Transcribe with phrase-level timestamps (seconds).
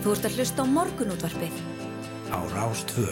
[0.00, 1.56] Þú ert að hlusta á morgunútvarpið.
[2.32, 3.04] Á Rástvö.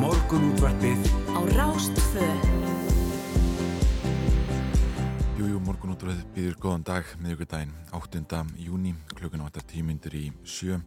[0.00, 2.24] Morgunútvarpið Á Rástvö.
[5.36, 8.44] Jújú, morgunútröð býður góðan dag miðugudaginn 8.
[8.56, 8.96] júni
[9.50, 10.80] vantar tímyndur í sjö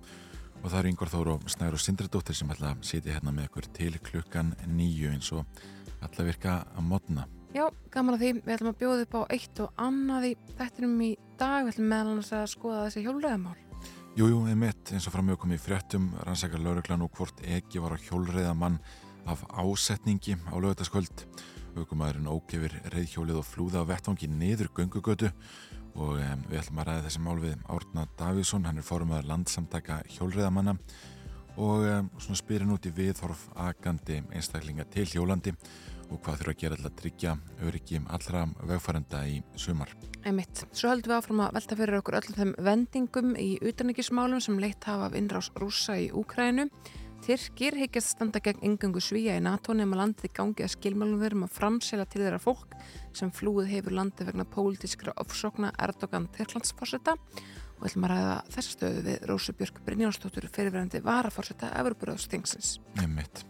[0.63, 3.49] og það eru yngvar þóru og snæður og sindradóttir sem ætla að sitja hérna með
[3.49, 5.63] ykkur til klukkan nýju eins og
[5.99, 7.27] ætla að virka að modna.
[7.53, 8.29] Já, gaman að því.
[8.39, 11.59] Við ætlum að bjóða upp á eitt og annað í þættinum í dag.
[11.67, 13.57] Við ætlum meðal að skoða þessi hjólreðamál.
[14.17, 18.03] Jújú, einmitt eins og framög komið í fréttum rannsakar lauruglan og hvort ekki var á
[18.07, 18.79] hjólreiða mann
[19.29, 21.25] af ásetningi á lögutaskvöld.
[21.73, 25.31] Aukumæðurinn ógefir reyðhjólið og flúða á vettvangi niður göngugötu
[25.93, 30.01] og um, við ætlum að ræða þessi mál við Árna Davíðsson, hann er fórumæður landsamtaka
[30.15, 30.77] hjólreiðamanna
[31.61, 35.53] og um, svona spyrir út í viðhorf agandi einstaklinga til hjólandi
[36.13, 37.35] og hvað þurfa að gera til að tryggja
[37.67, 39.93] öryggi allra vegfærenda í sumar.
[40.23, 40.65] Einmitt.
[40.71, 44.85] Svo höldum við áfram að velta fyrir okkur öllum þeim vendingum í utanrikismálum sem leitt
[44.87, 46.69] hafa af innrás rúsa í Úkrænu.
[47.23, 51.53] Tyrkir higgjast standa gegn yngangu svíja í NATO nema landið gangi að skilmálum verum að
[51.55, 52.73] framsela til þeirra fólk
[53.15, 59.05] sem flúið hefur landið vegna pólitískra ofsókna Erdogan Tyrklandsforsetta og ætlum að ræða þessa stöðu
[59.05, 61.71] við Rósu Björk Brynjónsdóttur fyrirverandi varaforsetta.
[62.99, 63.45] Einmitt.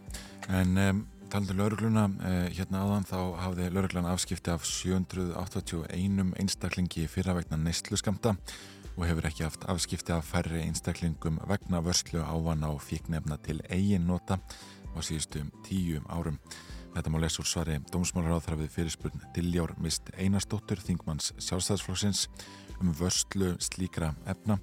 [0.54, 1.02] En um,
[1.34, 8.36] talandi laurugluna, uh, hérna áðan þá hafði lauruglan afskipti af 781 einstaklingi fyrra vegna neistluskamta
[8.36, 8.56] og
[9.02, 14.38] hefur ekki haft afskipti af færri einstaklingum vegna vörslu ávana og fíknefna til eigin nota
[14.94, 16.38] á síðustu tíu árum.
[16.94, 22.28] Þetta má lesa úr svari Dómsmálaráð þar við fyrirspurn Diljár Mist Einarstóttur, Þingmanns sjálfstæðsflóksins
[22.78, 24.60] um vörslu slíkra efna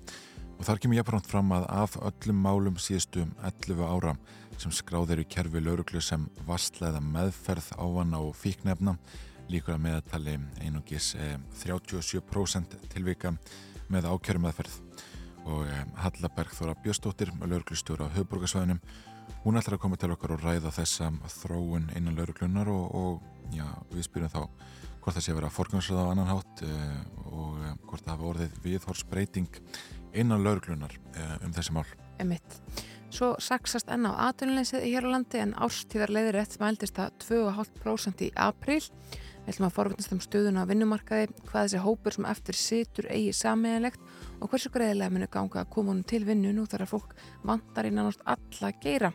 [0.57, 4.15] og þar kemur jafnframt fram að af öllum málum síðustu 11 ára
[4.61, 8.95] sem skráðir í kerfi lauruglu sem vastleða meðferð ávana og fíknefna
[9.51, 11.15] líkur að meðatali einungis
[11.65, 13.33] 37% tilvika
[13.91, 14.75] með ákjörum meðferð.
[15.51, 18.81] Og Hallaberg Þóra Bjöstóttir lauruglustjóra á höfburgarsvæðinum
[19.45, 21.09] hún ætlar að koma til okkar og ræða þessa
[21.41, 24.41] þróun innan lauruglunar og, og já, við spyrjum þá
[25.01, 26.63] hvort það sé að vera forgansröða á annan hátt
[27.25, 27.57] og
[27.87, 29.61] hvort það hafa orðið viðhorsbreyting
[30.13, 30.93] innan lauruglunar
[31.41, 31.87] um þessi mál.
[32.21, 32.59] Emitt.
[33.11, 38.23] Svo saksast enn á atvinnuleysið hér á landi en ástíðar leiðir rétt mæltist það 2,5%
[38.23, 38.83] í apríl
[39.41, 43.31] Við ætlum að forvittnast um stöðuna á vinnumarkaði, hvað þessi hópur sem eftir situr eigi
[43.33, 44.01] sameigilegt
[44.39, 47.15] og hversu greiðilega munu ganga að koma honum til vinnu nú þar að fólk
[47.47, 49.11] vantar í nánast alla geira.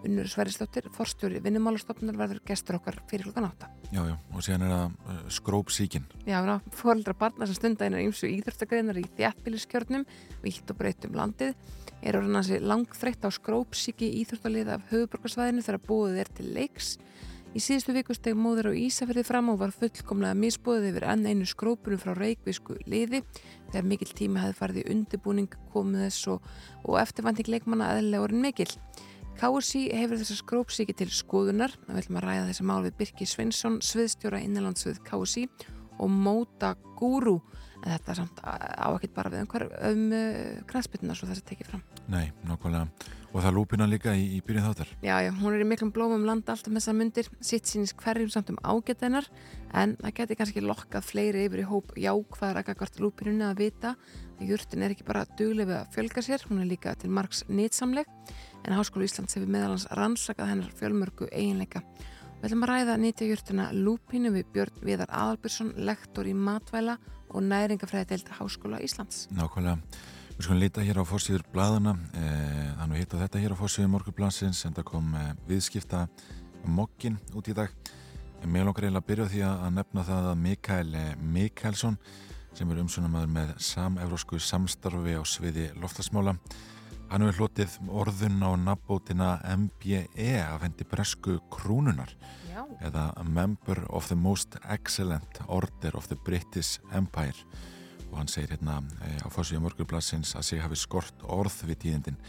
[0.00, 3.68] Unnur Sveristóttir, forstjóri vinnumálastofnar verður gestur okkar fyrir klokkan átta.
[3.92, 6.06] Já, já, og síðan er það uh, skrópsíkin.
[6.24, 10.06] Já, ná, fóröldra barna sem stunda einar ymsu íþróttagreinar í þjættbíliskjörnum,
[10.44, 11.52] vilt og breytum landið,
[12.00, 16.94] er orðin að sé langþreytt á skrópsíki íþróttalið af höfuborgarsvæðinu þegar búið er til leiks.
[17.50, 21.48] Í síðustu viku steg móður á Ísafjörði fram og var fullkomlega misbúðið yfir enn einu
[21.50, 23.24] skrópunum frá reikvísku liði
[23.72, 26.46] þegar mikill tími hefði farið í undirbúning komið þess og,
[26.86, 28.70] og eftirvanding leikmanna aðlega orðin mikill.
[29.40, 31.74] KSI hefur þessa skrópsíki til skoðunar.
[31.88, 35.46] Það viljum að ræða þessi mál við Birki Svensson, sviðstjóra innanlandsvið KSI
[36.00, 37.38] og Móta Gúru
[37.80, 41.82] en þetta samt á ekkert bara við einhver um uh, knæspillina svo þessi tekið fram.
[42.12, 43.08] Nei, nákvæmlega.
[43.30, 44.88] Og það lúpina líka í, í byrjun þáttar.
[45.06, 48.32] Já, já, hún er í miklum blómum landa alltaf með þessa myndir, sitt sínist hverjum
[48.32, 49.28] samt um ágætt hennar,
[49.70, 53.94] en það geti kannski lokkað fleiri yfir í hóp jákvæðar að gagvart lúpinunni að vita
[54.40, 57.44] að júrtin er ekki bara duglega við að fjölga sér, hún er líka til margs
[57.46, 58.10] nýtsamleg,
[58.66, 61.84] en Háskólu Íslands hefur meðalans rannsakað hennar fjölmörgu eiginleika.
[62.40, 66.94] Við ætlum að ræða nýtjajúrtina lúpinu við Björn Viðar Aðalbjörnsson, lektor í matvæla
[67.28, 69.26] og næringafræði deilt Háskóla Íslands.
[69.36, 69.76] Nákvæmlega.
[70.38, 73.92] Við skulum líta hér á fórsýður bladana, eh, þannig að hitta þetta hér á fórsýður
[73.92, 76.06] morgublansins en það kom eh, viðskipta
[76.64, 77.68] mokkin út í dag.
[78.48, 81.98] Mér langar eiginlega að byrja því að nefna það að Mikael Mikaelsson
[82.56, 86.38] sem er umsunamaður með samevrósku samstarfi á sviði loftasmála.
[87.10, 92.12] Hann hefur hlotið orðun á nabótina MBE af hendi bresku krúnunar
[92.46, 92.60] Já.
[92.86, 97.34] eða Member of the Most Excellent Order of the British Empire.
[98.12, 102.20] Og hann segir hérna e, á fórsvíða morgurblassins að sig hafi skort orð við tíðindin.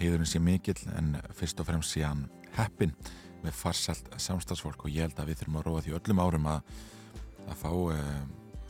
[0.00, 2.26] Heiðurinn sé mikill en fyrst og fremst sé hann
[2.58, 2.96] heppin
[3.44, 6.74] með farsalt samstagsfólk og ég held að við þurfum að róa því öllum árum að,
[7.46, 8.02] að fá e,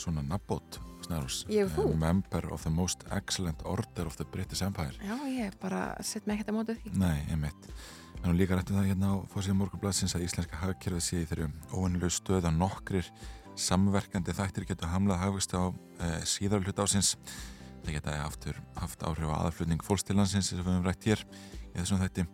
[0.04, 1.70] svona nabbót snarús, Ég?
[1.98, 6.36] Member of the Most Excellent Order of the British Empire Já, ég bara sett mig
[6.36, 6.92] ekkert að móta því.
[6.98, 7.68] Nei, einmitt.
[8.22, 11.50] En hún líka rættum það hérna á fórsíðan morgunbladsins að íslenska hagkerfið sé í þeirru
[11.70, 13.10] óvennilegu stöð að nokkrir
[13.56, 17.14] samverkandi þættir getur hamlað hagvist á e, síðar hlut ásins.
[17.84, 21.22] Það geta aftur haft áhrif á aðalflutning fólkstillansins sem við höfum rætt hér.
[21.70, 22.26] í þessum þætti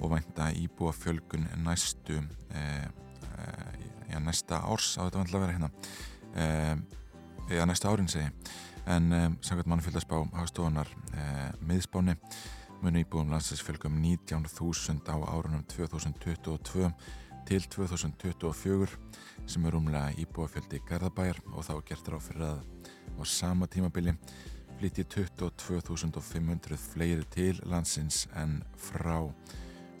[0.00, 2.20] og vænta íbúa fjölgun næstu
[2.54, 3.78] eh, eh,
[4.10, 5.70] já, næsta árs á þetta vantilega að vera hérna
[7.48, 8.30] eh, já, næsta árin segi
[8.86, 12.16] en eh, samkvæmt mannfjöldaspá hagstofunar eh, miðspáni
[12.82, 16.90] munu íbúum landsinsfjölgum 19.000 á árunum 2022
[17.44, 18.88] til 2024
[19.46, 22.60] sem er umlega íbúafjöldi Garðabæjar og þá gert ráð fyrir að
[23.20, 24.16] á sama tímabili
[24.78, 29.20] flytti 22.500 fleiri til landsins en frá.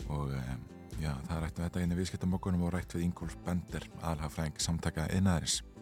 [0.08, 0.64] Og um,
[1.00, 5.08] já, það rætt við þetta einu viðskiptamokkunum og rætt við Ingolf Bender aðalhafræðing samtaka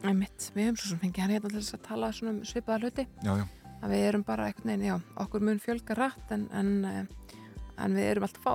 [0.03, 2.45] einnaðarins Einmitt, við höfum svo sem fengið hann hérna til þess að tala svona um
[2.47, 3.05] svipaða hluti.
[3.23, 3.45] Já, já,
[3.79, 7.37] að við erum bara einhvern veginn, já, okkur mun fjölga rætt en, en, eh,
[7.85, 8.55] en við erum alltaf fá.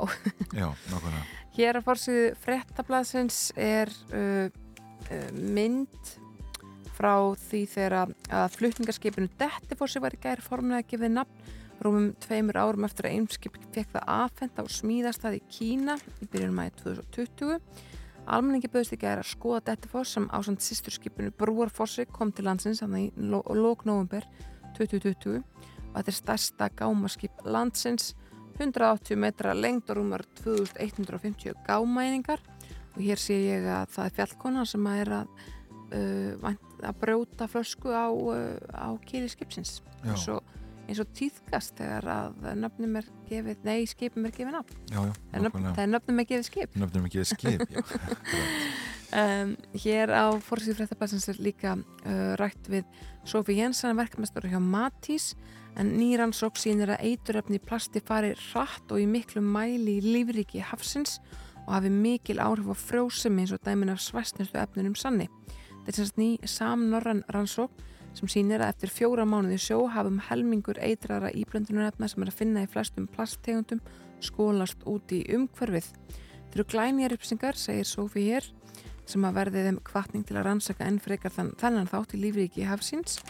[0.60, 1.26] Já, nákvæmlega.
[1.58, 4.50] Hér að fórsíðu frettablasins er uh,
[5.08, 6.12] uh, mynd
[6.98, 7.14] frá
[7.48, 11.54] því þegar að flutningarskipinu Dettifossi var í gæri formulega að gefið nafn.
[11.78, 16.30] Rúmum tveimur árum eftir að einskip fekk það aðfenda og smíðast það í Kína í
[16.32, 17.60] byrjunum mæði 2020
[18.28, 23.10] Almenningi bauðist í gæri að skoða Dettifoss sem ásand sýsturskipinu Brúarfossi kom til landsins þannig
[23.10, 24.28] í lóknóvumber
[24.76, 28.12] 2020 og þetta er stærsta gámaskip landsins
[28.60, 32.42] 180 metra lengd og rúmar 2150 gámæningar.
[32.96, 35.34] Og hér sé ég að það er fjallkona sem að er að,
[35.94, 39.82] uh, að brjóta flösku á, uh, á kýli skipsins.
[40.04, 40.42] Eins og,
[40.88, 44.78] eins og tíðkast þegar að nöfnum er gefið, nei skipum er gefið nafn.
[44.92, 46.78] Já, já, það er nöfn- það er nöfnum er gefið skip.
[46.80, 47.82] Nöfnum ekki skip, já.
[49.08, 52.84] Um, hér á fórsíðu fréttabæsins er líka uh, rætt við
[53.24, 55.30] Sofi Jensen verkefnastur hjá Matís
[55.80, 61.22] en nýrannsók sínir að eituröfni plasti fari hratt og í miklu mæli í lífriki hafsins
[61.64, 65.30] og hafi mikil áhrif á frjósemi eins og dæmin af svæstnustu efnunum sanni.
[65.86, 67.80] Þetta er semst ný samnorran rannsók
[68.18, 72.64] sem sínir að eftir fjóra mánuði sjó hafum helmingur eitrara íblöndunarefna sem er að finna
[72.66, 73.82] í flestum plasttegundum
[74.24, 75.92] skólast út í umhverfið.
[76.48, 78.48] Þetta eru glænýjar uppsingar, segir Sofi hér
[79.08, 82.68] sem að verði þeim kvartning til að rannsaka enn frekar þann, þennan þátt í lífríki
[82.68, 83.22] hafsins.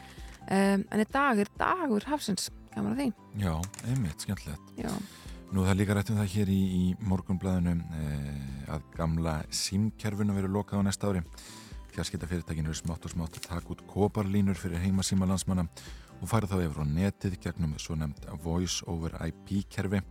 [0.48, 3.08] Um, en í dag er dagur hafsins, gaman að því.
[3.44, 3.54] Já,
[3.92, 4.74] einmitt, skemmtilegt.
[4.80, 4.90] Já,
[5.48, 10.36] Nú það er líka rætt um það hér í, í morgunblæðinu eh, að gamla símkerfinu
[10.36, 11.22] verið lokað á næsta ári
[11.98, 15.64] fjarskiptafyrirtækinu er smátt og smátt að taka út koparlínur fyrir heimasíma landsmanna
[16.22, 20.04] og fara þá yfir á netið gegnum svo nefnd Voice over IP kerfi.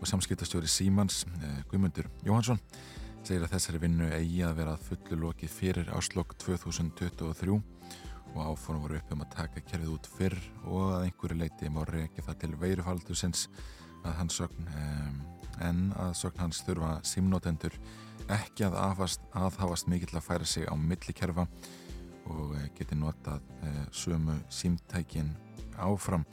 [0.00, 2.58] Og samskiptastjóri Símans eh, Guðmundur Jóhansson
[3.22, 8.82] segir að þessari vinnu eigi að vera að fullu lokið fyrir áslokk 2023 og áfórum
[8.82, 12.40] voru upp um að taka kerfið út fyrr og að einhverju leiti má reykja það
[12.42, 13.46] til veirufaldusins
[14.02, 15.22] að hans sögn um,
[15.62, 17.78] en að sögn hans þurfa símnótendur
[18.30, 21.46] ekki að aðhafast, aðhafast mikill að færa sig á millikerfa
[22.30, 25.32] og uh, geti notað uh, sömu símtækin
[25.80, 26.24] áfram.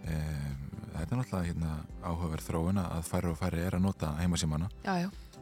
[0.00, 1.72] Um, þetta er náttúrulega hérna,
[2.02, 4.70] áhugaverð þróuna að færri og færri er að nota heimasímana.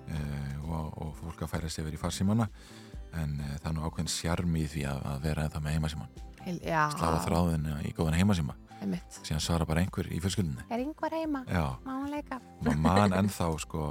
[0.08, 2.48] Uh, og, og fólk að færa sig yfir í farsímana.
[3.16, 6.27] En uh, það er nú ákveðin sjarmi í því að, að vera ennþá með heimasíman
[6.94, 8.56] Slafa þráðinu í góðan heimasíma.
[9.10, 11.40] Síðan svara bara einhver í fjölskyldinni Er yngvar heima?
[11.50, 12.38] já, Má hann leika?
[12.62, 13.88] maður man ennþá sko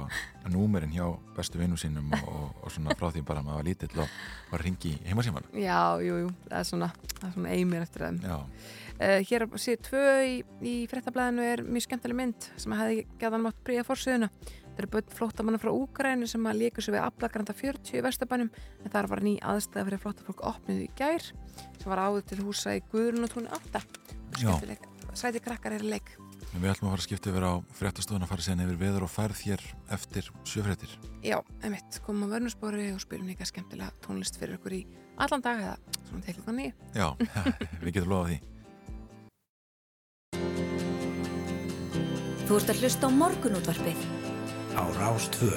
[0.48, 1.04] númerinn hjá
[1.36, 4.14] bestu vinnu sínum og, og, og svona frá því bara að maður var lítill og
[4.50, 6.88] var að ringi í heimasíman Já, jú, jú, það er svona,
[7.18, 10.34] það er svona eimir eftir já, uh, Hér séu tvö í,
[10.64, 14.32] í fréttablaðinu er mjög skemmtileg mynd sem hefði gæðan mátt bríða fórsöðuna
[14.78, 18.50] Það eru börn flóttamanna frá Úgrænu sem að líka svo við Ablagranda 40 í Vestabænum
[18.84, 22.76] en þar var ný aðstæða fyrir flóttafólk opnuð í gær sem var áður til húsa
[22.78, 23.82] í Guðrunatúni 8
[24.38, 24.54] Já.
[24.54, 24.86] Skemmtileg.
[25.18, 26.12] Sæti krakkar er í leik
[26.54, 29.06] en við ætlum að fara að skipta yfir á fréttastofun að fara síðan yfir veður
[29.08, 29.64] og færð hér
[29.98, 30.94] eftir sjöfréttir
[31.26, 34.84] Já, einmitt, komum á vörnusbóri og spilum líka skemmtilega tónlist fyrir okkur í
[35.18, 35.74] allan dag eða
[36.06, 36.72] svona til klukkan nýju.
[36.94, 37.08] já,
[37.82, 38.38] við getum lofað því
[42.48, 44.27] Þú ert að hlusta á morgunútvarpið
[44.78, 45.50] á Rástvö.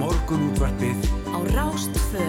[0.00, 0.96] Morgunútvarpið
[1.28, 2.24] á Rástfö.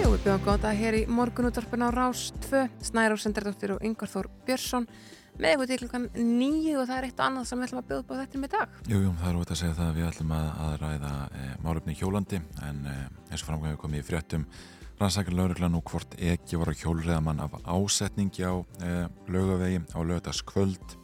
[0.00, 4.08] Jú, við bjóðum góða dag hér í morgunútvarpin á Rás 2, Snæra Sendardóttir og Yngvar
[4.08, 4.88] Þór Björnsson
[5.36, 7.88] með eitthvað til klukkan nýju og það er eitt og annað sem við ætlum að
[7.90, 8.78] bjóða upp á þetta með dag.
[8.88, 11.50] Jú, jú, það er út að segja það að við ætlum að, að ræða e,
[11.66, 12.96] málefni í hjólandi en e,
[13.28, 14.48] eins og framgæðu komið í fréttum
[14.96, 18.92] rannsakar lauruglan nú hvort ekki var á hjólreðamann af ásetningi á e,
[19.28, 20.98] laugavegi á lögdaskvöld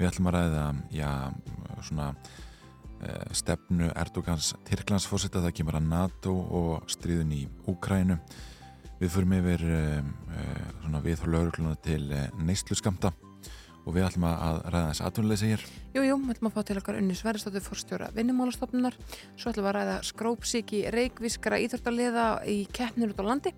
[0.00, 1.10] við ætlum að ræða já,
[1.86, 2.12] svona
[3.32, 8.18] stefnu Erdogans Tyrklandsfósita það kemur að NATO og stríðun í Úkrænu
[9.00, 9.62] við förum yfir
[10.82, 11.16] svona við
[13.84, 15.62] og við ætlum að ræða þessi atvinnuleysi hér.
[15.94, 18.98] Jú, jú, við ætlum að fá til okkar unni Sverristóttur fórstjóra vinnumálastofnunar
[19.34, 23.54] svo ætlum við að ræða skrópsíki reikvískara íþörtaliða í keppnir út á landi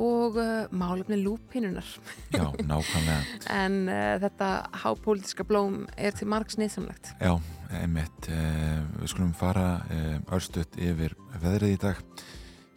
[0.00, 1.86] og uh, málefni lúpinunar.
[2.32, 3.22] Já, nákvæmlega.
[3.52, 4.50] en uh, þetta
[4.84, 7.12] hápolítiska blóm er til margs nýðsamlegt.
[7.20, 7.34] Já,
[7.82, 8.30] einmitt.
[8.30, 9.82] Uh, við skulum fara
[10.32, 12.04] örstuðt yfir veðrið í dag.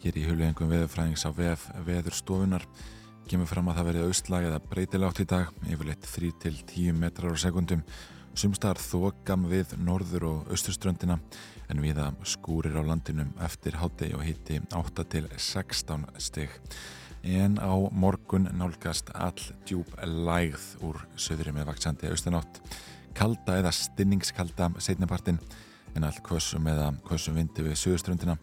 [0.04, 2.66] Hér í hulengum veðurfræðings á veð, veðurstofunar
[3.30, 7.84] kemur fram að það verið austlag eða breytilátt í dag, yfirleitt 3-10 metrar á sekundum.
[8.34, 11.20] Sumstar þokam við norður og austurströndina
[11.70, 16.58] en viða skúrir á landinum eftir hátegi og hitti 8-16 stygg.
[17.24, 19.38] En á morgun nálgast all
[19.68, 22.60] djúb lægð úr söðri með vaksandi austanátt.
[23.13, 25.38] Kalda eða stinningskalda setnapartin
[25.94, 28.39] en all kvössum eða kvössum vindi við söðuströndina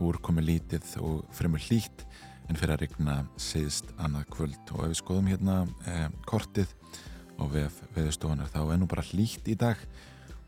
[0.00, 2.05] úr komi lítið og fremur hlýtt
[2.46, 4.74] en fyrir að regna síðst annað kvöld.
[4.74, 5.60] Og ef við skoðum hérna
[5.90, 6.74] eh, kortið
[7.36, 9.80] og við veðustofunar þá er nú bara hlýtt í dag.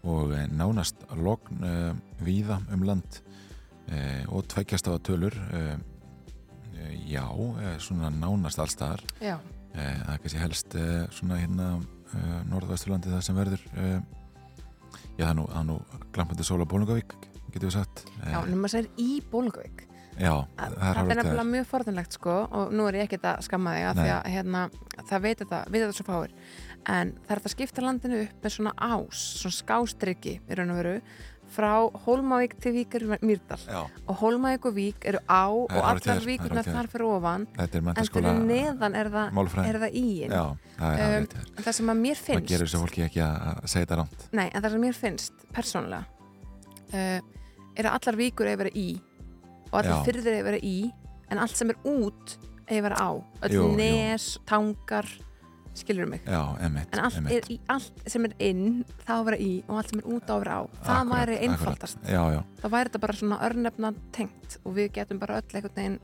[0.08, 3.22] Og eh, nánast logn eh, víða um land.
[3.88, 5.76] Eh, og tveggjast á að tölur eh,
[6.76, 7.24] eh, já,
[7.80, 10.76] svona nánast allstaðar það er kannski helst
[11.14, 11.68] svona hérna
[12.50, 13.64] norðvesturlandi það sem verður
[15.16, 15.78] já það er nú, nú
[16.12, 17.14] glampandi sól á Bólungavík
[17.52, 18.04] getur við sagt.
[18.20, 19.88] Já, en maður segir í Bólungavík
[20.18, 23.88] Já, það er nefnilega mjög forðanlegt sko og nú er ég ekkert að skamma þig
[23.88, 24.66] að því að hérna,
[24.98, 26.37] það veit þetta, veit þetta svo fáir.
[26.88, 30.80] En það er að skipta landinu upp með svona ás, svona skástryggi í raun og
[30.82, 30.94] veru
[31.48, 33.60] frá Hólmavík til Vík er Mýrdal.
[33.64, 33.87] Já.
[34.06, 37.46] og Hólmavík og Vík eru á og allar víkurnar þar fyrir ofan.
[37.56, 40.34] En fyrir neðan er það, er það íin.
[40.34, 40.44] Já,
[40.76, 43.64] það er um, en það sem að mér finnst það gerur þessu fólki ekki að
[43.64, 46.04] segja þetta ránt Nei, en það sem mér finnst, persónulega
[46.92, 47.20] uh,
[47.78, 48.88] er að allar víkur að vera í
[49.70, 50.76] og allir fyrðir að vera í
[51.28, 52.37] en allt sem er út
[52.68, 53.10] að vera á.
[53.48, 55.08] Öll nes, tangar
[55.78, 56.25] skilur mig?
[56.26, 60.02] Já, emitt, en allt, er, allt sem er inn þá vera í og allt sem
[60.02, 60.62] er út á vera á.
[60.82, 62.00] Það akkurat, væri einfaldast.
[62.02, 62.40] Já, já.
[62.62, 66.00] þá væri þetta bara svona örnefna tengt og við getum bara öll einhvern veginn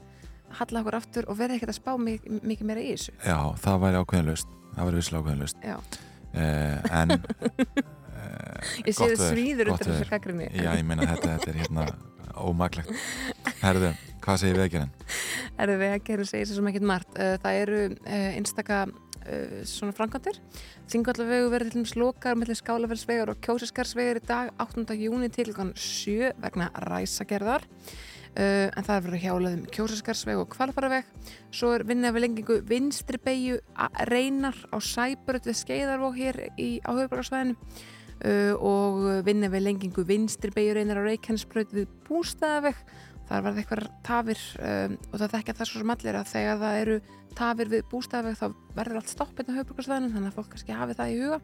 [0.54, 3.16] halla okkur aftur og verða ekkert að spá mikið, mikið meira í þessu.
[3.26, 5.56] Já, það væri ákveðinlust það væri visslega ákveðinlust
[6.34, 11.50] eh, en eh, Ég sé þið svíður undir þessu kakrinni Já, ég meina þetta, þetta
[11.52, 11.86] er hérna
[12.40, 12.90] ómaglegt.
[13.62, 13.90] Herðu,
[14.24, 14.92] hvað segir vegagerinn?
[15.58, 17.18] Herðu, vegagerinn segir sem ekkit margt.
[17.18, 18.80] Eh, það eru eh, einstaka
[19.24, 20.40] eh, svona frangandir.
[20.92, 24.86] Þingvallavegu verður til dæmis lokar mellir skálaferðsvegar og kjósiskarsvegar í dag 8.
[25.00, 27.68] júni til 7 vegna ræsagerðar.
[28.34, 31.10] Uh, en það er verið hjálaðum kjósaskarsveg og kvalfaraveg
[31.54, 33.60] svo er vinnað við lengingu vinstri beigju
[34.10, 37.93] reynar á sæbröð við skeiðarvók hér í, á höfuborgarsvæðinu uh,
[38.24, 42.78] og vinna við lengingu vinstri beigur einar á Reykjanesbröð við bústæðaveg
[43.28, 46.60] þar var það eitthvað tafir um, og það þekkja það svo sem allir að þegar
[46.62, 46.96] það eru
[47.34, 51.14] tafir við bústæðaveg þá verður allt stoppið á höfbrukarsvæðinu þannig að fólk kannski hafi það
[51.14, 51.38] í huga.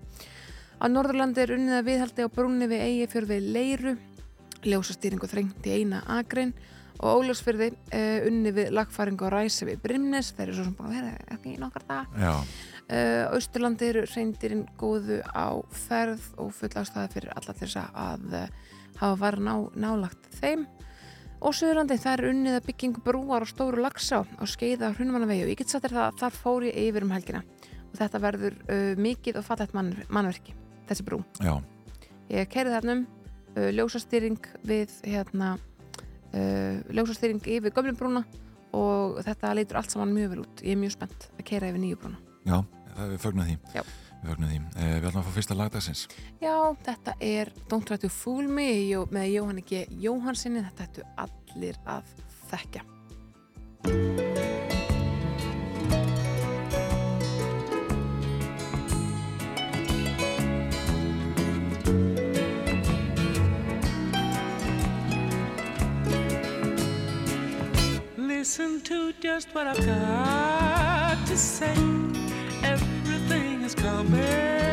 [0.80, 3.94] Á Norðurlandi er unnið að viðhaldi á brúnni við eigi fjörð við leiru.
[4.60, 6.52] Ljósastýringu þrengt í eina agrein
[7.00, 10.34] og Óljósfyrði uh, unni við lagfæringu og ræsi við Brimnes.
[10.36, 12.18] Þeir eru svo sem búin að vera ekki nokkar dag
[12.90, 18.46] Uh, Austurlandi eru reyndirinn góðu á ferð og full ástæði fyrir alla þess að uh,
[18.98, 20.64] hafa varð ná, nálagt þeim.
[21.38, 25.60] Og Suðurlandi er unnið að byggingu brúar og stóru lagsa á skeiða hrunumannavegi og ég
[25.60, 27.44] get satt þér það að þar fór ég yfir um helgina.
[27.92, 30.56] Og þetta verður uh, mikið og fallet mann, mannverki
[30.90, 31.20] þessi brú.
[31.38, 31.54] Já.
[32.32, 33.06] ég kerði þarnum
[33.54, 35.52] ljósastýring við hérna
[36.30, 38.24] ljósastýring yfir gömlumbrúna
[38.74, 40.66] og þetta leitur allt saman mjög vel út.
[40.66, 42.22] Ég er mjög spennt að kera yfir nýju brúna.
[42.46, 42.62] Já
[42.98, 43.58] við fögnum því.
[43.74, 43.82] Já.
[44.20, 44.60] Við fögnum því.
[44.76, 46.06] Eh, við ætlum að fá fyrsta lagdagsins.
[46.42, 46.54] Já,
[46.84, 48.70] þetta er Don't Try to Fool Me
[49.10, 50.64] með Jóhann ekki Jóhannsinni.
[50.68, 52.16] Þetta ættu allir að
[52.50, 52.84] þekkja.
[68.16, 71.74] Listen to just what I've got to say
[72.62, 74.69] Everything is coming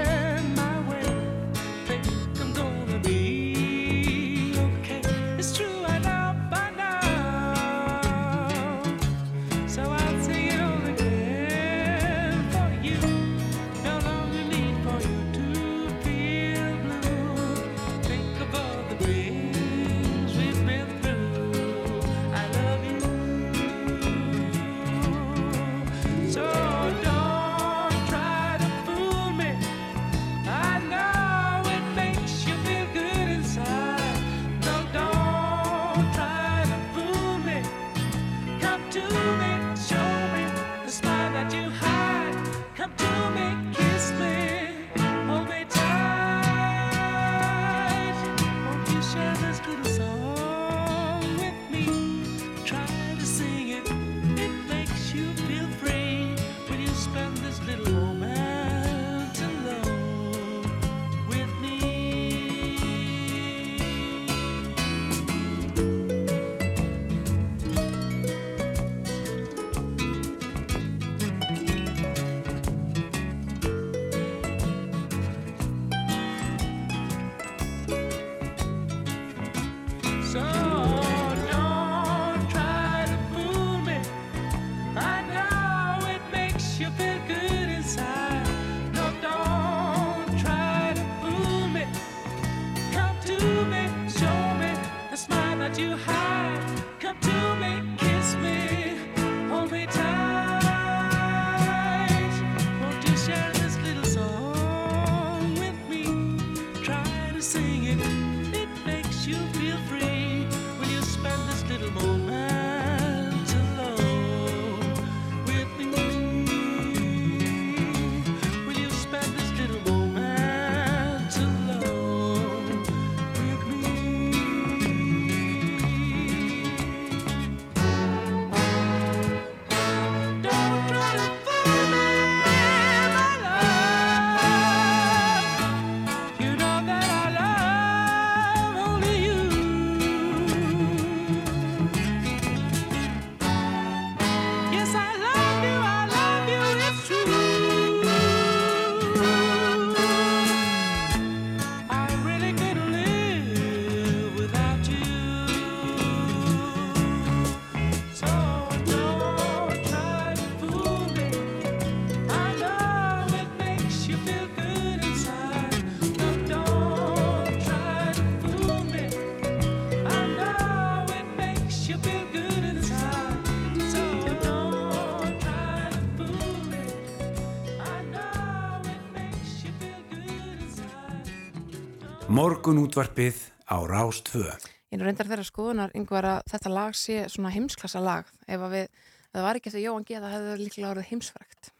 [182.38, 184.46] Morgun útvarpið á Rástvö.
[184.94, 188.28] Ég er reyndar þeirra skoðunar yngvar að þetta lag sé svona heimsklassa lag.
[188.46, 191.72] Ef að við, ef það var ekki eftir Jóhann G það hefði líklega orðið heimsfrækt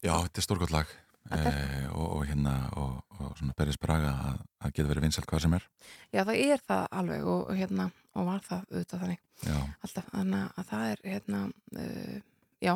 [0.00, 0.94] Já, þetta er stórgótt lag.
[1.36, 5.44] Eh, og, og hérna og, og svona Beris Braga að, að geta verið vinsalt hvað
[5.44, 5.68] sem er.
[6.08, 9.22] Já, það er það alveg og, og hérna og var það auðvitað þannig.
[9.44, 11.44] Já, alltaf, þannig að það er hérna,
[11.76, 12.18] uh,
[12.64, 12.74] já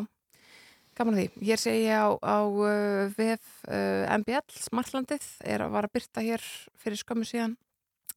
[0.98, 1.26] gaman því.
[1.48, 6.24] Hér segi ég á, á uh, VF uh, MBL Smartlandið er að var að byrta
[6.26, 6.44] hér
[6.82, 7.56] fyrir skömmu síðan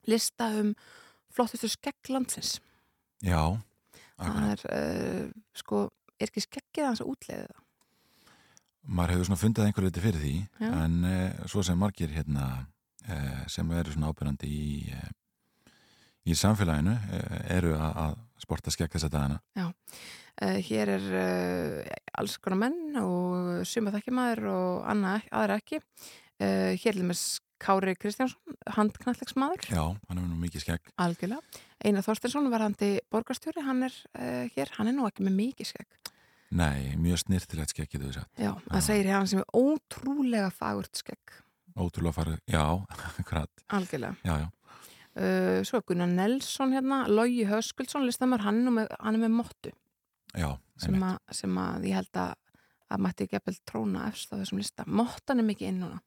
[0.09, 0.73] lista um
[1.31, 2.57] flottustu skegglandsins
[3.21, 3.37] já
[4.17, 4.51] það akkurat.
[4.51, 5.83] er, uh, sko,
[6.17, 7.67] er ekki skeggið hans að útleiða það
[8.81, 10.69] Maður hefur svona fundið einhver liti fyrir því Já.
[10.81, 12.45] en eh, svo sem margir hérna
[13.05, 15.11] eh, sem eru svona ábyrjandi í eh,
[16.25, 19.39] í samfélaginu eh, eru að, að sporta skegg þessa dagana.
[20.41, 25.81] Uh, hér er uh, alls konar menn og suma þekkjamaður og anna, aðra ekki.
[26.41, 27.21] Uh, hér er með
[27.61, 30.87] Kári Kristjánsson, handknallegsmaður, Já, hann hefur nú mikið skegg.
[31.03, 31.59] Algjörlega.
[31.85, 33.99] Einar Þorsteinsson var handi borgarstjóri, hann er
[34.55, 35.99] hér, hann er nú ekki með mikið skegg.
[36.57, 38.33] Nei, mjög snirtilegt skegg getur við sagt.
[38.41, 41.37] Já, það segir hann sem er ótrúlega fagurt skegg,
[41.77, 42.63] Ótrúlega farið, já,
[43.21, 43.63] akkurat.
[43.77, 44.17] Algjörlega.
[44.25, 44.49] Já, já,
[45.11, 49.71] Uh, svo er Gunnar Nelson hérna, Lógi Höskuldsson, listamar, hann, hann er með mottu
[50.31, 52.35] já sem, að- sem að ég held að
[52.91, 54.83] að mætti ekki að tróna á þessum lista.
[54.87, 55.99] Mottan er mikið inn núna.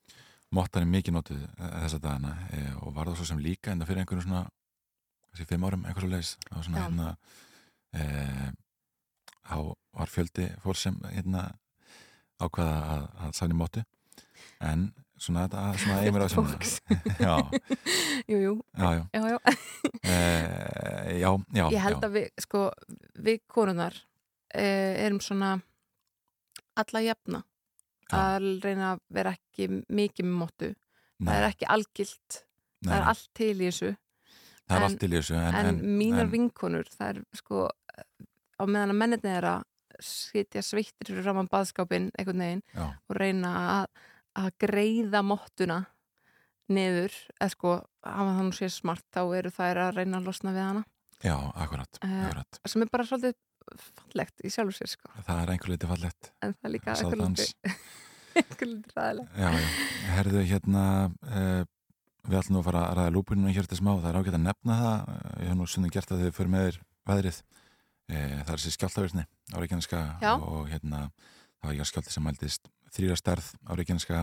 [0.53, 3.87] Mottan er mikið notuð eh, þessa dagana eh, og var það svo sem líka enda
[3.88, 4.43] fyrir einhverjum svona
[5.33, 7.07] þessi fimm árum, einhversu leis það var svona hérna
[7.97, 8.51] eh,
[9.49, 9.57] þá
[10.01, 11.47] var fjöldi fólk sem hérna
[12.45, 13.85] ákvaða að, að sæni mótu
[14.61, 14.85] en
[15.18, 16.72] svona þetta svona einmur á sem Fólks.
[17.27, 17.35] já,
[18.29, 19.38] Jú, jú, já, já, já, já.
[20.05, 22.07] eh, já, já Ég held já.
[22.09, 22.62] að við, sko,
[23.24, 23.96] við konunar
[24.55, 25.55] eh, erum svona
[26.77, 27.42] alla jafna
[28.11, 28.18] Já.
[28.20, 30.68] að reyna að vera ekki mikið með móttu.
[31.24, 32.40] Það er Nei, ekki algilt,
[32.85, 33.90] nei, það er allt til í þessu.
[34.64, 37.68] það er en- allt til í þessu en, En, mínar vinkonur, það er sko,
[38.61, 39.62] á meðan að menninni er að
[40.05, 43.87] sitja sveittir fyrir framann baðskápin einhvern veginn já, og reyna að,
[44.38, 45.81] að greiða móttuna
[46.73, 47.73] niður, eða sko,
[48.05, 50.85] hafa það nú sér smart, þá eru þær að reyna að losna við hana.
[51.25, 52.61] já, akkurat, Eh, akkurat.
[52.66, 53.35] sem er bara svolítið
[53.81, 55.09] fallegt í sjálfur sér sko.
[55.27, 56.33] Það er einhver liti fallegt.
[56.42, 57.55] En það er líka Sáðdans.
[58.37, 59.68] einhver lítið ræðilega Já, já,
[60.16, 60.83] herðu hérna
[61.23, 61.64] uh,
[62.29, 64.77] við ætlum að fara að ræða lúpuninu hér til smá, það er ágætt að nefna
[64.81, 65.09] það.
[65.14, 66.79] Eh, ég hef nú stundum gert þegar við fyrir með þér
[67.12, 67.38] veðrið.
[68.05, 70.01] Uh, það er þessi skjáltavirtni á Reykjaneska
[70.44, 74.23] og hérna það var ekki að skjálti sem mældist þrýra stærð á Reykjaneska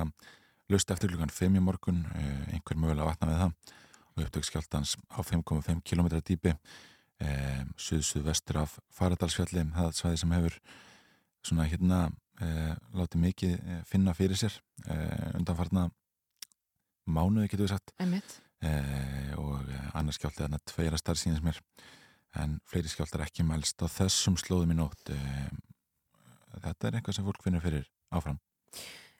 [0.71, 3.77] lust eftir klukkan 5 í morgun uh, einhver mögulega vatna við það.
[4.11, 10.59] Og upptök skjáltans á 5,5 km dýpi uh, suð-suð-vestur af Faradalsfjalli það svæði sem hefur
[11.47, 14.53] svona hérna uh, látið mikið eh, finna fyrir sér
[14.85, 15.87] uh, undanfarna
[17.09, 17.95] mánuði getur við sagt.
[18.61, 21.57] Uh, og annars skjáltið þarna tveira starf síðans mér.
[22.39, 25.09] En fleiri skjáltar ekki mælst á þessum slóðum í nótt
[26.61, 28.39] þetta er eitthvað sem fólk finnur fyrir áfram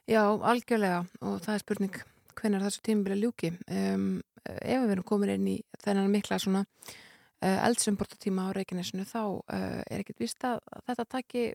[0.08, 2.02] já, algjörlega og það er spurning
[2.38, 3.52] hvernig þessu tímabili ljúki.
[3.68, 4.10] Um,
[4.42, 9.80] ef við erum komin inn í þennan mikla svona uh, eldsumbortatíma á Reykjanesinu þá uh,
[9.86, 11.48] er ekkert víst að þetta taki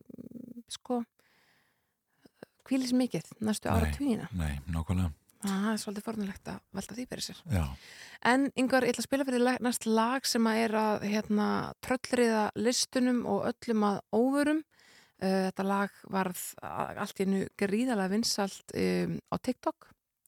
[0.71, 1.01] sko
[2.67, 5.13] kvílis mikið næstu ára tvíina Nei, nákvæmlega.
[5.37, 7.41] Það er svolítið fornulegt að velta því fyrir sér.
[7.53, 7.65] Já,
[8.25, 11.49] En yngvar, ég ætla að spila fyrir næst lag sem að er að hérna,
[11.85, 14.63] tröllriða listunum og öllum að óvörum.
[15.17, 19.87] Uh, þetta lag varð allt í hennu gríðalega vinsalt um, á TikTok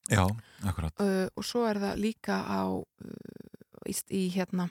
[0.10, 0.23] já,
[0.65, 3.49] akkurat uh, og svo er það líka á uh,
[3.86, 4.69] í, í hérna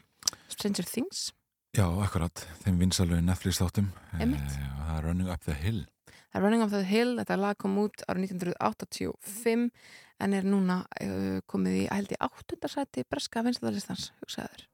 [0.50, 1.28] Stranger Things.
[1.76, 4.56] Já, akkurat, þeim vinsalögu Netflix þáttum eh, Einmitt.
[4.56, 7.58] og það er Running Up the Hill Það er Running of the Hill, þetta lag
[7.60, 9.68] kom út árið 1985
[10.24, 14.66] en er núna uh, komið í held í áttundarsæti breska vinstaldalistans, hugsaður.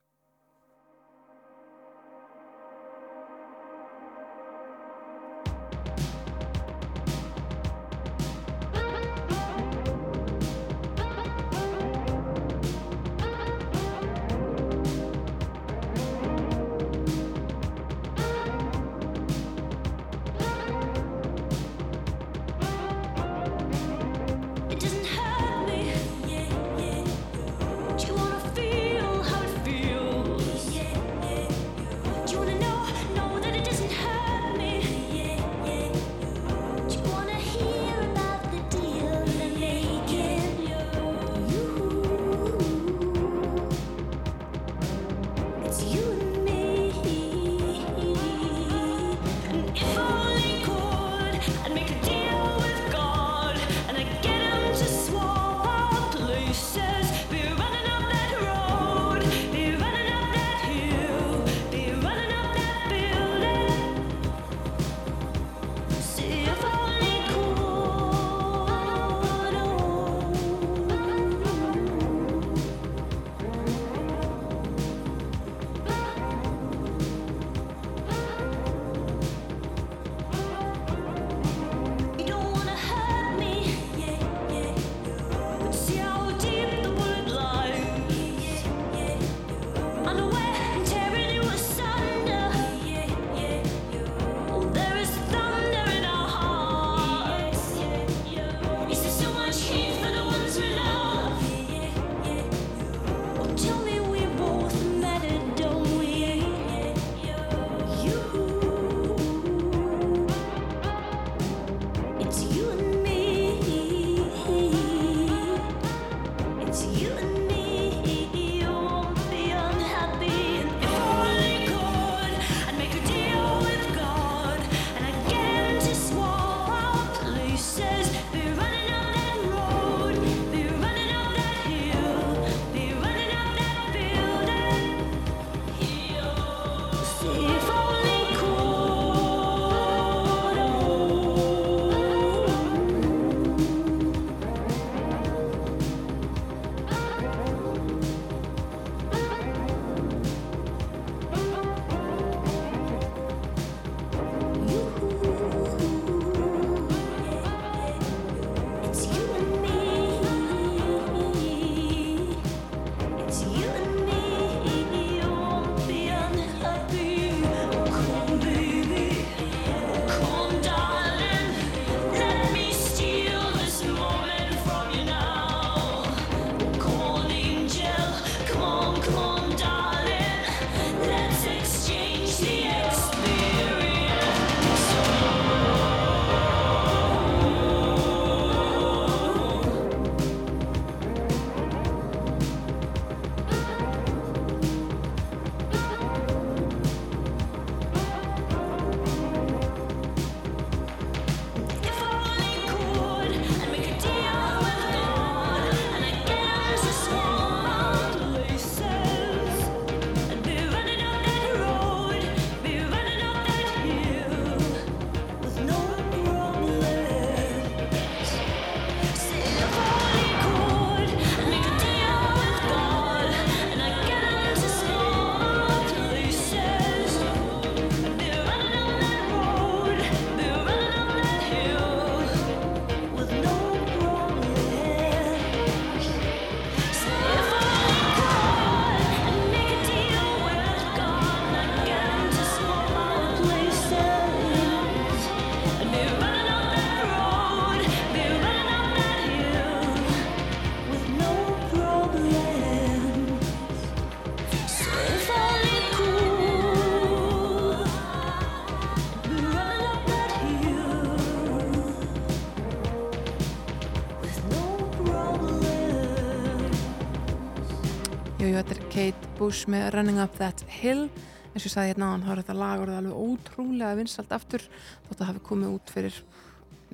[268.94, 271.08] Kate Bush með Running Up That Hill.
[271.50, 274.34] Eins og ég sagði hérna á hann, þá er þetta lag orðið alveg ótrúlega vinsalt
[274.36, 274.62] aftur
[275.08, 276.18] þótt að hafi komið út fyrir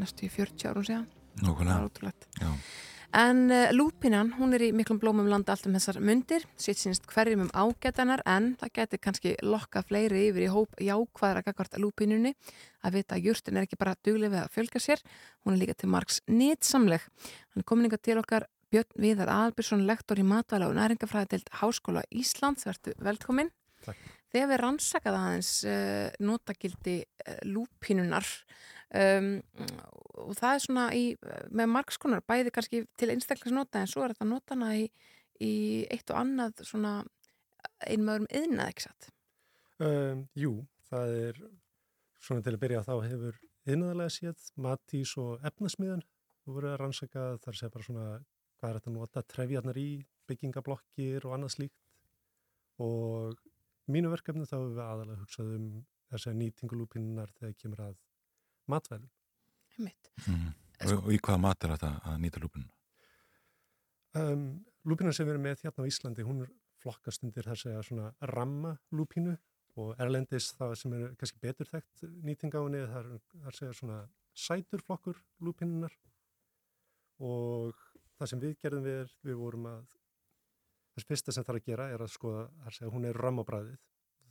[0.00, 1.02] næstu í 40 árum síðan.
[1.42, 2.48] Það er já.
[3.20, 7.04] En uh, lúpinan, hún er í miklum blómum landa allt um þessar myndir, sitt sínst
[7.10, 12.32] hverjum um ágætanar en það geti kannski lokka fleiri yfir í hóp jákvæðra gagvart lúpinunni
[12.80, 15.04] að vita að júrtin er ekki bara dugleg við að fjölga sér,
[15.44, 17.04] hún er líka til margs nýtsamleg.
[17.50, 22.04] Hann er komin ykkar til okkar Björn Viðar Albjörnsson, lektor í matvæla og næringafræðatild Háskóla
[22.14, 23.50] Íslands, verður velkomin.
[23.82, 24.02] Takk.
[24.30, 28.28] Þegar við rannsakað aðeins uh, notagildi uh, lúpinunar
[28.94, 29.30] um,
[30.22, 31.04] og það er svona í,
[31.50, 34.84] með margskonar, bæði kannski til einstaklingsnota en svo er þetta notana í,
[35.42, 35.54] í
[35.90, 37.00] eitt og annað svona
[37.86, 39.10] einum öðrum yðnað, ekki satt?
[39.80, 40.58] Um, jú,
[40.90, 41.44] það er
[42.20, 43.38] svona til að byrja þá hefur
[43.70, 46.04] innæðlega séð matís og efnasmiðan
[46.44, 48.06] þú voru að rannsaka þar sé bara svona
[48.60, 49.90] hvað er þetta að nota trefjarnar í
[50.30, 53.40] byggingablokkir og annað slíkt og
[53.90, 55.68] mínu verkefni þá hefur við aðalega hugsað um
[56.10, 57.96] þess að nýtingulúpinnar þegar kemur að
[58.70, 59.10] matvælum.
[59.76, 60.10] Einmitt.
[60.26, 60.50] Mm.
[60.80, 62.68] Og, og í hvaða mat er þetta að nýta lúpinu?
[64.18, 64.44] Um,
[64.88, 68.10] lúpina sem við erum með hérna á Íslandi, hún er flokkast undir þess að svona
[68.32, 69.36] ramma lúpínu
[69.80, 73.58] og erlendis það sem er kannski betur þekkt nýting á henni, það er, það er
[73.58, 74.00] segja svona
[74.34, 75.94] sætur flokkur lúpínunar
[77.20, 77.78] og
[78.20, 79.84] það sem við gerðum við er, við vorum að
[80.94, 83.20] þess fyrsta sem það er að gera er að skoða, það er segja, hún er
[83.24, 83.78] rammabræðið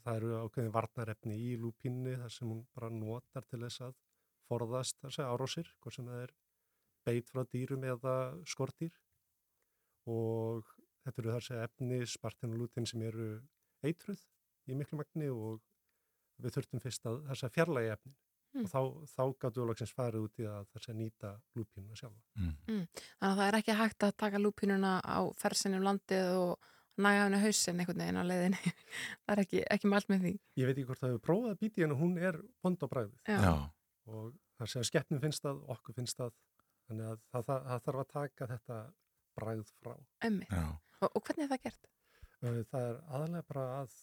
[0.03, 3.95] það eru ákveðin varnarefni í lúpínu þar sem hún bara notar til þess að
[4.49, 6.35] forðast þess að árósir, hvort sem það er
[7.07, 8.15] beit frá dýrum eða
[8.49, 8.93] skortýr
[10.09, 10.69] og
[11.05, 13.31] þetta eru þar segja efni, spartin og lútin sem eru
[13.85, 14.21] eitruð
[14.69, 15.63] í miklu magni og
[16.39, 18.17] við þurftum fyrst að þess að fjarlægi efnin
[18.49, 18.63] Mm.
[18.65, 18.79] og þá,
[19.13, 22.21] þá gáttu ólagsins farið út í að þess að nýta lúpínuna sjálfa.
[22.39, 22.53] Mm.
[22.65, 27.27] Þannig að það er ekki hægt að taka lúpinuna á fersinni um landið og næja
[27.27, 28.73] henni hausin einhvern veginn á leiðinni.
[29.23, 30.33] það er ekki, ekki mælt með því.
[30.59, 33.37] Ég veit ekki hvort það hefur prófað að býti en hún er vond á bræðið
[34.09, 36.33] og það sé að skeppnum finnst það, okkur finnst það
[36.89, 38.77] þannig að það, það, það þarf að taka þetta
[39.37, 39.93] bræð frá.
[40.25, 40.47] Emmi.
[40.49, 40.65] já,
[40.99, 41.91] Og, og hvernig er það gert?
[42.39, 43.93] Það er aðalega bara að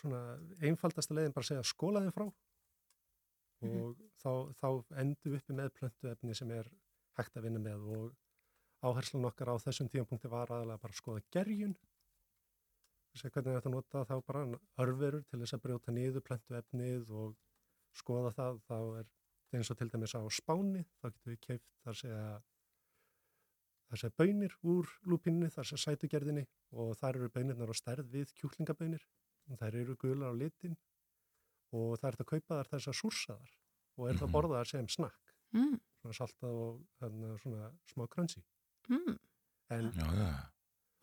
[0.00, 0.22] svona
[0.64, 2.26] einfaldasta leiðin bara segja skólaðin frá
[3.70, 4.68] og þá, þá
[5.02, 6.70] endum við uppi með plöntuefni sem er
[7.18, 8.12] hægt að vinna með og
[8.84, 11.74] áherslan okkar á þessum tímapunkti var aðalega bara að skoða gerjun.
[13.14, 14.46] Þess að hvernig þetta nota þá bara
[14.84, 17.36] örverur til þess að brjóta niður plöntuefnið og
[17.94, 19.12] skoða það þá er
[19.54, 22.24] eins og til dæmis á spáni þá getum við keift þar segja
[23.88, 26.42] þar segja bönir úr lúpinni þar segja sætugerðinni
[26.74, 29.04] og þar eru bönirnar á stærð við kjúklingabönir.
[29.60, 30.74] Þær eru gular á litin
[31.74, 33.52] og það er þetta að kaupa þar þess að súrsa þar
[33.98, 34.34] og er það Mhm.
[34.36, 35.20] borðaðar sem snakk
[35.54, 35.80] Mm.
[36.02, 38.42] svona saltað og þannig, svona smá krönsi
[38.88, 39.18] Mm.
[39.70, 40.50] en já, já,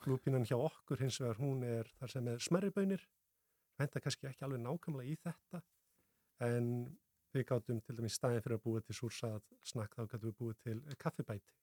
[0.06, 3.02] lúpinan hjá okkur hins vegar hún er þar sem er smerri bönir
[3.80, 5.62] henda kannski ekki alveg nákvæmlega í þetta
[6.42, 6.98] en
[7.34, 10.38] við gátum til dæmis í staðin fyrir að búa til súrsað snakk þá gátum við
[10.38, 11.54] búið til kaffibæti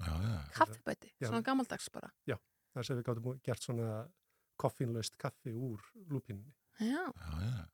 [0.00, 1.28] já, já, Kaffibæti, Já.
[1.28, 2.10] svona gamaldags bara.
[2.74, 4.08] þar sem við búið- gert svona
[4.58, 7.12] koffínlaust kaffi úr lúpinni Já.
[7.12, 7.68] já, já.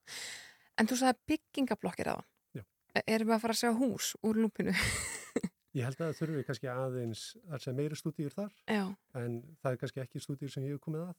[0.80, 2.24] En þú sagði byggingablokkir hann.
[2.56, 2.64] Já.
[3.04, 4.74] Erum við að fara að sjá hús úr lúpinu?
[5.74, 8.84] Ég held að það þurfi kannski aðeins þar sem meiri stúdíur þar Já,
[9.18, 11.14] en það er kannski ekki stúdíur sem ég hef komið að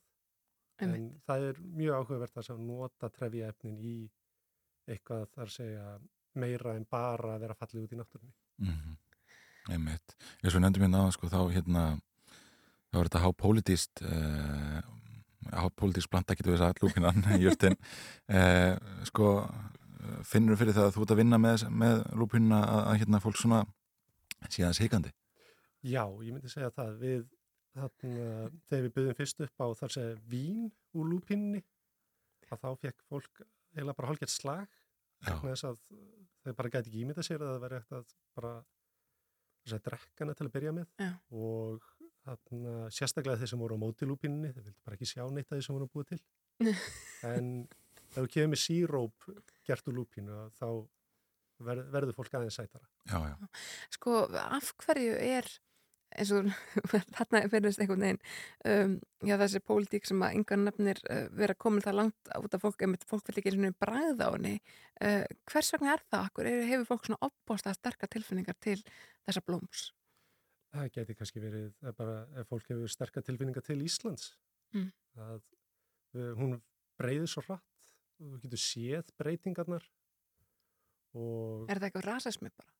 [0.79, 1.01] einmitt.
[1.01, 3.95] en það er mjög áhugavert að nota trefja efnin í
[4.87, 5.89] eitthvað þar segja
[6.39, 8.33] meira en bara að vera fallið út í náttúrunni.
[8.63, 8.71] Mm
[9.65, 10.13] Einmitt.
[10.43, 11.83] Ég svo nefndum hérna á, sko, þá hérna,
[12.93, 14.81] þá er þetta hápolítist, uh,
[15.53, 17.77] hápolítist planta getur við þess að lúpinan, jörtin,
[18.31, 18.73] uh,
[19.09, 19.31] sko,
[20.27, 23.39] finnur fyrir það að þú ert að vinna með, með lúpinna að, að hérna fólk
[23.41, 23.63] svona
[24.49, 25.13] síðan sikandi?
[25.85, 27.23] Já, ég myndi segja það við
[27.75, 31.61] þarna, þegar við byggðum fyrst upp á þar segja vín úr lúpinni
[32.49, 33.43] að þá fekk fólk
[33.75, 34.81] eiginlega bara hálfgett slag
[35.25, 38.53] þau bara gæti ekki ímynda sér að það veri eftir að bara
[39.65, 41.11] þess að drekka hana til að byrja með Já.
[41.41, 41.87] og
[42.25, 45.59] þarna, sérstaklega þeir sem voru á móti lúpinni þeir vildi bara ekki sjá neitt að
[45.59, 46.21] þeir sem voru búið til
[47.33, 47.51] en
[48.15, 49.29] ef þú kemur með síróp
[49.67, 50.67] gert úr lúpinu þá
[51.67, 53.63] ver, verður fólk aðeins sætara já, já,
[53.97, 55.49] Sko, af hverju er
[56.15, 56.47] eins og
[57.15, 58.21] þarna finnist einhvern veginn
[58.69, 58.95] um,
[59.27, 62.85] já, þessi pólitík sem að yngan nefnir uh, vera komin það langt út af fólk,
[62.85, 66.49] einmitt fólk vil ekki einu sinni bræða á henni uh, hvers vegna er það okkur?
[66.51, 68.79] Er, hefur fólk svona opbóðslega sterkar tilfinningar til
[69.25, 69.89] þessa blóms?
[70.75, 74.33] Það geti kannski verið er bara ef fólk hefur sterkar tilfinninga til Íslands
[74.75, 74.89] Mm.
[75.15, 75.41] að
[76.17, 76.55] uh, hún
[76.99, 77.83] breyður svo hratt
[78.19, 79.85] og þú getur séð breytingarnar
[81.15, 82.71] og Er það eitthvað rasismi bara?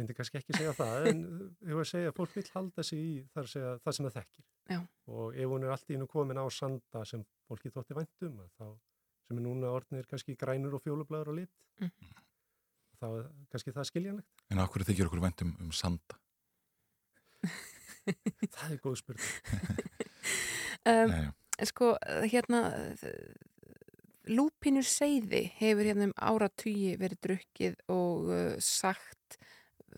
[0.00, 1.20] myndi kannski ekki segja það, en
[1.68, 4.06] ég var að segja að fólk vil halda sig í þar að segja það sem
[4.06, 4.44] það þekkir.
[4.70, 4.78] Já.
[5.12, 8.48] Og ef hún er allt í hennu komin á sanda sem fólki þótti væntum, að
[8.56, 8.66] þá
[9.28, 11.90] sem er núna orðnir kannski grænur og fjólublaður og lit, Mhm.
[13.00, 14.46] þá er kannski það skiljanlegt.
[14.50, 16.16] En á hverju þykir okkur vendum um sanda?
[18.54, 19.34] Það er góð spurning.
[20.88, 21.90] Um, Nei, sko,
[22.32, 22.60] hérna
[24.30, 29.38] lúpinur seiði hefur hérna um áratugi verið drukkið og uh, sagt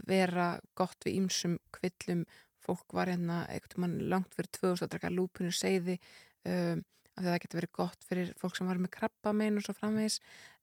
[0.09, 2.25] vera gott við ýmsum kvillum.
[2.63, 5.99] Fólk var hérna langt fyrir 2000 að draka lúpinur seiði
[6.47, 9.61] um, af því að það getur verið gott fyrir fólk sem var með krabba megin
[9.61, 10.21] og svo framvegis.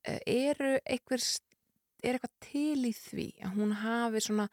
[0.08, 1.24] Uh, eru einhver
[2.00, 4.48] er eitthvað til í því að hún hafi svona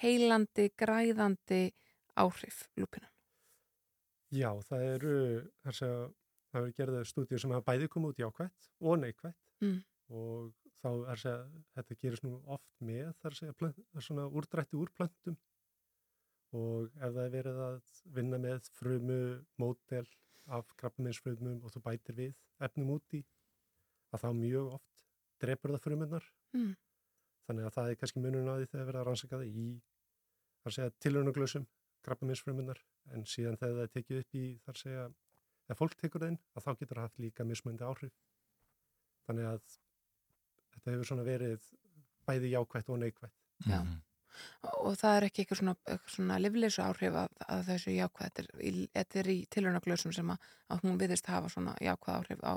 [0.00, 1.62] heilandi, græðandi
[2.16, 3.08] áhrif lúpina
[4.34, 5.16] Já, það eru,
[5.62, 6.06] þar að
[6.52, 9.78] það eru gerðið stúdíu sem hafa bæði komið út jákvætt og neikvætt Mm.
[10.12, 11.44] og þá er að segja,
[11.74, 15.36] þetta gerist nú oft með þar að segja, svona úrdrætti úr plöntum
[16.56, 17.78] og ef það er verið að
[18.18, 19.16] vinna með frumu,
[19.58, 20.06] mótel
[20.46, 23.22] af krabbaminsfrumum og þú bætir við efnum úti
[24.12, 25.02] að þá mjög oft
[25.42, 26.76] drepur það frumunar Mm.
[27.46, 29.66] Þannig að það er kannski munun á því þegar verið að rannsaka það í
[30.62, 31.66] þar að segja tilhörnuglösum
[32.06, 32.80] krabbaminsfrumunar
[33.14, 35.06] en síðan þegar það er tekið upp í þar að segja
[35.66, 38.16] ef fólk tekur það inn að þá getur það haft líka mismöndi áhrif
[39.26, 39.62] þannig að
[40.74, 41.70] þetta hefur svona verið
[42.26, 43.34] bæði jákvætt og neikvætt
[43.66, 43.80] Já.
[43.80, 43.96] Mhm.
[44.84, 48.44] og það er ekki eitthvað svona, eitthvað svona lifleysu áhrif að, að þessu jákvæð þetta
[48.44, 52.54] er í, er tilhörnaglösum sem að, að hún viðist hafa svona jákvæð áhrif á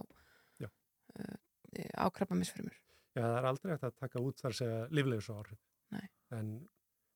[0.60, 0.70] Já.
[0.70, 1.38] uh,
[1.96, 2.78] á krabbamisfrumur
[3.18, 5.60] Já, það er aldrei hægt að taka út þar segja líflegus áhrif
[5.96, 6.06] Nei.
[6.38, 6.52] en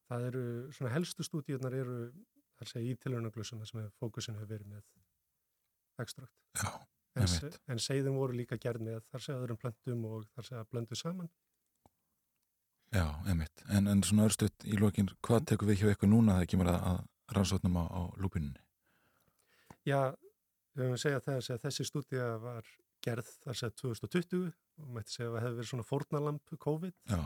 [0.09, 1.97] það eru svona helstu stúdíunar eru
[2.57, 4.83] þar að segja í tilhörnuglösum þar sem fókusin hefur verið með
[6.01, 7.39] ekstrakt Já, en, Einmitt.
[7.53, 10.97] se- en seiðum voru líka gerð með þar segja öðrum plöntum og þar segja blöndu
[10.97, 11.29] saman
[12.93, 13.63] já, emitt.
[13.73, 16.83] En, en svona örstuðt í lokin, hvað tekur við hjá ykkur núna þegar kemur að,
[16.91, 18.61] að rannsóknum á, á lúpinunni?
[19.87, 20.13] Já,
[20.77, 22.69] við höfum að segja það að segja, þessi stúdía var
[23.03, 24.53] gerð þar segja 2020 og
[24.93, 26.95] mætti segja að það hefði verið svona fórnalamp COVID.
[27.11, 27.21] Já,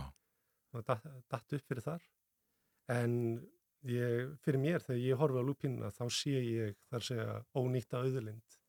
[0.73, 2.05] og datt, datt upp fyrir þar.
[2.93, 3.13] En
[3.87, 8.59] ég, fyrir mér þegar ég horfi á lúpínuna þá sé ég þar segja ónýtta auðlind.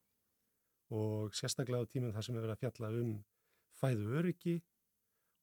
[0.94, 3.12] Og sérstaklega á tímum þar sem er verið að fjalla um
[3.78, 4.56] fæðu öryggi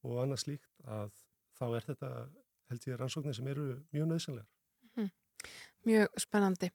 [0.05, 1.13] og annað slíkt að
[1.55, 2.11] þá er þetta
[2.71, 4.54] held ég rannsóknir sem eru mjög nöðsynlegar.
[5.85, 6.71] Mjög spennandi.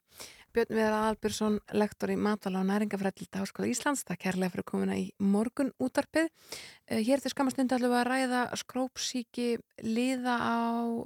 [0.51, 5.05] Björn Viðar Albjörnsson, lektor í matala og næringafrættildi Háskóla Íslands, það kærlega fyrir komuna í
[5.23, 6.27] morgun útarpið.
[6.91, 9.47] Hér til skammastundu ætlum við að ræða skrópsíki
[9.87, 10.59] liða á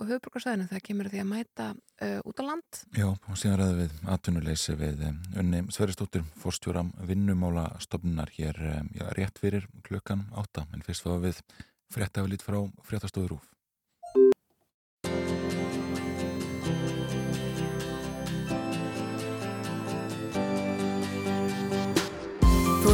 [0.10, 2.82] höfbrukarsvæðinu þegar kemur því að mæta uh, út á land.
[2.98, 8.58] já, og síðan ræðum við atvinnuleysi við um, unni Sveristóttir, fórstjóram vinnumála stofnunar hér
[8.98, 11.46] já, rétt fyrir klukkan átta, en fyrst fáum við
[11.94, 13.38] fréttaflít frá fréttastóður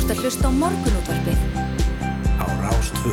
[0.01, 1.41] ert að hlusta á morgunútvarpið
[2.41, 3.11] á Rástvö.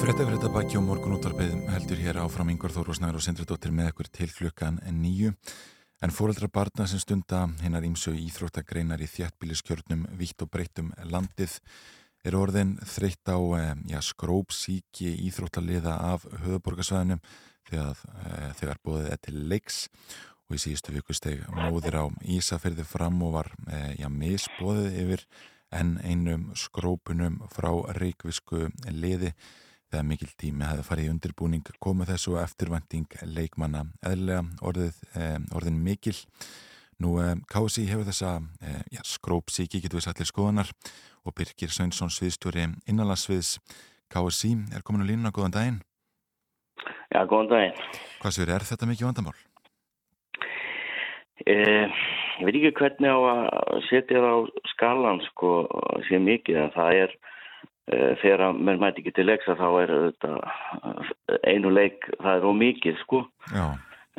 [0.00, 4.30] Fréttafrétta baki og morgun útvarpið heldur hér áfram Ingvar Þórvarsnæður og Sindradóttir með ekkur til
[4.32, 5.34] klukkan nýju.
[6.00, 11.58] En fóreldra barna sem stunda hinnar ímsu íþróttagreinar í þjættbíliskjörnum vítt og breyttum landið
[12.24, 17.20] er orðin þreytt á eh, já, skrópsíki íþróttaliða af höfuborgarsvæðinu
[17.68, 19.84] þegar, eh, þegar bóðið er til leiks
[20.54, 25.22] og í síðustu viku steg móðir á Ísafyrði fram og var eh, já, misbóðið yfir
[25.74, 29.32] en einum skrópunum frá reikvisku liði
[29.90, 35.80] þegar mikil tími hefði farið í undirbúning komið þessu eftirvænting leikmanna eðlilega orðið, eh, orðin
[35.82, 36.14] mikil.
[37.02, 38.36] Nú eh, KSI hefur þessa
[38.94, 40.70] já, skrópsíki, getur við sætlir skoðanar
[41.24, 43.56] og Birgir Sveinsson sviðstjóri innalagsviðs
[44.14, 45.82] KSI er komin á línuna, góðan daginn.
[47.10, 47.82] Já, góðan daginn.
[48.22, 49.36] Hvað sér, er þetta mikið vandamál?
[51.42, 51.86] Eh,
[52.38, 54.38] ég veit ekki hvernig á að setja það á
[54.70, 55.54] skalan sko,
[56.06, 57.14] sé mikið en það er
[57.90, 62.38] eh, þegar að menn mæti ekki til leiksa þá er þetta eh, einu leik, það
[62.38, 63.24] er ómikið sko.
[63.50, 63.66] Já,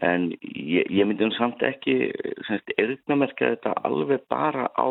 [0.03, 2.11] en ég, ég myndi nú samt ekki
[2.49, 4.87] semst, erðnamerkja þetta alveg bara á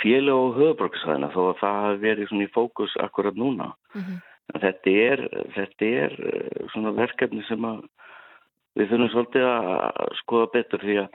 [0.00, 3.74] félag og höfuborgsvæðina þó að það hafi verið svona í fókus akkurat núna.
[3.92, 4.20] Mm
[4.54, 7.84] En þetta er, þetta er eh, svona verkefni sem að
[8.78, 11.08] við þurfum svolítið að skoða betur því að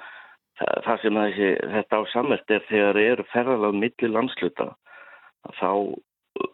[0.85, 4.69] það, sem þessi, þetta á sammert er þegar eru ferðalega milli landsluta
[5.59, 6.47] þá uh,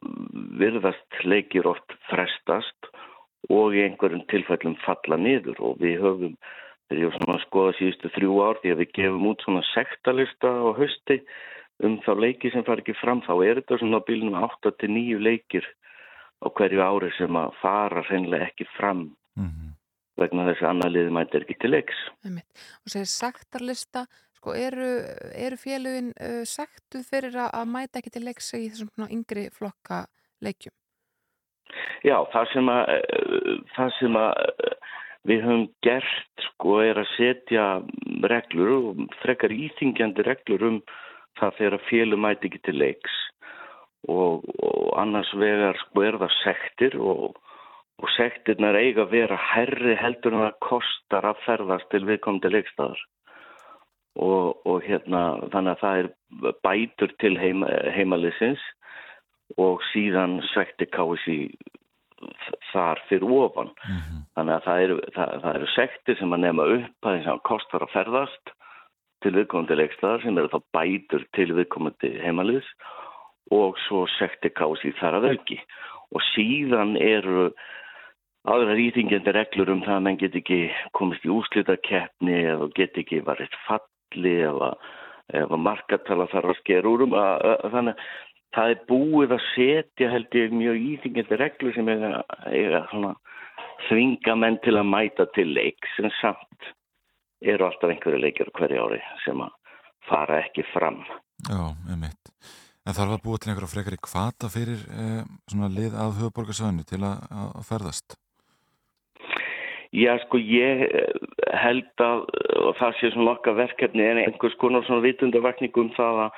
[0.62, 2.92] virðast leikir oft frestast
[3.50, 6.36] og í einhverjum tilfellum falla niður og við höfum
[6.92, 10.70] var svona að skoða síðustu þrjú ár því að við gefum út svona sektalista á
[10.76, 11.22] hösti
[11.88, 15.66] um þá leiki sem far ekki fram þá er þetta svona bílunum 8-9 leikir
[16.44, 19.71] á hverju ári sem að fara hreinlega ekki fram Mhm.
[20.20, 22.02] Vegna þess að annar liði mætir ekki til leiks.
[22.28, 24.06] Og segir sektarlista,
[24.40, 24.90] sko, eru,
[25.38, 30.06] eru félugin uh, sektuð fyrir að, mæta ekki til leiks í þessum svona yngri flokka
[30.44, 30.76] leikjum?
[32.04, 34.90] Já, það sem að, eh, það sem að eh,
[35.30, 37.66] við höfum gert sko er að setja
[38.32, 40.80] reglur og frekar íþingjandi reglur um
[41.40, 43.18] það þegar félug mæti ekki til leiks
[44.10, 47.38] og, og annars vegar sko er það sektir og,
[48.02, 53.02] og sektirnar eiga að vera herri heldur en það kostar að ferðast til viðkomandi leikstæðar
[54.20, 55.24] og, og hérna
[55.54, 58.64] þannig að það er bætur til heima, heimalisins
[59.60, 61.40] og síðan sekti KSI
[62.72, 63.72] þar fyrir ofan.
[63.88, 64.24] Mhm.
[64.38, 67.46] Þannig að það eru, það, það eru sektir sem að nefna upp að þess að
[67.50, 68.54] kostar að ferðast
[69.22, 72.70] til viðkomandi leikstæðar sem eru þá bætur til viðkomandi heimaliðs
[73.52, 75.60] og svo sekti KSI þar að auki.
[76.12, 77.52] Og síðan eru
[78.50, 80.60] aðra rýtingjandi reglur um það að menn get ekki
[80.98, 84.74] komist í úslitakeppni eða get ekki varist falli eða,
[85.44, 88.06] eða markartala þarf að skera úr um að, að, þannig að
[88.52, 93.14] það er búið að setja held ég mjög íþingjandi reglur sem eiga svona
[93.88, 96.72] þvinga menn til að mæta til leik sem samt
[97.42, 99.54] eru alltaf einhverju leikir hverju ári sem að
[100.10, 101.00] fara ekki fram.
[101.48, 102.34] Já, einmitt.
[102.86, 105.24] En þarf að búa til einhverja frekar í kvata fyrir eh,
[105.78, 108.18] lið að höfuborgarsöðinu til að, að ferðast?
[109.92, 111.16] Já, sko, ég eh,
[111.60, 112.22] held að
[112.62, 116.38] og það sé svona okkar verkefni en einhvers konar svona vitundavakning um það að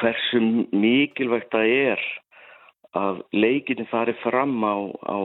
[0.00, 0.40] hversu
[0.74, 2.04] mikilvægt það er
[2.98, 4.74] að leikinni fari fram á,
[5.06, 5.18] á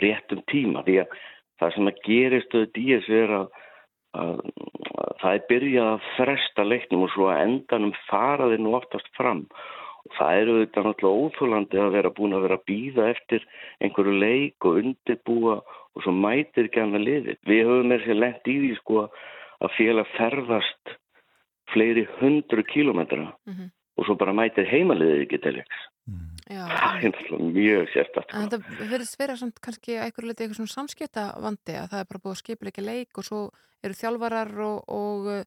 [0.00, 1.20] réttum tíma því að
[1.60, 3.46] það sem að gerist auðvitað í þessu er að,
[4.22, 4.40] að,
[5.04, 9.44] að það er byrjað að fresta leiknum og svo að endanum faraði nú oftast fram.
[9.52, 9.75] og
[10.18, 13.46] það eru auðvitað náttúrulega óþólandi að vera búin að vera að býða eftir
[13.80, 15.56] einhverju leik og undirbúa
[15.96, 17.38] og svo mætir ekki annað liðið.
[17.48, 19.06] Við höfum með sér lent í því sko
[19.64, 20.94] að félag ferðast
[21.72, 23.70] fleiri hundru kílometra Mhm.
[23.98, 25.78] og svo bara mætir heimaliðið ekki til leiks.
[26.06, 26.32] Mm.
[26.46, 28.34] Það er náttúrulega mjög sérstætt.
[28.34, 32.00] En þetta verðist vera samt kannski að einhverju leiti eitthvað svona samskipta vandi að það
[32.00, 33.40] er bara búið að skipilegja leik og svo
[33.82, 35.46] eru þjálfarar og, og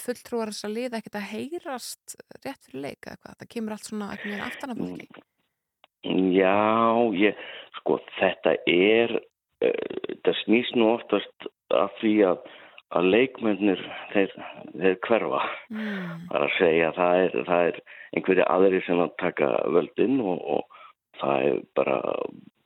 [0.00, 3.38] fulltrúar þess að liða ekkert að heyrast rétt fyrir leik eða eitthvað.
[3.40, 5.24] Það kemur allt svona ekki með aftanafólki.
[6.34, 6.58] Já,
[7.16, 7.46] ég,
[7.78, 9.16] sko, þetta er,
[9.64, 12.44] uh, þetta snýst nú oftast af því að,
[12.98, 14.34] að leikmennir, þeir,
[14.74, 15.42] þeir hverfa.
[15.72, 16.24] Mm.
[16.36, 17.82] Að segja að það er, það er
[18.14, 20.80] einhverju aðri sem að taka völdin og, og
[21.20, 22.00] það er bara,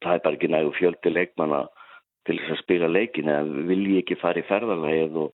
[0.05, 1.66] það er bara ekki nægu fjöldi leikmanna
[2.28, 5.30] til þess að spila leikin eða vilji ekki fara í ferðarlegið og,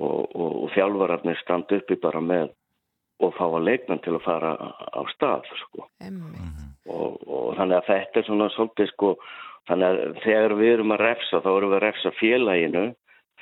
[0.00, 2.50] og, og, og þjálfararnir standa uppi bara með
[3.20, 6.40] og fá að leikmenn til að fara á stað, sko Emmi.
[6.88, 9.10] og, og þannig að þetta er svona svolítið sko,
[9.68, 12.86] þannig að þegar við erum að refsa þá erum við að refsa félaginu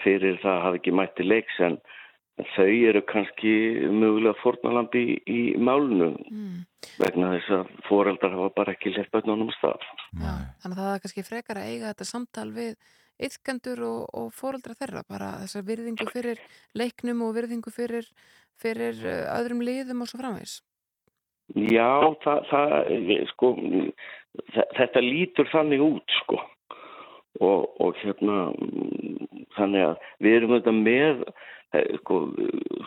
[0.03, 1.79] fyrir það að hafa ekki mætti leiks en
[2.55, 3.53] þau eru kannski
[3.91, 6.61] mögulega fórnalambi í, í málunu Mm.
[7.01, 9.83] vegna þess að foreldrar hafa bara ekki lett bönnunum stað.
[10.15, 12.75] Já, þannig að það er kannski frekar að eiga þetta samtal við
[13.19, 16.41] yðkendur og, og fóreldra þeirra, bara þessar virðingu fyrir
[16.79, 18.07] leiknum og virðingu fyrir,
[18.63, 20.61] fyrir uh, öðrum liðum og svo framvegs.
[21.57, 23.53] Já, það, það sko,
[24.55, 26.43] þe- þetta lítur þannig út sko
[27.41, 28.51] og, og hérna
[29.57, 31.23] þannig að við erum þetta með
[31.73, 32.21] eh, sko,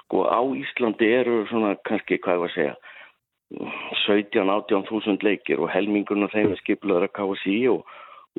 [0.03, 2.75] sko á Íslandi eru svona kannski hvað ég var að segja
[4.05, 7.81] 17-18 þúsund leikir og helmingun af þeim er skiplaður að KSI og,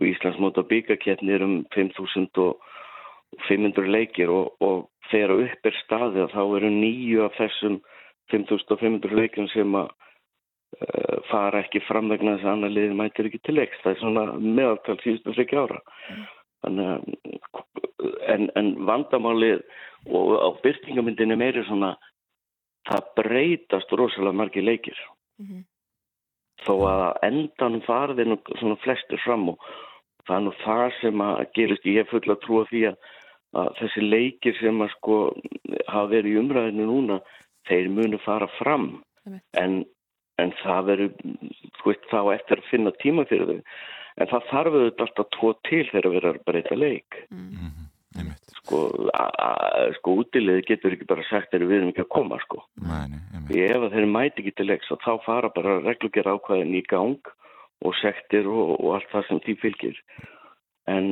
[0.00, 6.70] og Íslands móta byggaketnir um 5.500 leikir og, og þegar upp er staðið þá eru
[6.72, 7.74] nýju af þessum
[8.32, 13.40] 5.500 leikum sem að uh, fara ekki fram vegna þess að annar liðin mætir ekki
[13.44, 13.82] til leiks.
[13.82, 15.78] Það er svona meðaltal síðustu frikki ára.
[16.62, 16.74] Að
[18.30, 19.58] en, en vandamálið
[20.10, 21.90] og á byrtingamyndinni meiri svona
[22.88, 24.98] það breytast rosalega margir leikir
[25.42, 25.64] Mhm.
[26.66, 29.70] Þó að endan farði nú svona flestir fram og
[30.28, 32.98] það er nú það sem að gerist ég er full að trúa því að,
[33.62, 35.18] að þessi leikir sem að sko
[35.88, 37.20] hafa verið í umræðinu núna
[37.68, 38.86] þeir munu fara fram
[39.58, 39.82] en,
[40.38, 41.12] en það verður
[41.80, 43.60] sko þá eftir að finna tíma fyrir þau
[44.20, 47.48] en það þarf auðvitað alltaf tvo til þegar að vera að breyta leik Mm.
[47.52, 47.70] Mhm.
[47.72, 47.81] Einmitt.
[48.62, 48.80] Sko,
[49.98, 53.22] sko útilegði getur ekki bara sagt þegar við erum ekki að koma sko Nei, nei.
[53.66, 57.32] Ef að þeir mæti ekki til leiks og þá fara bara reglugjör ákvæðin í gang
[57.82, 59.98] og sektir og, og allt það sem því fylgir.
[60.90, 61.08] En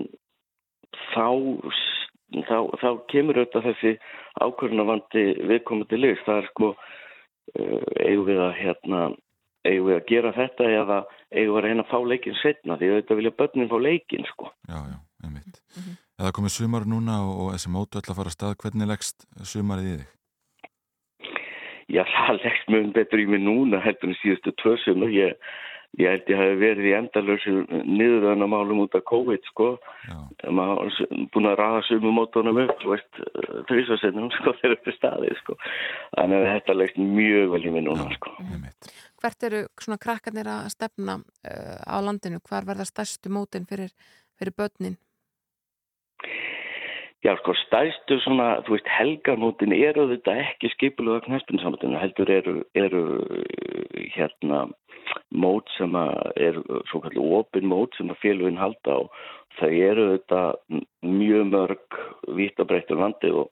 [1.13, 1.27] þá,
[2.49, 3.95] þá, þá kemur auðvitað þessi
[4.45, 6.23] ákvörðunavandi viðkomandi leiks.
[6.29, 6.71] Það er sko,
[7.57, 9.03] uh, eigum við að hérna,
[9.67, 11.01] eigum við að gera þetta eða
[11.35, 14.53] eigum við að reyna að fá leikin setna því auðvitað vilja börnin fá leikin sko.
[14.71, 15.63] Já, já, einmitt.
[16.21, 19.25] Eða komið sumar núna og, og þessi mótu ætla að fara að stað, hvernig leggst
[19.49, 20.11] sumarið í þig?
[21.91, 25.11] Já, það leggst mjög betur í mig núna heldur en síðustu tvö sumar.
[25.15, 25.49] Ég,
[25.99, 27.57] ég held ég hafi verið í endalösu
[27.89, 29.71] niðurðan að málum út af COVID sko.
[30.11, 30.21] Já,
[30.61, 31.01] maður
[31.33, 33.25] búin að raða sumu mótunum upp, þú veist,
[33.73, 35.61] þrísvarsinnum sko, þeir upp í staði, sko.
[36.19, 38.37] Þannig að þetta leggst mjög vel í mig núna, sko.
[38.45, 38.95] einmitt.
[39.25, 42.45] Hvert eru svona krakkarnir að stefna uh, á landinu?
[42.45, 43.97] Hvar verða stærstu mótin fyrir,
[44.37, 45.01] fyrir börnin?
[47.21, 53.03] Já, sko, stæðstu svona, þú veist, helgarmótin eru þetta ekki skipulega knæspunnsambandinu, heldur eru, eru
[54.15, 54.63] hérna
[55.29, 59.21] mót sem að eru svo kallið opin mót sem að félugin halda og
[59.59, 60.41] þau eru þetta
[61.05, 62.01] mjög mörg
[62.31, 63.51] að breytta landi og,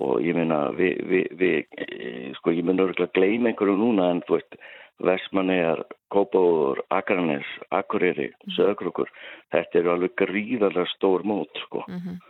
[0.00, 4.24] og ég meina við, við, við eh, sko ég meina örgulega gleyma einhverju núna en
[4.24, 4.60] þú veist
[5.04, 5.80] Vestmannegar,
[6.14, 9.08] Kópáður, Akranes, Akureyri, Söðgrukur,
[9.50, 11.82] þetta eru alveg gríðarlega stór mót sko.
[11.90, 12.22] Mm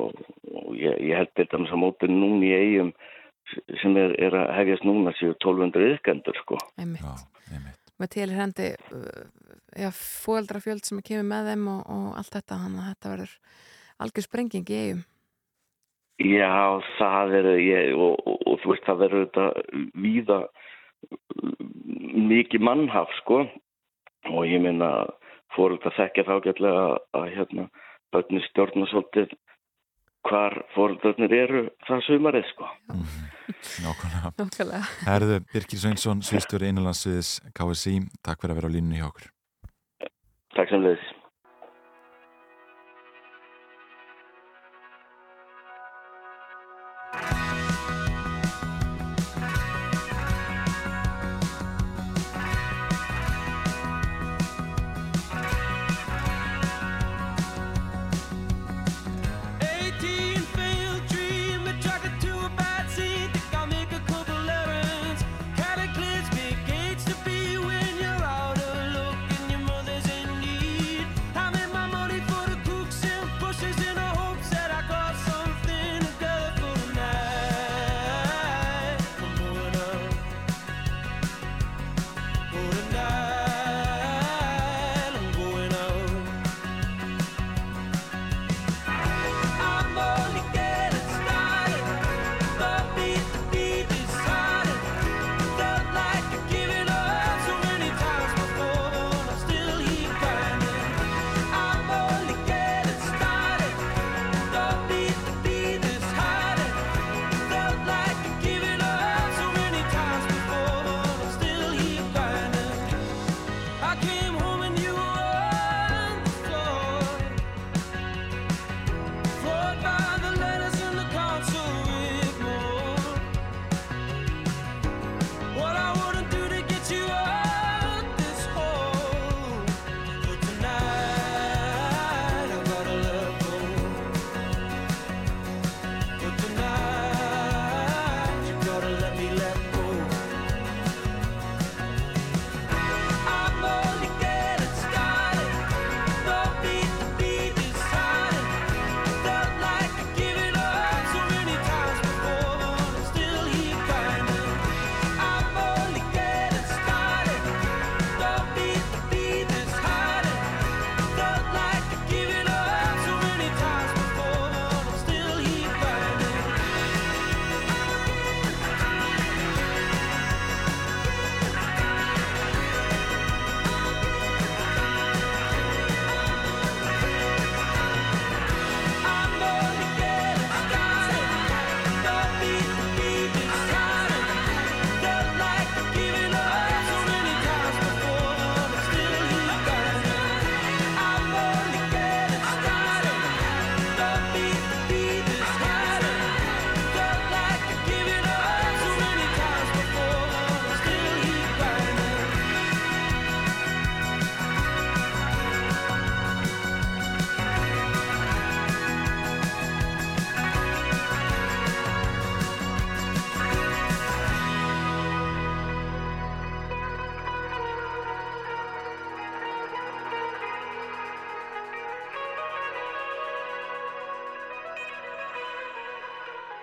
[0.00, 0.22] og,
[0.52, 2.92] og ég, ég held til dæmis að mótin núna í eigum
[3.82, 6.58] sem er, er að hefjast núna séu 1200 yðkendur sko.
[6.80, 7.04] Einmitt.
[7.04, 7.78] Já, einmitt.
[8.00, 12.92] Með til hendi uh, fóeldra sem kemur með þeim og, og allt þetta, þannig að
[12.92, 13.34] þetta verður
[14.02, 15.02] algjör sprenging í eigum.
[16.22, 19.46] Já, það er ég, og, og, og þú veist það verður þetta
[20.04, 20.40] víða
[22.32, 23.42] mikið mannhaf sko
[24.30, 24.90] og ég minna
[25.56, 27.64] fóröld að þekkja þá gætlega að, að hérna
[28.12, 29.34] börnir stjórna svolítið
[30.28, 32.68] hvar fóröldarnir eru það sumarið sko.
[33.82, 34.32] Nákvæmlega.
[34.38, 34.82] Nákvæmlega.
[35.06, 39.28] Herðu, Birkir Sveinsson, sviðstjóri innanlandsviðis KSI, takk fyrir að vera á línunni hjá okkur.
[40.56, 41.10] Takk sem leiðis.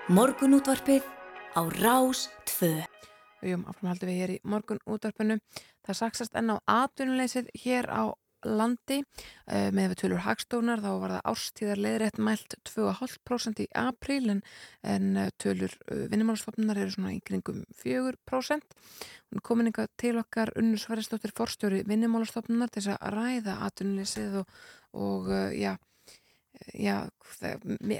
[0.09, 1.03] Morgunútvarpið
[1.53, 2.81] á Rás 2.
[2.81, 5.35] og jú, áframhaldi við hér í morgun útvarpinu.
[5.85, 8.09] Það saksast enn á atvinnuleysið hér á
[8.41, 14.33] landi uh, með við tölur hagstónar þá var það árstíðar leiðrétt mælt 2,5% í apríl
[14.33, 14.41] en,
[14.81, 18.77] en uh, tölur uh, vinnumálstofnunar eru svona í kringum 4%
[19.29, 24.57] hún komin eitthvað til okkar unnur Sverrisdóttir forstjóri vinnumálstofnunar til þess að ræða atvinnuleysið og,
[25.05, 25.75] og já
[26.75, 27.07] Já,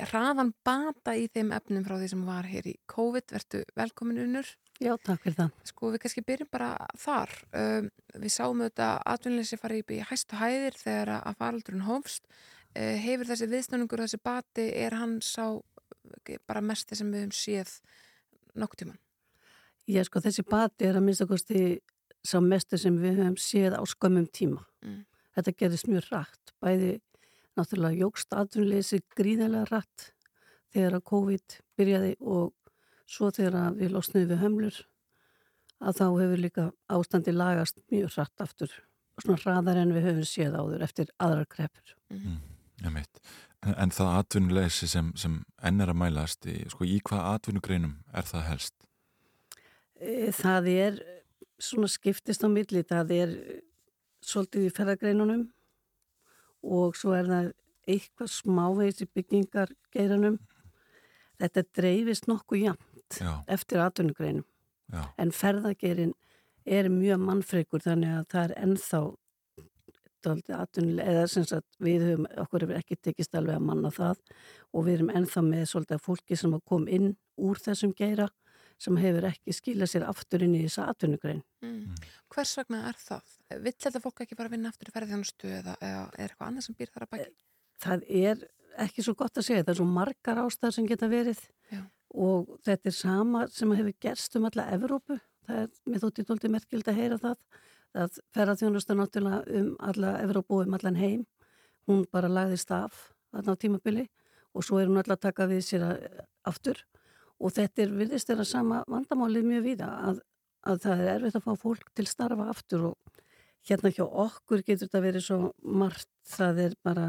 [0.10, 4.49] hraðan bata í þeim efnum frá því sem var hér í COVID, verðu velkomin unnur
[4.80, 5.55] Já, takk fyrir það.
[5.68, 7.34] Sko við kannski byrjum bara þar.
[7.51, 12.30] Um, við sáum auðvitað atvinnleysi fara upp í hæstu hæðir þegar að faraldurinn hófst.
[12.72, 15.43] Uh, hefur þessi viðstöningur, þessi bati, er hann sá
[16.24, 17.76] eh, bara mest sem við höfum séð
[18.55, 19.01] nokkuð tíman?
[19.91, 21.64] Ég sko þessi bati er að minnst að kosti
[22.24, 24.64] sá mestu sem við höfum séð á skömmum tíma.
[24.86, 25.03] Mm.
[25.36, 26.55] Þetta gerist mjög rætt.
[26.64, 26.93] Bæði
[27.60, 30.12] náttúrulega jógst atvinnleysi gríðarlega rætt
[30.74, 32.53] þegar að COVID byrjaði og
[33.10, 34.80] svo þegar að við losnum við hömlur
[35.80, 38.74] að þá hefur líka ástandi lagast mjög rætt aftur
[39.20, 41.95] svona hraðar en við höfum séð áður eftir aðrar kreppur.
[42.10, 43.22] Ég veit.
[43.66, 47.97] En, en það atvinnuleysi sem, sem enn er að mælast, í, sko, í hvað atvinnugreinum
[48.16, 48.76] er það helst?
[49.99, 51.01] E, Það er
[51.60, 53.64] svona skiptist á milli, það er eh,
[54.24, 55.49] svolítið í ferðagreinunum
[56.64, 57.51] og svo er það
[57.89, 60.39] eitthvað smávegis í byggingar geiranum.
[61.39, 64.45] Þetta dreifist nokkuð Já, eftir atvinnugreinum.
[64.89, 66.14] Já, en ferðageirin
[66.66, 69.01] er mjög mannfrekur þannig að það er ennþá
[70.20, 74.20] atvinnulega, eða sem sagt við höfum, okkur hefur ekki tekist alveg að manna það
[74.74, 78.28] og við erum ennþá með svolítið fólki sem kom inn úr þessum geira
[78.80, 81.41] sem hefur ekki skilað sér aftur inn í þessa atvinnugrein.
[81.65, 81.97] Mm.
[82.32, 83.34] Hvers vegna er það?
[83.65, 86.77] Vill þetta fólk ekki bara vinna aftur í ferðjónustu eða, eða er eitthvað annað sem
[86.80, 87.34] býr þar að bæki?
[87.84, 88.45] Það er
[88.86, 91.41] ekki svo gott að segja, það er svo margar ástæðar sem geta verið
[91.73, 91.82] Já.
[92.27, 95.17] og þetta er sama sem hefur gerst um alla Evrópu,
[95.47, 97.41] það er mér þótti tólti merkild að heyra það,
[97.97, 101.25] það ferðarþjónusta náttúrulega um alla Evrópu um allan heim,
[101.89, 104.07] hún bara lagðist af þarna á tímabili
[104.53, 106.07] og svo er hún alltaf að taka við sér að,
[106.49, 106.84] aftur
[107.40, 110.22] og þetta er virðist þeirra sama vandamálið mjög víða að,
[110.68, 113.20] að það er erfitt að fá fólk til starfa aftur og
[113.70, 117.08] hérna hjá okkur getur þetta verið svo margt, það er bara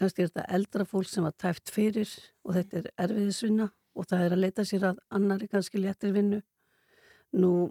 [0.00, 2.08] kannski er þetta eldra fólk sem var tæft fyrir
[2.46, 6.40] og þetta er erfiðisvinna og það er að leita sér að annari kannski léttir vinnu.
[7.40, 7.70] Nú,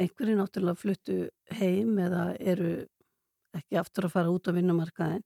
[0.00, 1.16] einhverju náttúrulega fluttu
[1.58, 2.74] heim eða eru
[3.56, 5.24] ekki aftur að fara út á vinnumarkaðin.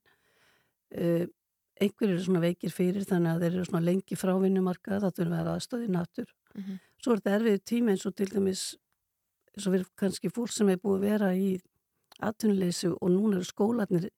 [1.76, 5.32] Einhverju eru svona veikir fyrir þannig að þeir eru svona lengi frá vinnumarkað, það þurfa
[5.32, 6.28] að vera aðstöði nattur.
[6.56, 6.78] Mhm.
[7.02, 8.62] Svo er þetta erfiðu tími eins og til dæmis,
[9.52, 11.50] eins og við kannski fólk sem er búið að vera í
[12.24, 14.08] atvinnuleysu og núna eru skólanir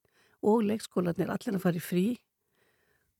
[0.47, 2.07] og leikskólanir allir að fara í frí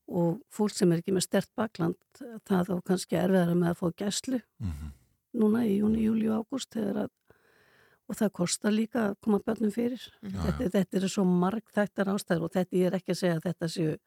[0.09, 1.97] og fólk sem er ekki með stert bakland
[2.47, 4.91] það þá kannski erfiðara með að fá gæslu mhm,
[5.39, 6.79] núna í júni, júli og ágúst
[8.09, 12.13] og það kostar líka að koma börnum fyrir Já, þetta, þetta eru svo marg þættar
[12.15, 13.97] ástæður og þetta ég er ekki að segja að þetta séu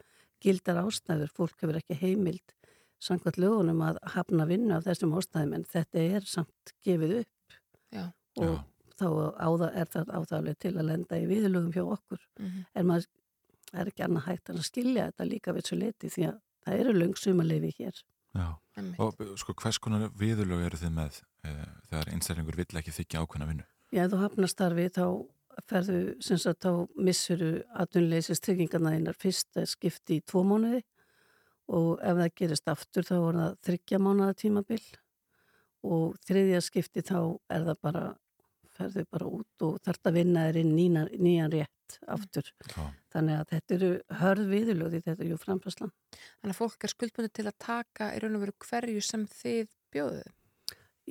[0.43, 2.55] gildar ástæður, fólk hefur ekki heimild
[3.03, 7.57] samkvæmt lögunum að hafna vinnu af þessum ástæðum en þetta er samt gefið upp
[7.93, 8.05] Já.
[8.39, 8.65] og Já.
[9.01, 12.65] þá á það, er það áþáðlega til að lenda í viðlögum hjá okkur Mhm.
[12.75, 13.07] en maður
[13.73, 16.79] er ekki annað hægt en að skilja þetta líka við svo leti því að það
[16.81, 18.03] eru löngsumarleifi hér.
[18.35, 18.47] já.
[18.77, 19.01] Einmitt.
[19.01, 21.51] Og sko, hvers konar viðurlög eru þið með e,
[21.91, 23.65] þegar einstaklingur vill ekki þykja ákveðna vinnu?
[23.93, 25.05] Já, ef þú hafnar starfi þá
[25.69, 30.83] ferðu, sem sagt, þá missuru atvinnleysis tryggingarna þínar fyrsta skipti í tvo mánuði
[31.73, 34.83] og ef það gerist aftur þá er það þryggja mánuða tímabil
[35.83, 37.19] og þriðja skipti þá
[37.53, 38.03] er það bara,
[38.77, 42.47] ferðu bara út og þarf að vinna þér inn nýjan, nýjan rétt aftur.
[42.73, 43.91] Já, Þannig að þetta eru
[44.23, 45.93] hörð viðurlöði, þetta er jú framfæslan.
[46.41, 49.75] Þannig að fólk er skuldbundið til að taka í raun og veru hverju sem þið
[49.93, 50.31] bjóðuð.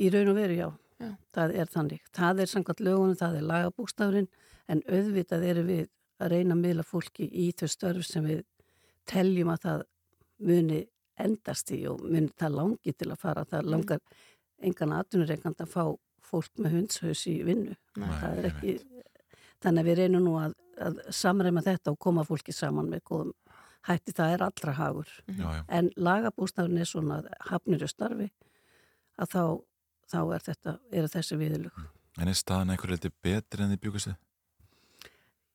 [0.01, 0.67] Í raun og veru, já.
[1.01, 1.09] Já.
[1.35, 2.01] Það er þannig.
[2.15, 4.29] Það er samkvæmt lögunum, það er lagabústafurinn,
[4.71, 5.87] en auðvitað eru við
[6.21, 8.43] að reyna að miðla fólki í þau störf sem við
[9.09, 9.83] teljum að það
[10.51, 10.81] muni
[11.21, 13.45] endast í og muni það langi til að fara.
[13.45, 13.71] Það Mm.
[13.75, 13.99] langar
[14.61, 15.83] engan atvinnureikand að fá
[16.31, 17.75] fólk með hundshaus í vinnu.
[17.97, 18.09] Nei,
[18.47, 18.79] ekki...
[19.61, 23.33] Þannig að við reynum nú að, að samræma þetta og koma fólki saman með góðum
[23.85, 24.13] hætti.
[24.17, 25.09] Það er allra hagur.
[25.27, 25.63] já, já.
[25.69, 28.31] En lagabústafurinn er svona hafnir og starfi
[29.21, 29.43] að þá,
[30.11, 31.79] þá er þetta, eru þessi viðlug.
[32.19, 34.19] En er staðan einhver eitthvað betri en þið bjúkast þið?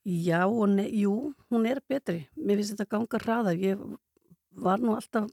[0.06, 1.14] Já og nei, jú,
[1.50, 2.28] hún er betri.
[2.38, 3.58] Mér finnst þetta ganga hraðar.
[3.58, 3.80] Ég
[4.56, 5.26] var nú alltaf,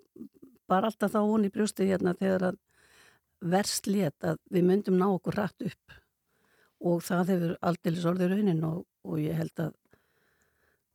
[0.67, 2.59] bara alltaf þá hún í brjósti hérna þegar að
[3.53, 5.95] verst lét að við myndum ná okkur hratt upp
[6.83, 9.73] og það hefur aldeilis orðið raunin og, og ég held að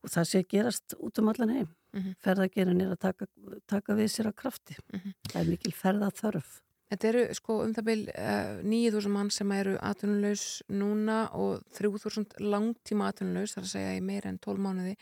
[0.05, 1.69] og það sé gerast út um allan heim.
[1.97, 2.15] Mhm.
[2.23, 3.27] Ferðagerin er að taka,
[3.67, 4.77] taka við sér að krafti.
[4.93, 5.15] Mhm.
[5.29, 6.63] Það er mikil ferða þörf.
[6.89, 12.41] Þetta eru sko um það byl uh, 9.000 mann sem eru atvinnulegs núna og 3.000
[12.41, 14.95] langtíma atvinnulegs, þar að segja í meira en 12 mánuði.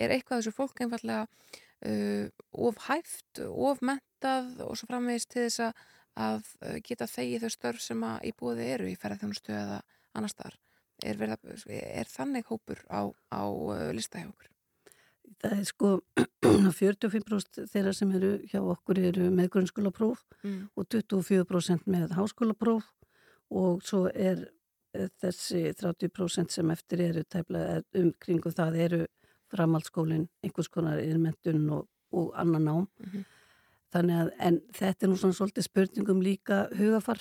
[0.00, 2.30] Er eitthvað þessu fólk einfallega uh,
[2.68, 5.84] of hæft, of mentað og svo framvegist til þess að,
[6.28, 9.82] að uh, geta þegið þau störf sem að í búið eru í ferðarþjónustu eða
[10.16, 10.58] annar staðar?
[11.04, 13.44] Er, verið, er þannig hópur á, á
[13.92, 14.53] lista hjá okkur?
[15.44, 15.90] Það er sko
[16.80, 20.68] 45% þeirra sem eru hjá okkur eru með grunnskólapróf Mm.
[20.76, 22.84] og 24% með háskólapróf
[23.50, 24.42] og svo er
[25.22, 29.00] þessi 30% sem eftir eru tæplega um kringu það eru
[29.54, 32.86] framhaldsskólinn, einhvers konar yfirmentun og, og annan nám.
[33.00, 33.24] Mhm.
[33.94, 37.20] Þannig að, en þetta er nú svona svolítið spurningum líka hugafar.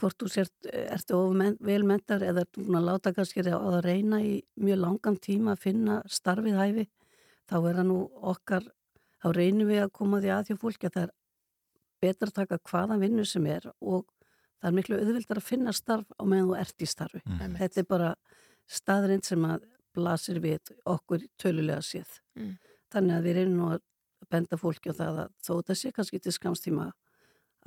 [0.00, 4.18] Hvort þú sért, ertu of velmentar eða ertu búin að láta kannski á að reyna
[4.24, 6.86] í mjög langan tíma að finna starfið hæfi,
[7.46, 7.98] þá er það nú
[8.32, 8.66] okkar,
[9.22, 11.14] þá reynum við að koma því að því fólki að það er
[12.02, 14.08] betra að taka hvaða vinnu sem er og
[14.58, 17.22] það er miklu auðvildar að finna starf á meðan þú ert í starfi.
[17.28, 17.60] Einmitt.
[17.60, 18.10] Þetta er bara
[18.66, 22.18] staðrind sem að blasir við okkur tölulega séð.
[22.34, 22.54] Mm.
[22.92, 23.84] Þannig að við reynum nú að
[24.32, 26.94] benda fólki á það að þó þetta sé kannski til skamstíma að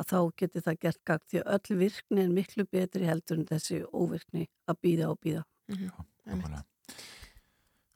[0.06, 3.84] þá geti það gert gagn því að öll virkni er miklu betri heldur en þessi
[3.90, 5.44] óvirkni að býða og býða.
[5.74, 5.92] Mhm.
[6.28, 6.64] Nákvæmlega.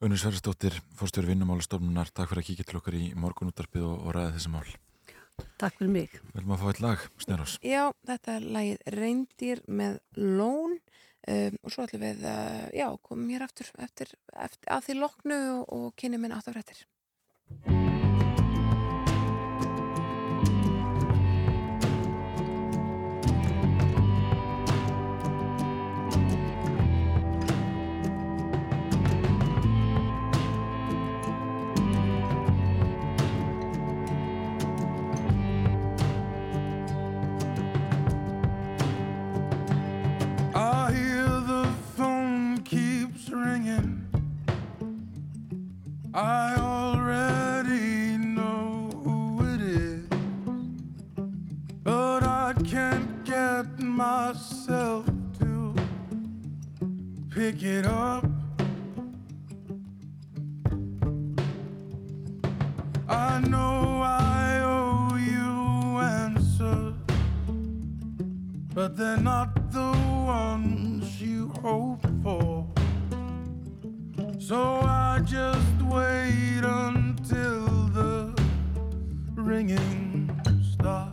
[0.02, 4.32] Unnur Sverrisdóttir, fórstjóri vinnumálastofnunar, takk fyrir að kíkja til okkar í morgunúttarpið og, og ræða
[4.34, 4.72] þessi mál.
[5.62, 6.16] Takk fyrir mig.
[6.16, 7.60] Við viljum að fá eitt lag, Snerós.
[7.62, 13.30] Já, þetta er lagið Reyndir með Lón um, og svo ætlum við að, já, komum
[13.30, 16.86] hér aftur eftir, eftir að því loknu og, og kynni minn áttafrættir.
[46.14, 50.10] I already know who it is,
[51.84, 55.06] but I can't get myself
[55.40, 55.74] to
[57.30, 58.26] pick it up.
[63.08, 66.96] I know I owe you answers
[68.74, 69.92] but they're not the
[70.26, 72.11] ones you hope.
[74.48, 78.34] So I just wait until the
[79.36, 80.32] ringing
[80.74, 81.11] stops.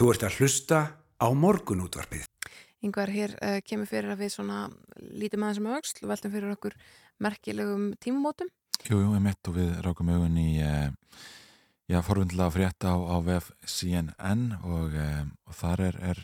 [0.00, 0.76] Þú ert að hlusta
[1.20, 2.22] á morgunútvarpið.
[2.88, 4.60] Yngvar hér uh, kemur fyrir að við svona
[4.96, 6.76] lítum aðeins um auksl og veltum fyrir okkur
[7.20, 8.48] merkilegum tímumótum.
[8.86, 10.88] Jú, jú, ég mitt og við rákum augun í uh,
[11.92, 16.22] já, forvindlega frétt á, á VF CNN og, uh, og þar er er,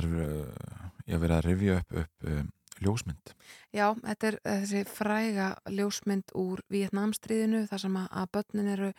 [0.00, 2.40] er uh, ég verið að rifja upp, upp uh,
[2.80, 3.34] ljósmynd.
[3.76, 8.90] Já, þetta er þessi fræga ljósmynd úr Vietnamstríðinu þar sem að, að börnin eru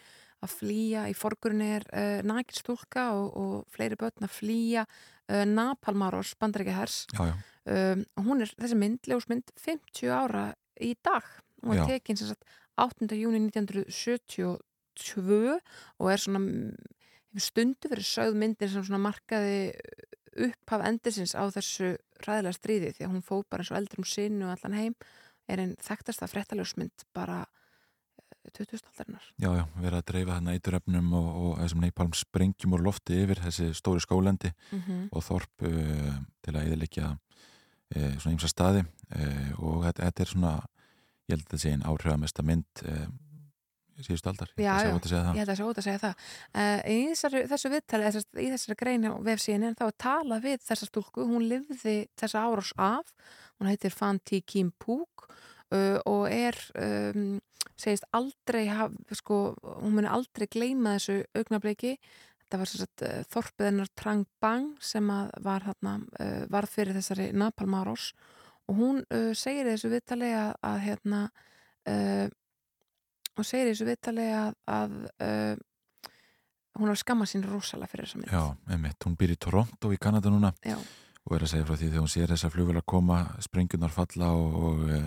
[0.45, 6.35] að flýja, í forgurinn er uh, nakilstúlka og, og fleiri börn að flýja uh, Napalmaros
[6.39, 7.03] bandaríkjahers.
[7.17, 7.35] Já, já,
[7.65, 11.25] Um, hún er þessi mynd, ljósmynd, 50 ára í dag.
[11.63, 12.45] Hún var tekin sem sagt
[12.77, 13.09] 8.
[13.17, 15.57] júni 1972
[15.97, 16.41] og er svona
[17.41, 19.73] stundu verið sögð myndin sem svona markaði
[20.45, 24.37] upphaf endirsins á þessu ræðilega stríði því að hún fóð bara eins og eldrum sinn
[24.45, 24.93] og allan heim
[25.49, 27.49] er einn þekktasta fréttaljósmynd bara eh,
[28.55, 29.25] 2000-aldarinnar.
[29.41, 33.41] já, já, verið að dreifa þarna eituröfnum og, og þessum neipalm sprengjum úr lofti yfir
[33.43, 39.51] þessi stóri skólendi Mm og þorp uh, til að eðilegja uh, svona ymsa staði uh,
[39.59, 40.55] og þetta, þetta er svona
[41.25, 42.83] ég held að þetta sé einn áhrifamesta mynd
[44.03, 44.91] síðustu aldar Já, já.
[44.99, 45.29] það.
[45.35, 46.23] Ég held að það sé ótt að segja það.
[46.91, 48.09] Í þessari, þessu viðtali,
[48.43, 52.73] í þessari grein á vefsíðinu, þá er talað við þessa stúlku, hún lifði þessa árás
[52.75, 53.13] af,
[53.55, 55.29] hún heitir Fanti Kim Púk
[55.73, 57.35] uh, og er, um,
[57.79, 59.39] segist aldrei, haf, sko,
[59.81, 61.95] hún muni aldrei gleyma þessu augnabliki,
[62.43, 66.97] þetta var sagt uh, þorpið hennar Trang Bang sem að var þarna, uh, varð fyrir
[66.99, 68.11] þessari Napalm árás
[68.65, 71.27] og hún uh, segir þessu viðtali að, að hérna,
[73.37, 74.93] og segir þessu viðtali að, að
[76.79, 78.31] hún har skammað sín rosalega fyrir þessa mynd.
[78.33, 80.75] Já, einmitt, hún býr í Toronto í Kanada núna Já.
[80.75, 84.31] og er að segja frá því þegar hún sér þessa flugvel að koma sprengunar falla
[84.35, 85.05] og, og uh,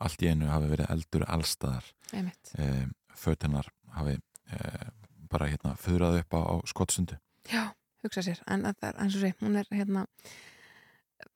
[0.00, 2.54] allt í einu hafi verið eldur allstaðar Einmitt.
[2.58, 2.86] uh,
[3.16, 4.86] föt hennar hafi uh,
[5.30, 7.18] bara hérna föðrað upp á, á skotsundu
[7.50, 7.70] Já,
[8.04, 10.06] hugsa sér, en það er eins og sé, hún er hérna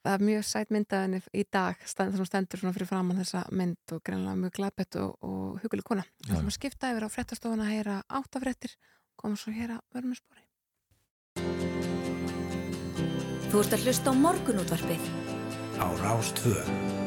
[0.05, 3.45] það er mjög sætt myndað henni í dag stand, sem stendur svona fyrir framann þessa
[3.53, 6.07] mynd og greinlega mjög glæpett og, og huguleg kona.
[6.29, 6.37] Já.
[6.41, 8.77] að skipta yfir á fréttastofuna að heyra áttafréttir
[9.21, 10.43] koma svo hér að með spóri.
[13.53, 15.09] Þú ert að hlusta á morgunútvarpið.
[15.79, 17.03] Á Rástvö.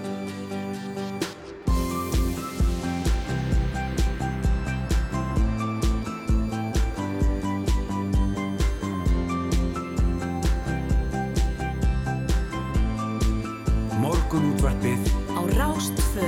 [14.37, 16.25] Morgunútvarpið Á Rástfö.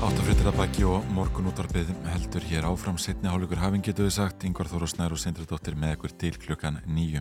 [0.00, 4.46] Áttafréttir að baki og morgun útvarpið heldur hér áfram setni hálfleikur hafing getur við sagt,
[4.48, 7.20] Yngvar Þór og Snær og Sindradóttir með ykkur til klukkan nýju.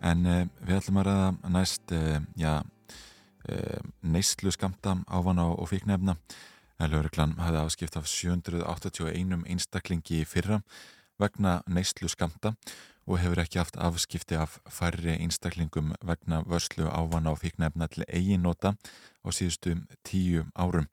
[0.00, 5.68] En uh, við ætlum að ræða næst uh, já, uh, neyslu skamta ávana og, og
[5.74, 6.16] fíknefna.
[6.80, 10.62] Lögreglan hafði afskipt af 781 einstaklingi í fyrra
[11.20, 12.54] vegna neyslu skamta
[13.10, 18.76] og hefur ekki haft afskipti af færri einstaklingum vegna vörslu ávana og fíknefna til eiginnota
[19.26, 19.74] á síðustu
[20.06, 20.86] tíu árum.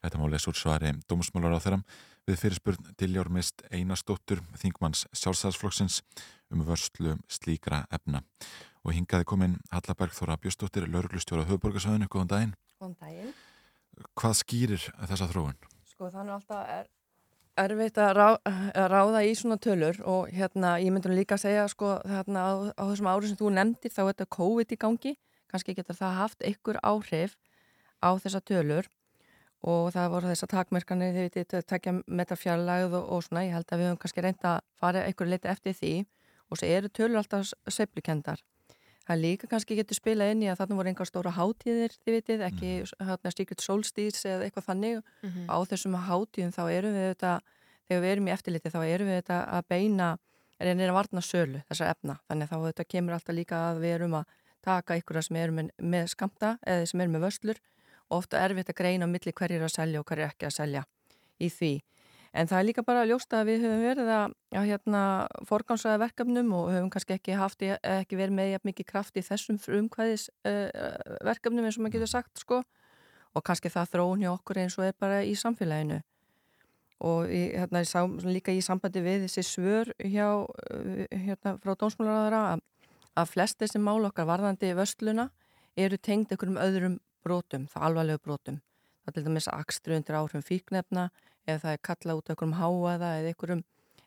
[0.00, 1.82] Þetta má lesa úr svari dómsmálar á þeirra
[2.28, 6.00] við fyrirspurn Diljármist Einarsdóttur, þingmanns sjálfstæðsflokksins
[6.52, 8.22] um vörslu slíkra efna.
[8.84, 12.54] Og hingaði komin Hallaberg Þóra Björstóttir, lauruglustjóra höfuborgarsöðinu, góðan daginn.
[12.80, 13.34] Góðan daginn.
[14.16, 15.58] Hvað skýrir þessa þróun?
[15.88, 16.88] Sko þannig alltaf er
[17.62, 18.28] erfitt að, rá,
[18.72, 22.52] að ráða í svona tölur og hérna ég myndi líka að segja sko þarna á,
[22.78, 25.14] á þessum ári sem þú nefndir þá er þetta COVID í gangi,
[25.50, 27.36] kannski getur það haft einhver áhrif
[28.04, 28.88] á þessa tölur
[29.66, 33.72] og það voru þessar takmerkanir þið vitið að takja metafjarlægð og, og svona ég held
[33.72, 35.94] að við höfum kannski reynda að fara einhver leiti eftir því
[36.48, 38.38] og svo eru tölur alltaf seiflukendar.
[39.08, 42.42] Það líka kannski getur spilað inn í að þarna voru einhver stóra hátíðir, þið vitið,
[42.44, 42.72] ekki
[43.08, 44.98] hérna stíkert solstís eða eitthvað þannig.
[45.24, 45.46] Mhm.
[45.48, 47.32] á þessum hátíðum þá erum við þetta,
[47.88, 50.08] þegar við erum í eftirliti þá erum við þetta að beina
[50.60, 52.18] reynir að varna sölu þessar efna.
[52.28, 54.24] Þannig þá þetta kemur alltaf líka að við erum að
[54.60, 57.60] taka ykkur sem eru með, með skamta eða sem eru með vöslur.
[58.10, 60.84] Og ofta erfitt að greina á milli hverjir að selja og hverjir ekki að selja
[61.38, 61.72] í því
[62.38, 65.02] en það er líka bara að ljósta að við höfum verið að, að hérna,
[65.48, 70.28] forgámsaða verkefnum og höfum kannski ekki, haft, ekki verið með mikið kraft í þessum umkvæðis
[70.46, 70.68] uh,
[71.26, 72.62] verkefnum eins og maður getur sagt sko.
[73.36, 75.98] Og kannski það þróun hjá okkur eins og er bara í samfélaginu.
[77.08, 80.28] Og í, hérna, ég sá líka í sambandi við þessi svör hjá,
[81.12, 82.64] hérna, frá dómsmálaráðara að,
[83.22, 85.28] að flest þessi mál okkar varðandi vösluna
[85.78, 88.62] eru tengd einhverjum öðrum brotum, það alvarlegu brotum.
[89.06, 91.06] Það til dæmis akstru undir áhrifum fíknefna
[91.48, 93.62] eða það er kallað út einhverjum háaða eða einhverjum,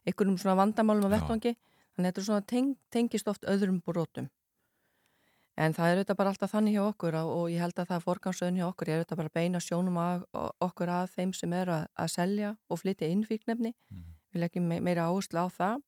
[0.08, 4.30] einhverjum svona vandamálum á vettvangi þannig að þetta er svona teng, tengist oft öðrum brotum
[5.62, 8.04] En það er auðvitað bara alltaf þannig hjá okkur og, og ég held að það
[8.06, 10.22] forgangsöðun hjá okkur er auðvitað bara að beina sjónum að,
[10.64, 13.74] okkur að þeim sem eru að, að selja og flytja inn fíknefni.
[13.92, 14.06] Mhm.
[14.32, 15.84] Við leggjum me meira áherslu á það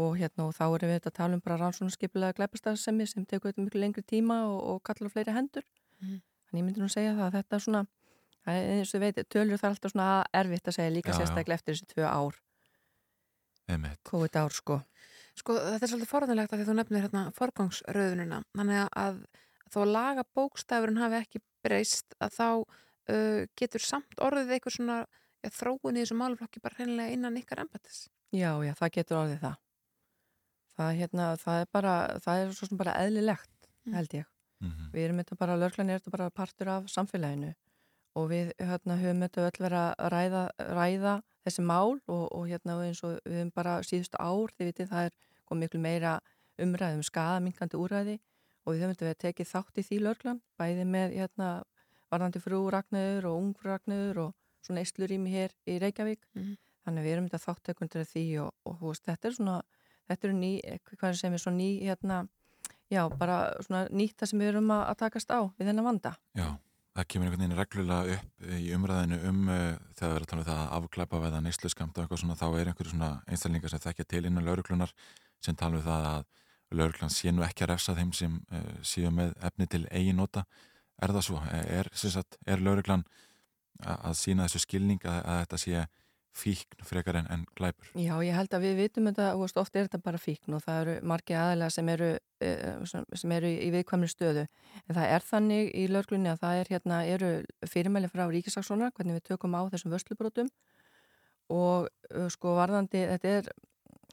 [0.00, 3.52] og hérna og þá erum við þetta að tala um bara rannsóknarskipulega glæpastarðsemi sem tekur
[3.52, 5.66] þetta miklu lengri tíma og, og kallar fleiri hendur
[6.00, 6.22] Mhm.
[6.48, 7.86] þannig ég myndi nú segja það að þetta er svona
[8.44, 10.08] það er eins og við veit, tölur það er alltaf svona
[10.40, 11.18] erfitt að segja líka Já, já.
[11.20, 12.38] sérstaklega eftir þessi tvö ár,
[13.70, 14.00] Einmitt.
[14.10, 14.80] COVID ár sko
[15.38, 19.20] Sko þetta er svolítið forðanlegt að því þú nefnir hérna forgangsröðununa þannig að
[19.70, 24.96] þó að laga bókstafurinn hafi ekki breyst að þá uh, getur samt orðið eitthvað svona
[25.06, 28.02] ja, þróun í þessu málflokki bara hreinlega innan ykkar embatis.
[28.34, 29.56] Já, já, það getur orðið það
[30.80, 31.94] það, hérna, það er bara
[32.26, 33.48] það er svo sem bara eðlilegt
[33.80, 33.94] Mm.
[33.96, 34.26] held ég
[34.60, 34.90] Mhm.
[34.92, 37.54] við erum þetta bara, lörglan er þetta bara partur af samfélaginu
[38.18, 40.42] og við hérna, höfum þetta öll verið að ræða,
[40.78, 41.14] ræða
[41.46, 44.90] þessi mál og, og hérna og eins og við höfum bara síðustu ár, þið vitið
[44.90, 45.14] það er
[45.48, 46.14] komið miklu meira
[46.60, 48.16] umræðum skadaminkandi úræði
[48.64, 51.50] og við höfum þetta verið að tekið þátt í því lörglan, bæði með hérna
[52.10, 54.34] varðandi frú Ragnöður og ungfrú Ragnöður og
[54.66, 56.26] svona eistlurými hér í Reykjavík.
[56.34, 56.58] Mhm.
[56.80, 59.56] þannig að við erum þetta þáttekundur af því og, og veist, þetta er svona
[60.10, 60.52] þetta eru ný,
[60.96, 62.16] hvað sem er svona ný hérna,
[62.90, 66.14] já, bara svona nýtt það sem við erum að, að takast á við þennan vanda.
[66.38, 66.48] Já,
[66.96, 69.58] það kemur einhvern veginn reglulega upp í umræðinu um uh,
[69.98, 72.38] þegar við erum að tala um það að afklæpa veða neyslu skamt og eitthvað svona,
[72.40, 74.94] þá er einhverju svona einstaklingar sem þekkja til innan lauruglunar
[75.44, 76.26] sem tala um það að
[76.80, 80.44] lauruglan sé nú ekki að refsa þeim sem uh, séu með efni til eigin nota.
[81.00, 81.40] Er það svo?
[81.48, 83.06] Er, sagt, er lauruglan
[83.80, 85.86] að sína þessu skilning að, að þetta sé
[86.36, 87.88] fíkn frekar en, en glæpur?
[87.98, 90.62] Já, ég held að við vitum þetta, þú veist, oft er þetta bara fíkn og
[90.62, 92.10] það eru margi aðalega sem eru,
[92.40, 92.84] eh,
[93.18, 94.44] sem- eru í viðkvæmri stöðu.
[94.88, 97.30] En það er þannig í lörglunni að það er hérna, eru
[97.66, 100.50] fyrirmæli frá ríkisaksónar, hvernig við tökum á þessum vörslubrótum
[101.50, 103.50] og uh, sko varðandi, þetta er,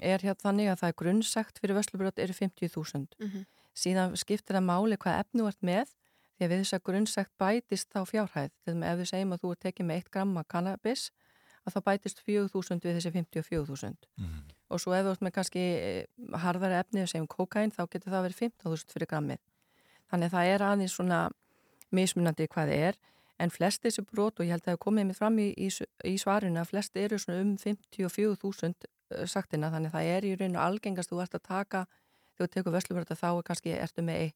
[0.02, 3.06] er hérna þannig að það er grunnsekt fyrir vörslubrót eru 50.000.
[3.20, 3.46] Mm -hmm.
[3.78, 5.94] Síðan skiptir það máli hvað efni þú ert með
[6.38, 8.52] því að við þess að grunnsekt bætist þá fjárhæð.
[8.66, 11.12] Þegar ef við segjum að þú er tekið með 1 gramma kannabis
[11.68, 14.40] að þá bætist 4.000 við þessi 54.000 Mm.
[14.70, 16.06] og svo ef þú ert með kannski eh,
[16.44, 19.40] harðari efni sem kokain þá getur það verið 15.000 fyrir grammið.
[20.12, 21.20] Þannig að það er aðeins svona
[21.92, 22.98] mismunandi hvað það er
[23.40, 25.68] en flest þessi brot og ég held að það hef komið mér fram í, í,
[26.10, 30.34] í svarinu að flest eru svona um 54.000 uh, saktina þannig að það er í
[30.40, 31.84] rauninu algengast þú ert að taka
[32.38, 34.32] þú tekur vörsluverða þá er kannski ertu með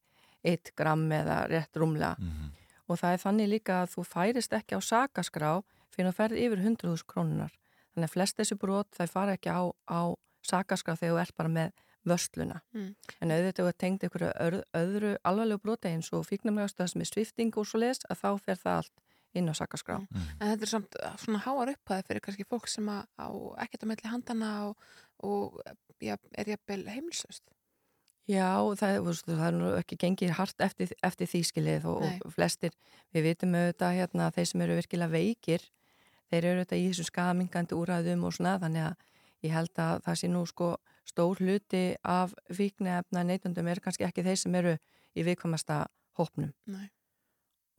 [0.52, 2.52] 1 gram eða rétt rúmlega Mm.
[2.88, 5.52] og það er þannig líka að þú færist ekki á sakaskrá
[5.92, 7.54] fyrir að ferð yfir 100.000 krónunar.
[7.92, 9.62] Þannig að flest þessi brot þær fara ekki á,
[9.92, 10.02] á
[10.48, 11.72] sakaskrá þegar þú ert bara með
[12.08, 12.60] vörsluna.
[12.74, 12.90] Mm.
[13.22, 17.10] En auðvitað er tengt einhverju öðru, öðru alvarlegu broti eins og fíknumlega stöð sem er
[17.12, 20.00] svifting og svo les að þá fer það allt inn á sakaskrá.
[20.02, 20.28] Mm.
[20.40, 23.30] En þetta er samt uh, svona háar upphæði fyrir kannski fólk sem að, á
[23.64, 24.88] ekkert á melli handana og,
[25.24, 25.62] og
[26.04, 27.46] ja, er jafnvel heimilsöst.
[28.30, 32.76] Já, það, það er nú ekki gengið hart eftir, eftir því skilið og, og flestir,
[33.16, 35.66] við vitum auðvitað hérna að þeir sem eru virkilega veikir
[36.32, 38.96] þeir eru auðvitað í þessum skagamingandi úræðum og svona þannig að
[39.48, 40.72] ég held að það sé nú sko
[41.12, 44.76] stór hluti af fíknefna neytundum er kannski ekki þeir sem eru
[45.18, 45.80] í viðkvæmasta
[46.20, 46.88] hópnum Nei.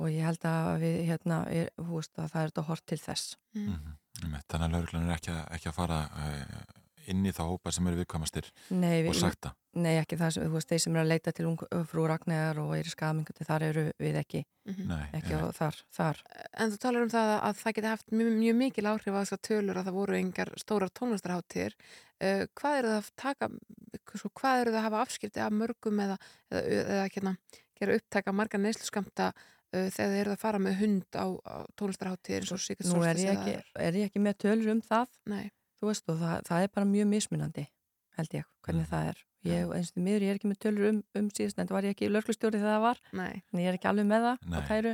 [0.02, 3.36] og ég held að við hérna, er, veist, að það er þetta hort til þess
[3.54, 3.74] Mm.
[4.22, 4.34] Mm.
[4.48, 7.86] Þannig að lauruglan er ekki, að- ekki að fara uh, inn í þá hópa sem
[7.90, 9.52] eru viðkvæmastir Nei, og við, sakta.
[9.74, 11.52] nei ekki það sem, þú veist, þeir sem eru að leita til
[11.90, 14.86] frú Ragnar og eru skagamingandi, þar eru við ekki, Mhm.
[14.86, 16.18] Nei, ekki á, þar, þar
[16.54, 19.40] En þú talar um það að það geti haft mjög, mjög mikil áhrif á þessar
[19.42, 21.74] tölur að það voru engar stórar tónlistarháttir.
[22.22, 23.48] Uh, hvað eru það að taka,
[24.14, 26.16] svo, hvað eru það að hafa afskipti af mörgum eða,
[26.52, 27.32] eða, eða hérna,
[27.80, 32.38] gera upptæka margar neysluskamta uh, þegar þeir eru að fara með hund á, á tónlistarháttir
[32.44, 35.50] eins og Sigurd Nú er ég, ekki, er ég ekki með tölur um það Nei.
[35.82, 37.66] Þú veist og það, það er bara mjög mismunandi
[38.16, 38.90] held ég, hvernig Mm.
[38.92, 39.22] það er.
[39.42, 41.74] Ég, eins og því miður, ég er ekki með tölur um, um síðast en það
[41.74, 43.42] var ég ekki lörglustjóri þegar það var Nei.
[43.42, 44.92] en ég er ekki alveg með það á tæru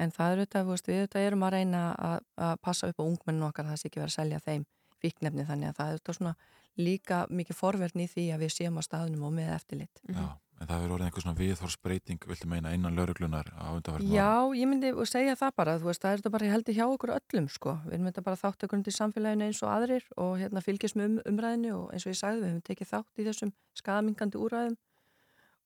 [0.00, 3.46] en það er auðvitað, við auðvitað erum að reyna að, að passa upp á ungmennin
[3.48, 4.66] okkar það sé ekki verið að selja þeim
[5.00, 6.34] fíknefni þannig að það er auðvitað svona
[6.80, 10.00] líka mikið forverðni í því að við séum á staðunum og með eftirlit.
[10.06, 10.26] Já,
[10.60, 14.70] en það hefur orðið einhver svona viðhorsbreyting, viltu meina, innan lauruglunar á undarverðum Já, ég
[14.70, 17.48] myndi segja það bara, þú veist, það er þetta bara, ég held hjá okkur öllum,
[17.52, 17.76] sko.
[17.86, 21.18] Við erum þetta bara þáttökundi í samfélaginu eins og aðrir og hérna fylgjast með um,
[21.32, 24.78] umræðinu og eins og ég sagði, við hefum tekið þátt í þessum skadamingandi úræðum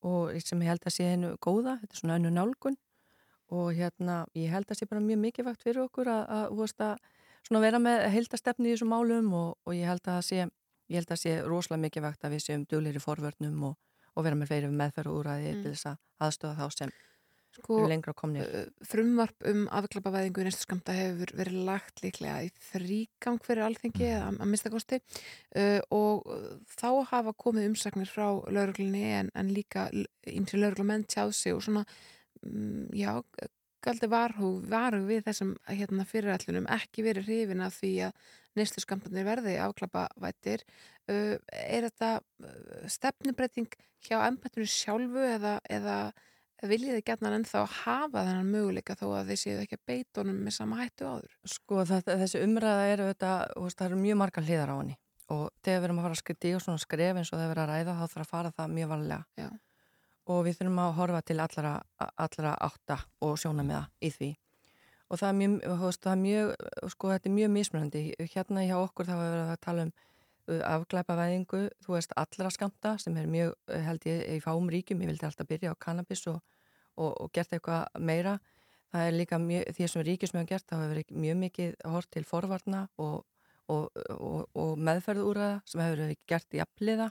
[0.05, 2.19] og sem ég held að sé hennu góða, þetta er svona
[7.45, 10.45] svona vera með heildastefni í þessum málum og, og ég held að það sé,
[10.91, 13.75] ég held að sé rosalega mikilvægt að við séum dugleiri forvörnum og,
[14.15, 15.63] og vera með fleiri meðferð og úræði Mm.
[15.65, 16.95] til þess að aðstöða þá sem
[17.55, 18.49] Sko, lengra komnir.
[18.51, 24.25] uh, frumvarp um afklapavæðingu í neysluskamta hefur verið lagt líklega í þrýgang fyrir alþingi eða
[24.33, 26.27] að, að mista kosti uh, og
[26.75, 29.87] þá hafa komið umsagnir frá lauruglunni en, en líka
[30.27, 31.85] ímsi lauruglumenn tjáð sig og svona,
[32.43, 33.21] um, já,
[33.93, 38.29] aldrei varhug, varhug við þessum hérna, fyrirætlunum ekki verið hrifin af því að
[38.59, 40.63] neyslu skamtarnir verði afklappa vættir
[41.11, 42.13] uh, er þetta
[42.93, 43.73] stefnubreiting
[44.05, 45.99] hjá embættinu sjálfu eða, eða
[46.65, 50.43] viljið þið gætna ennþá hafa þennan möguleika þó að þið séu ekki að beita honum
[50.45, 51.35] með sama hættu áður?
[51.51, 54.97] Sko þetta, þessi umræða er auðvitað, það eru mjög margar hliðar á henni
[55.35, 57.65] og þegar við erum að fara að skrifa svona skref eins og þegar við erum
[57.65, 59.49] að ræða þá þarf að fara það mjög vanlega Já.
[60.31, 64.31] Og við þurfum að horfa til allra, allra átta og sjóna með það í því.
[65.13, 68.03] Og það er mjög, veist, það er mjög sko þetta er mjög mismunandi.
[68.33, 72.55] Hérna hjá okkur þá hefur við að tala um uh, afglæpa veðingu, þú veist, allra
[72.55, 75.05] skamta sem er mjög, uh, held ég, í fáum ríkjum.
[75.05, 76.41] Ég vildi alltaf byrja á cannabis og,
[76.97, 78.39] og, og gert eitthvað meira.
[78.95, 81.79] Það er líka mjög, því sem ríkjum sem hefur gert þá hefur verið mjög mikið
[81.93, 83.23] hort til forvarna og
[83.73, 83.89] og,
[85.39, 87.11] það sem hefur verið gert í afliða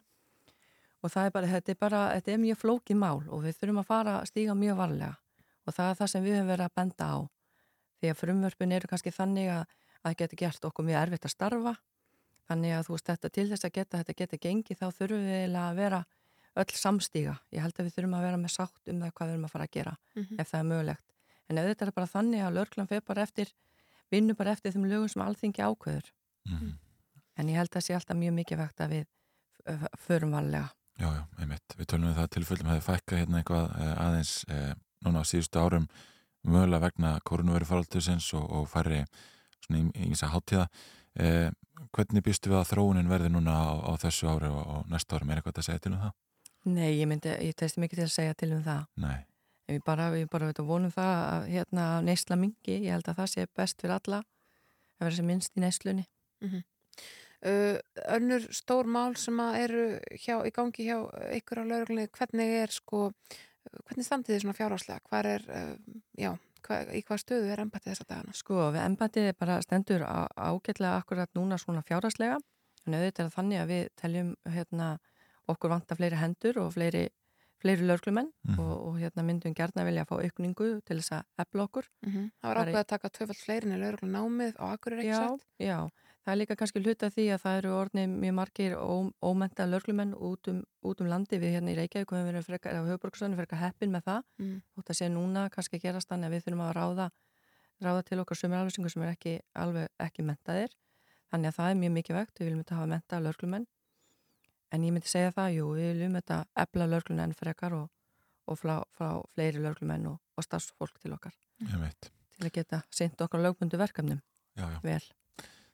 [1.03, 3.79] og það er bara, þetta er bara, þetta er mjög flókið mál og við þurfum
[3.83, 5.15] að fara að stíga mjög varlega.
[5.67, 7.17] Og það er það sem við höfum verið að benda á.
[7.99, 9.63] Því að frumvörpun eru kannski þannig að
[10.03, 11.73] að það geti gert okkur mjög erfitt að starfa.
[12.49, 15.55] Þannig að þú veist þetta til þess að geta þetta geti gengið þá þurfum við
[15.55, 15.99] að vera
[16.59, 19.33] öll samstíga, ég held að við þurfum að vera með sátt um það hvað við
[19.33, 20.35] erum að fara að gera Mhm.
[20.39, 21.05] ef það er mögulegt,
[21.49, 23.47] en ef þetta er bara þannig að lörglan fyrir bara eftir,
[24.11, 26.11] vinnu bara eftir þeim lögum sem alþingi ákveður.
[26.45, 26.73] Mhm.
[27.37, 29.05] en ég held að það sé alltaf mjög mikið vegt að við
[29.97, 30.69] förum varlega
[31.03, 31.73] Já, já, einmitt.
[31.75, 34.69] Við tölum við það að tilfellum hefði fækka hérna eitthvað eh, aðeins eh,
[35.03, 35.87] núna á síðustu árum
[36.47, 39.01] mögulega vegna koronaværi faraldusins og, og færri
[39.65, 40.67] svona þess að háttíða.
[41.19, 41.49] Eh,
[41.97, 45.33] hvernig býstu við að þróunin verði núna á, á þessu ári og, og næsta árum?
[45.33, 46.15] Er eitthvað að segja til um það?
[46.71, 49.17] Nei, ég myndi, ég testi mikið til að segja til um það Nei.
[49.67, 53.31] en við bara, við bara vonum það að hérna neysla mingi, ég held að það
[53.33, 56.07] sé best fyrir alla að vera sem minnst í neyslunni
[56.43, 56.59] Uh,
[57.43, 59.83] önnur stór mál sem að eru
[60.23, 60.97] hjá, í gangi hjá
[61.39, 63.11] ykkur á lauruglunni, hvernig er sko,
[63.87, 64.99] hvernig standið þið svona fjárháslega?
[65.09, 66.31] Hvar er, uh, já,
[66.67, 68.33] hva, í hvað stöðu er embættið þessa dagana?
[68.37, 72.37] Sko, við embættið bara stendur á, ágætlega akkurat núna svona fjárhagslega
[72.87, 74.87] en auðvitað er þannig að við teljum hérna,
[75.51, 77.09] okkur vanta fleiri hendur og fleiri,
[77.63, 78.59] fleiri lörglumenn Mhm.
[78.59, 82.47] og, og hérna myndum gerna vilja fá aukningu til þess að efla okkur Mm Það
[82.47, 85.11] var Það er- ákveð að taka tvöfald fleirin í lauruglun námið og akkur er ekki
[85.13, 85.45] já, satt?
[85.59, 85.77] já,
[86.23, 88.93] það er líka kannski hluta því að það eru orðnið mjög margir ó,
[89.23, 92.79] ómenta lörglumenn út um, út um landi við hérna í Reykjavík og við verið frekar,
[92.79, 94.21] á höfuborgsvæðinu frekar heppin með það.
[94.39, 94.55] Mm.
[94.77, 97.09] og það sé núna kannski gerast þannig að við þurfum að ráða,
[97.83, 100.75] ráða til okkar sömur alvegsingu sem er ekki, alveg ekki mentaðir
[101.33, 103.67] þannig að það er mjög mikið vegt við viljum þetta hafa menta lörglumenn
[104.73, 107.89] en ég myndi segja það, jú, við viljum þetta efla lörglumenn enn frekar og,
[108.49, 113.43] og frá, frá fleiri lörglumenn og, og starfsfólk til okkar til að geta sint okkar
[113.43, 114.21] lögbundu verkefnum.
[114.57, 114.79] Já, já.
[114.83, 115.05] vel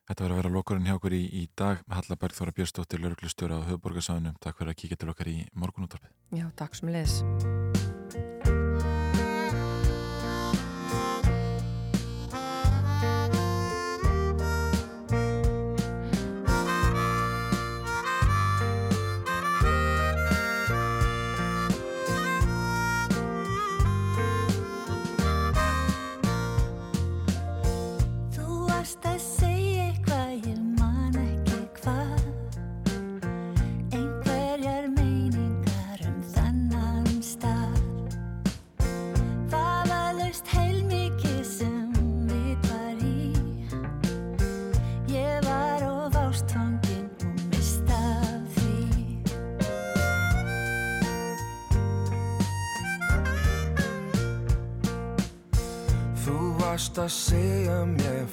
[0.09, 1.83] Þetta var að vera lokurinn hjá okkur í, í dag.
[1.93, 4.39] Halla Bergþóra Björnsdóttir, lauruglustjóra á höfuborgarsæðunum.
[4.41, 6.09] Takk fyrir að kíkja til okkar í morgunúttarpið.
[6.33, 8.38] Já, takk sem leðis.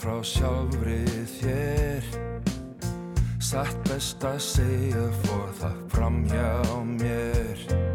[0.06, 1.02] Frá sjálfri
[1.40, 2.04] þér.
[3.42, 6.54] Satt best að segja fór það fram hjá
[6.86, 7.85] mér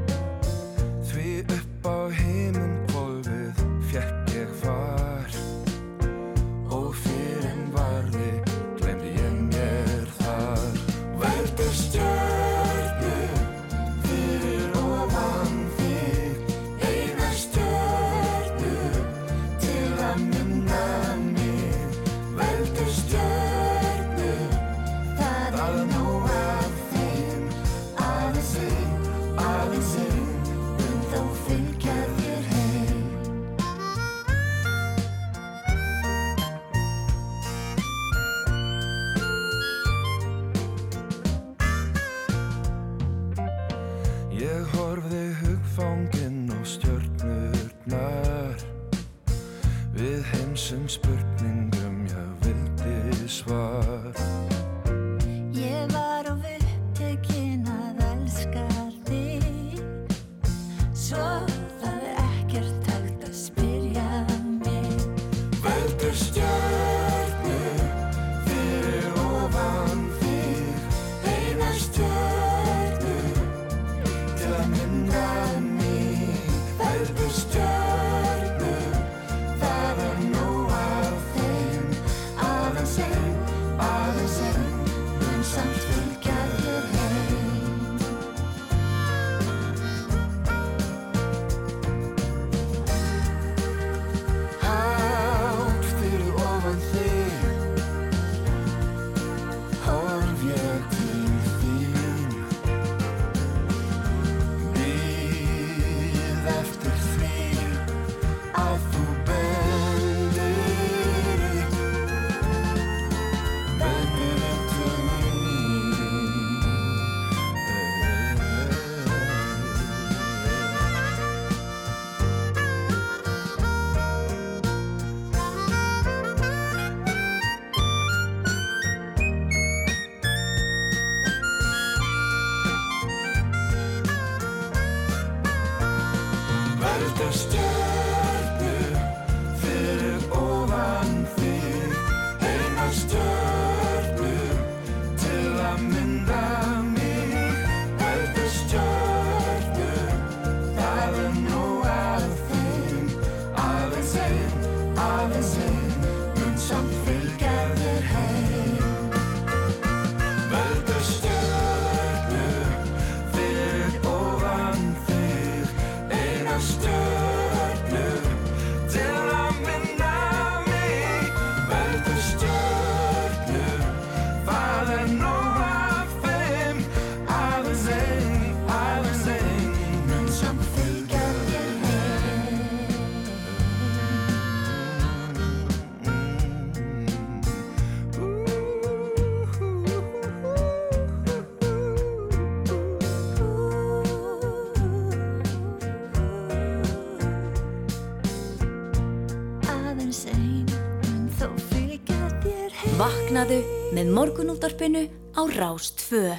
[204.02, 205.02] með morgunútvarpinu
[205.38, 206.34] á Rástfö.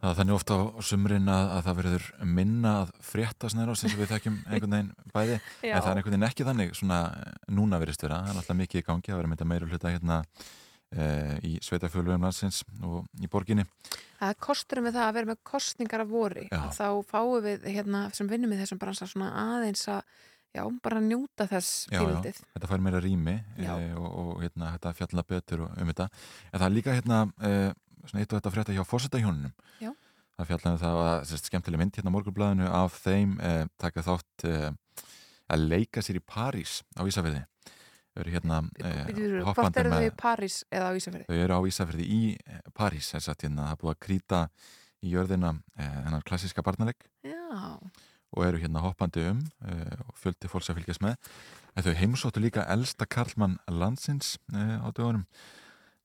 [0.00, 3.94] Það er þannig ofta á sumrin að, að það verður minna að frétta snæra sem
[3.96, 5.38] við þekkjum einhvern veginn bæði.
[5.64, 5.72] Já.
[5.72, 6.98] en það er einhvern veginn ekki þannig svona
[7.48, 10.18] núna verist vera, það er alltaf mikið í gangi að vera mynda meira hluta hérna
[10.92, 11.06] e,
[11.48, 13.64] í sveitafjölugum landsins og í borginni.
[14.20, 16.48] Það er kosturum við það að vera með kostningar af vori.
[16.50, 20.04] Þá fáum við hérna, sem vinnum í þessum bransa svona aðeins að
[20.56, 22.40] já, bara njóta þess fílundið.
[22.54, 23.68] þetta fær meira rými e,
[23.98, 26.08] og, og hérna, þetta fjalla betur og, um þetta.
[26.50, 27.52] En það er líka hérna e,
[28.06, 29.54] svona eitt og þetta frétta hjá fórsetahjónunum
[30.40, 34.46] það fjallaði það að skemmtileg mynd hérna á morgunblæðinu af þeim e, taka þátt
[35.50, 37.42] að leika sér í París á Ísafirði.
[38.10, 41.26] Þau eru hérna Býtur, hvort hoppandi eru þau í París eða á Ísafjörði?
[41.28, 42.20] þau eru á Ísafirði í
[42.74, 44.40] París hérna, það er búið að krýta
[45.00, 47.76] í jörðina hennar klassíska barnalegg Já,
[48.36, 51.16] og eru hérna hoppandi um eh, og fjöldi fólks að fylgjast með
[51.76, 55.26] en þau heimsóttu líka elsta karlmann landsins eh, á dögunum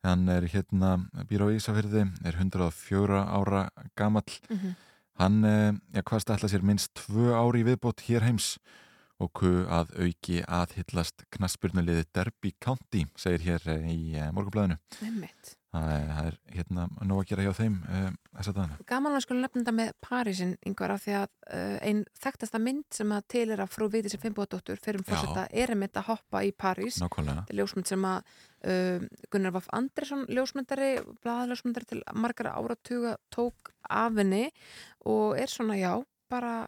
[0.05, 0.95] hann er hérna
[1.29, 4.75] býr á Ísafirði er 104 ára gamall Mhm.
[5.19, 8.57] hann, eh, já hvað stætla sér minnst tvö ári viðbót hér heims
[9.19, 15.55] og ku að auki aðhyllast knaspurnuliði Derby County segir hér í morgunblæðinu einmitt.
[15.75, 18.07] Það er, það er hérna nóg að gera hjá þeim uh,
[18.37, 18.77] þess að dana.
[18.91, 22.97] Gaman að sko nefna þetta með Parísin yngvar af því að uh, einn þekktasta mynd
[22.97, 25.11] sem að til er að frú viti sem Fimboðdóttur fyrir um Já.
[25.11, 27.45] fórseta er einmitt að hoppa í París Nákvæmlega.
[27.45, 28.33] Þetta er ljósmynd sem að
[28.71, 30.91] uh, Gunnar Vaff Andresson ljósmyndari,
[31.25, 34.47] blaðaljósmyndari til margara áratuga tók af henni
[35.05, 35.93] og er svona já,
[36.31, 36.63] bara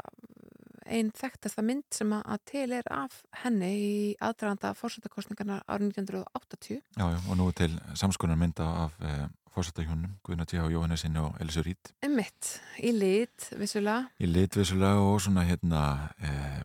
[0.90, 7.06] einn þekktasta mynd sem að, til er af henni í aðdraganda fórsetakostningarna árið 1980 Já,
[7.14, 10.68] já, og nú til samskonar mynda af uh, fórsetahjónum, Guðna T.H.
[10.72, 15.84] Jóhannesinni og Elisur Rít Emmitt, í lit, vissulega í litvissulega og svona hérna
[16.22, 16.64] uh,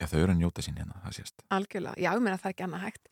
[0.00, 2.54] já, þau eru að njóta sín hérna, það sést Algjörlega, já, ég meina það er
[2.54, 3.10] ekki annað hægt.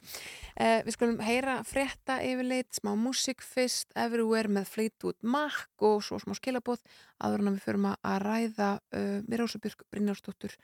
[0.55, 6.21] Eh, við skulum heyra frétta yfirleitt, smá músík fyrst, Everywhere með Fleetwood Mac og svo
[6.23, 6.85] smá skilabóð
[7.23, 10.59] áður en að við förum að ræða uh, með Rósabjörg Brynjársdóttur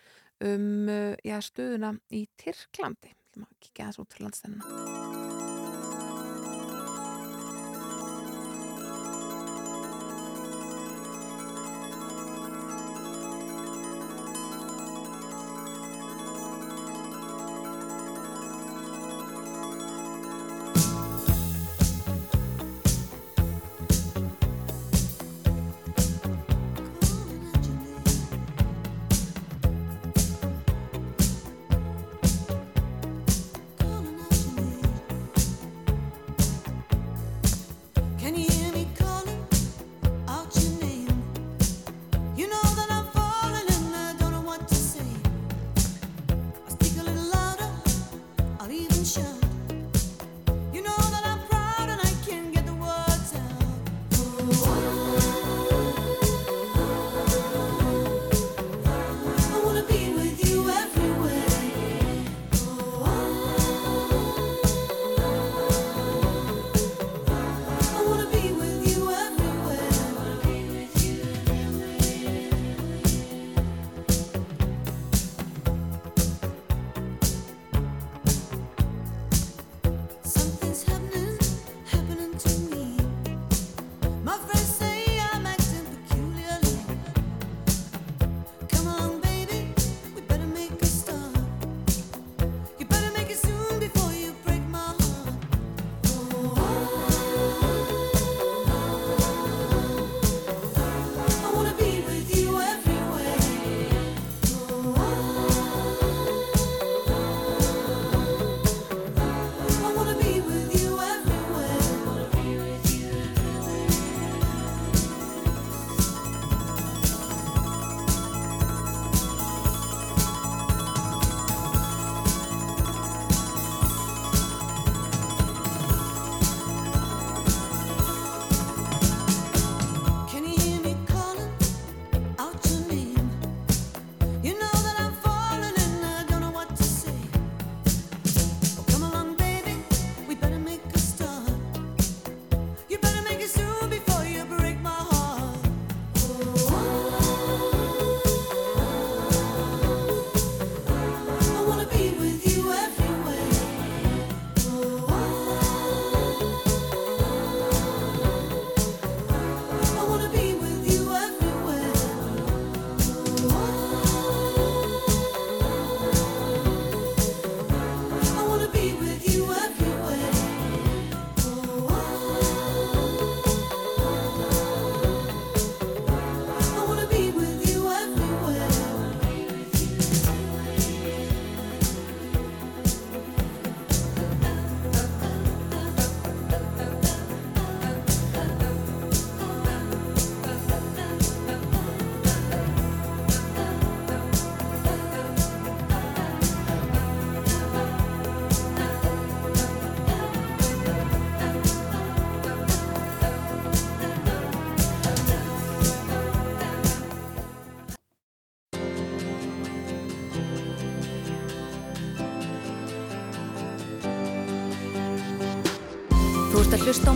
[0.50, 3.14] um uh, já, stöðuna í Tyrklandi.
[3.14, 5.19] Við ætlum að kíkja aðeins út fyrir landstænuna.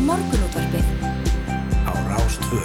[0.05, 0.89] Morgunútvarpið
[1.89, 2.61] á Rástvö.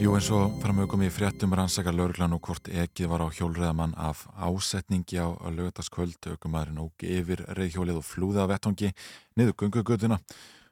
[0.00, 4.24] Jú eins og framögum í fréttum rannsaka lauruglan og hvort ekið var á hjólreðamann af
[4.34, 8.90] ásetningi á lögataskvöld aukumæðurinn óg yfir reyðhjólið og flúði af vettongi
[9.36, 10.18] niður gungugötuna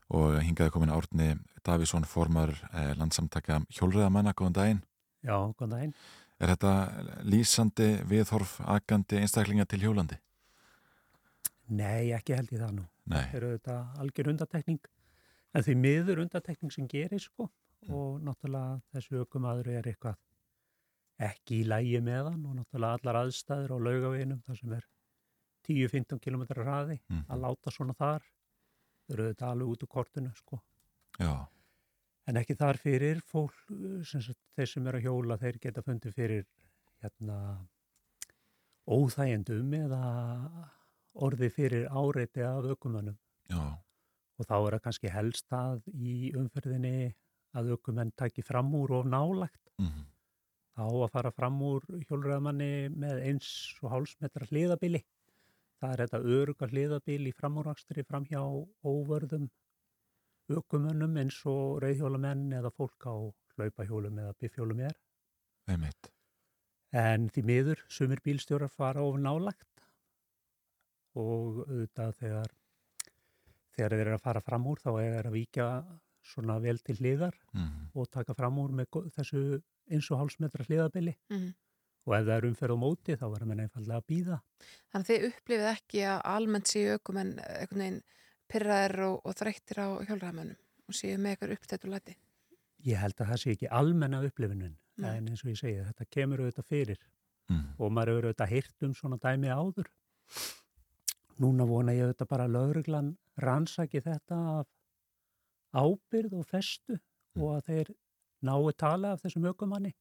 [0.08, 1.28] og hingaði komin Árni
[1.62, 4.80] Davísson formar eh, landsamtaka hjólreðamanna, góðan daginn.
[5.20, 5.92] Já, góðan daginn.
[6.40, 6.72] Er þetta
[7.28, 10.16] lýsandi viðhorf agandi einstaklinga til hjólandi?
[11.68, 12.89] Nei, ekki held ég það nú.
[13.06, 13.24] Nei.
[13.30, 14.80] Það eru þetta algjör undatekning,
[15.54, 17.48] en því miður undatekning sem gerir sko.
[17.88, 20.16] Og náttúrulega þessu ökumadur er eitthvað
[21.20, 24.84] ekki í lægi með hann og náttúrulega allar aðstæður á laugaveginum þar sem er
[25.68, 27.24] 10-15 km hraði Mhm.
[27.28, 28.20] að láta svona þar
[29.08, 30.60] þau eru þetta alveg út úr kortinu sko.
[31.18, 31.46] Já,
[32.26, 36.46] en ekki þar fyrir fólk þeir sem eru að hjóla þeir geta fundið fyrir
[37.02, 37.66] hérna
[38.88, 40.02] óþægjendum eða
[41.14, 43.16] orði fyrir áreiti af ökumannum
[43.50, 43.60] já,
[44.38, 47.12] og þá er það kannski helst að í umferðinni
[47.58, 50.04] að ökumenn taki fram úr og nálagt mhm,
[50.78, 53.50] þá að fara fram úr hjólræðamanni með eins
[53.82, 55.02] og hálsmetra hliðabili
[55.80, 58.42] það er þetta öruga hliðabil í framúrakstri fram hjá
[58.86, 59.48] óvörðum
[60.50, 63.14] ökumönnum eins og reyðhjólamenn eða fólk á
[63.56, 64.96] hlaupahjólum eða bifjólum er.
[65.70, 66.10] Einmitt.
[66.90, 69.68] En því miður, sumir bílstjórar fara of nálagt
[71.20, 72.52] og auðvitað þegar,
[73.76, 75.66] þegar þeir eru að fara fram úr þá er þeir að víkja
[76.30, 77.90] svona vel til hliðar Mhm.
[77.94, 78.86] og taka fram úr með
[79.16, 81.54] þessu eins og hálsmetra hliðabili Mhm.
[82.06, 84.40] og ef það er umferð á móti þá verður menn einfallega að býða.
[84.92, 88.02] Þannig að þið upplifið ekki að almennt séu ökumenn einhvern veginn
[88.50, 90.56] pyrraðir og, og þreyttir á hjólræðamönnum
[90.88, 92.16] og séu með eitthvað upptætt og læti.
[92.84, 95.16] Ég held að það sé ekki almenna upplifunin Nei.
[95.16, 96.98] en eins og ég segi þetta kemur auðvitað fyrir
[97.50, 97.74] Mhm.
[97.78, 99.86] og maður hefur auðvitað heyrt um svona dæmi áður.
[101.40, 104.68] Núna vona ég auðvitað bara lauruglan rannsaki þetta af
[105.72, 106.98] ábyrð og festu
[107.38, 107.90] og að þeir
[108.44, 109.92] nái tala af þessum ökumanni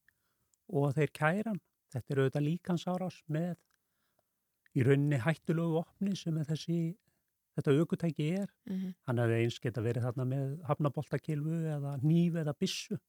[0.68, 1.60] og að þeir kæran.
[1.94, 3.56] Þetta er auðvitað líkansárás með
[4.76, 6.76] í rauninni hættulegu opni sem þessi,
[7.56, 8.52] þetta ökutæki er.
[8.68, 8.92] Mhm.
[9.08, 13.00] Hann hefði eins geta verið þarna með hafnaboltakilfu eða nýf eða bissu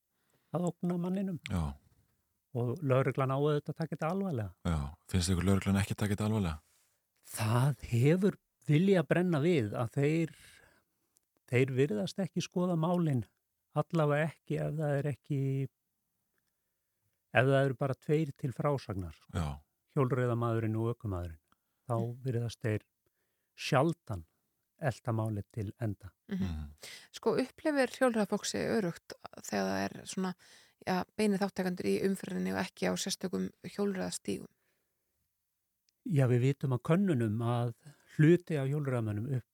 [0.55, 1.73] að okna manninum Já,
[2.55, 4.53] og lauruglan á auðvitað þetta alvarlega.
[4.65, 4.79] já.
[5.07, 6.59] Finnst ykkur lauruglan ekki takið þetta alvarlega?
[7.31, 8.37] Það hefur
[8.67, 10.33] vilja brenna við að þeir,
[11.51, 13.23] þeir virðast ekki skoða málinn,
[13.77, 15.41] allavega ekki ef það er ekki,
[17.31, 19.37] ef það eru bara tveir til frásagnar, sko.
[19.37, 19.47] Já,
[19.95, 21.39] hjólreiðamaðurinn og ökumadurinn,
[21.87, 21.95] þá
[22.25, 22.85] virðast þeir
[23.59, 24.25] sjaldan
[24.81, 26.09] elda málið til enda.
[26.31, 26.71] mhm,
[27.13, 29.13] Sko upplifir hjólræðafólksi örugt
[29.45, 30.31] þegar það er svona
[30.87, 34.49] ja, beinið þáttakandur í umferðinni og ekki á sérstökum hjólræðastígum.
[36.09, 37.73] Já, við vitum að könnunum að
[38.15, 39.47] hluti af hjólræðamennum upp,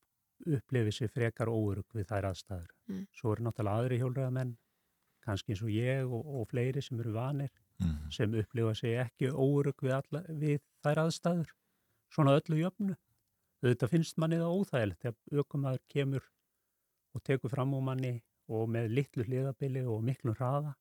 [0.58, 2.70] upplifi sér frekar óörug við þær aðstæður.
[2.88, 3.04] Mm.
[3.18, 4.54] Svo eru náttúrulega aðri hjólræðamenn,
[5.28, 7.52] kannski eins og ég og, og fleiri sem eru vanir,
[7.82, 11.54] mhm, sem upplifa sig ekki óörug við, alla, við þær aðstæður.
[12.16, 12.96] Svona öllu jöfnu.
[13.66, 16.28] Þetta finnst manni það óþægilegt þegar aukumæður kemur
[17.18, 18.14] og tekur fram úr manni
[18.48, 20.78] og með litlu hliðabili og miklu hraða.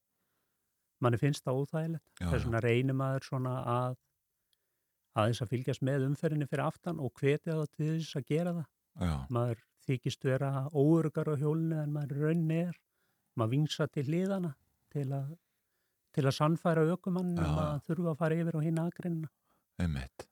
[1.02, 2.10] Manni finnst það óþægilegt.
[2.20, 3.96] Þess vegna reynir maður svona að
[5.16, 8.68] aðeins að fylgjast með umferðinni fyrir aftan og hvetja það til þess að gera það.
[9.06, 12.78] já, Maður þykist vera óörugar á hjólinu en maður raunni er.
[13.36, 14.54] Maður vingsa til hliðana
[14.92, 15.34] til að,
[16.16, 19.30] til að sannfæra aukumann Já, um að þurfa að fara yfir á hinn aðgreinina.
[19.82, 20.26] einmitt.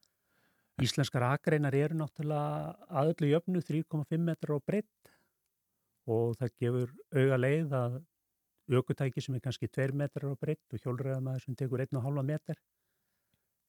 [0.82, 5.11] Íslenskar akreinar eru náttúrulega að öllu jöfnu 3,5 metrar á breytt
[6.11, 8.01] og það gefur auga leið að
[8.74, 12.59] aukutæki sem er kannski 2 metrar á breytt og hjólreiðamaður sem tekur 1,5 metr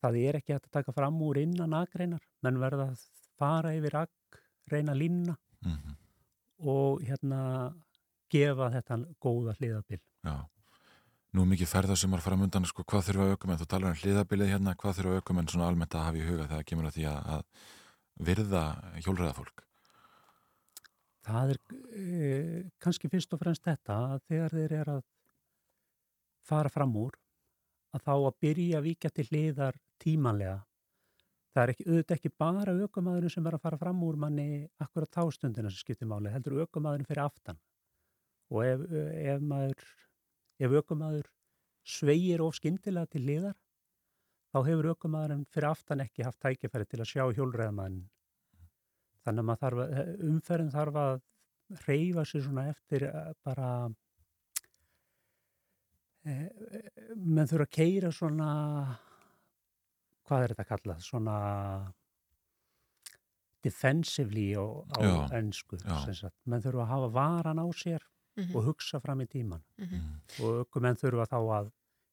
[0.05, 3.03] það er ekki hægt að taka fram úr innan akreinar menn verða að
[3.39, 5.95] fara yfir akreina línuna Mhm,
[6.69, 7.39] og hérna
[8.29, 10.01] gefa þetta góða hliðabil.
[10.25, 10.35] Já.
[11.35, 14.75] Nú er mikið ferðasumar fram undan, sko, hvað þurfa aukumenn, þú talar um hliðabilið hérna,
[14.79, 17.41] hvað þurfa aukumenn svona almennt að hafa í huga þegar kemur að því að,
[18.29, 18.63] virða
[19.03, 19.65] hjólræðafólk?
[21.25, 21.59] Það er
[21.97, 25.03] e, kannski fyrst og fremst þetta að þegar þeir eru að
[26.45, 27.17] fara fram úr
[27.97, 30.57] að þá að byrja að víkja til hliðar tímanlega.
[31.55, 34.47] Það er ekki, auðvitað ekki bara aukumæðurinn sem er að fara fram úr manni
[34.83, 37.61] akkurat tástundina sem skiptir máli, heldur aukumæðurinn fyrir aftan.
[38.51, 38.83] Og ef,
[39.35, 39.85] ef maður,
[40.59, 41.29] ef aukumæður
[41.85, 43.55] sveigir of skyndilega til hliðar,
[44.51, 48.03] þá hefur aukumæðurinn fyrir aftan ekki haft tækifæri til að sjá hjólreiðamæðin
[49.25, 49.79] Þannig að þarf
[50.29, 51.15] umferðin þarf að
[51.87, 53.69] reyfa sér svona eftir eh, bara,
[56.29, 56.35] e,
[57.15, 58.49] menn þurfa að keira svona,
[60.27, 61.35] hvað er þetta kallað, svona
[63.65, 65.77] defensively á, á Já, ennsku.
[65.81, 66.29] já.
[66.45, 68.01] Menn þurfa að hafa varan á sér
[68.37, 68.55] Mhm.
[68.55, 69.61] og hugsa fram í tíman.
[69.79, 70.21] Mhm.
[70.43, 71.71] Og aukumenn þurfa þá að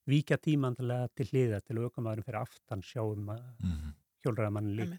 [0.09, 3.95] víkja tímanlega til hliða til aukumæðurinn fyrir aftan sjáum að Mhm.
[4.25, 4.99] hjólræðamannin líka.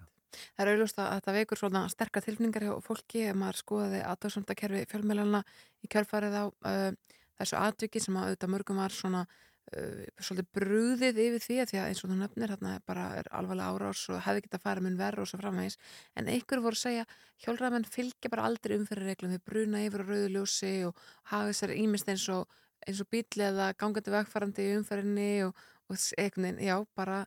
[0.57, 4.85] Það er auðvitað að þetta veikur svona sterkar tilfinningar hjá fólki ef maður skoðaði aðtöðsöndakerfi
[4.90, 5.44] fjölmjölana
[5.84, 6.91] í kjölfarið á uh,
[7.40, 9.27] þessu atviki sem að auðvitað mörgum var svona
[9.73, 13.30] svolítið brúðið yfir því að því að eins og þú nefnir þarna er bara er
[13.40, 15.77] alvarlega árás og hefði getað farið mun verð og svo framvegis
[16.19, 17.06] en einhver voru að segja
[17.45, 22.11] hjólræðamenn fylgja bara aldrei umferðarreglum þau bruna yfir á rauðu ljósi og hafa þessari ímist
[22.11, 22.52] eins og
[22.91, 27.23] og bíl eða gangandi vegfarandi í umferðinni og, og veginn, já, bara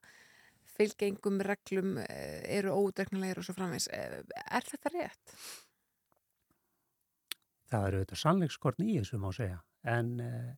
[0.77, 3.89] fylgja engum reglum eh, eru ódreiknulegir og svo framvegs.
[3.89, 4.21] Eh,
[4.53, 5.37] Er þetta rétt?
[7.71, 9.63] Það eru auðvitað sannleikskorn í þessu má segja.
[9.87, 10.53] En uh,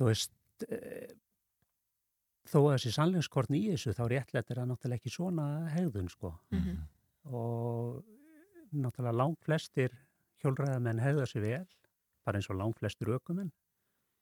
[0.00, 0.32] þú veist,
[0.64, 1.12] uh,
[2.50, 6.32] þó að þessi sannleikskorn í þessu þá réttlætt er það náttúrulega ekki svona hegðun sko.
[6.56, 6.78] Mhm.
[7.30, 8.00] Og
[8.72, 9.92] náttúrulega langt flestir
[10.42, 11.66] hjólræðamenn hegða sér vel,
[12.24, 13.52] bara eins og langt flestir aukumenn.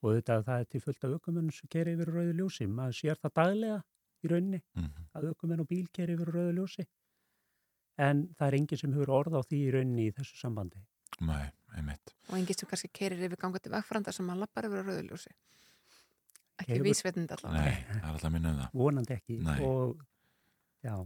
[0.03, 2.67] Og auðvitað það er til fullt af aukumenn sem keri yfir rauðu ljósi.
[2.71, 3.79] Maður sér það daglega
[4.25, 5.09] í rauninni Mhm.
[5.15, 6.87] að aukumenn og bíl keri yfir rauðu ljósi.
[7.99, 10.79] En það er enginn sem hefur orð á því í rauninni í þessu sambandi.
[11.21, 12.15] Nei, einmitt.
[12.29, 15.33] Og enginn sem kannski keirir yfir gangandi vegfaranda sem að lappar yfir á rauðuljósi.
[16.59, 17.63] Ekki Hefur- vísvetnind allavega.
[17.65, 18.71] Nei, það er alltaf minnum það.
[18.83, 19.39] Vonandi ekki.
[19.47, 19.59] Nei.
[19.63, 20.01] Og
[20.85, 20.97] já,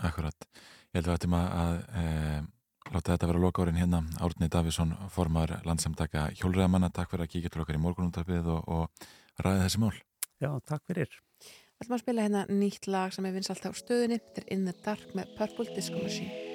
[0.00, 0.46] Akkurat.
[0.94, 2.04] Ég held að þetta maður að e,
[2.94, 3.98] láta þetta vera loka árin hérna.
[4.24, 6.88] Árni Davísson, formar landsamtaka hjólræðamanna.
[6.96, 9.92] Takk fyrir að kíkja til okkar í morgunúndarpið og, og ræði þessi mál.
[10.40, 11.12] já, takk fyrir.
[11.44, 14.18] Við ætlum að spila hérna nýtt lag sem er vinsalt á stöðunni.
[14.24, 16.49] Þetta er In the Dark með Purple Disco Machine.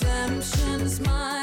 [0.00, 1.41] Redemption's mine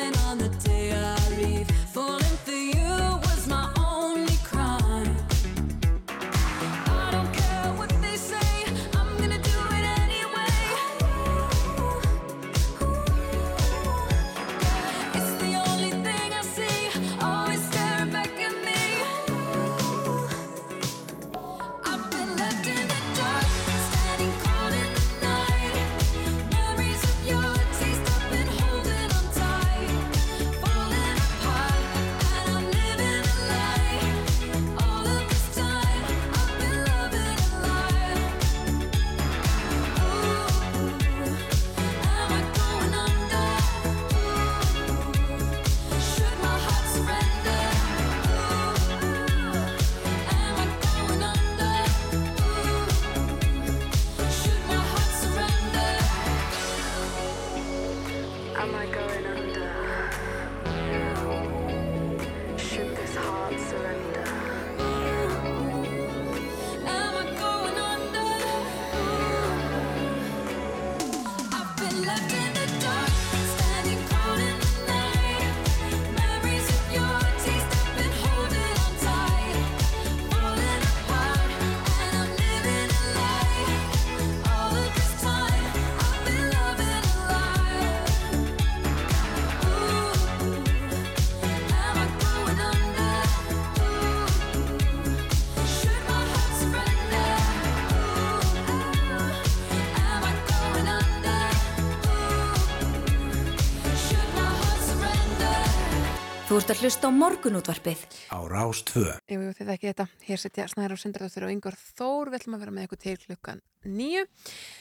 [106.60, 108.02] ert að hlusta á morgunútvarpið.
[108.36, 109.14] Á Rástvö.
[109.31, 110.06] Jú, jú, þið ekki þetta.
[110.27, 112.31] Hér setja Snæður og Sindardóttir og Yngvar Þór.
[112.34, 114.26] Við ætlum að vera með ykkur til klukkan nýju.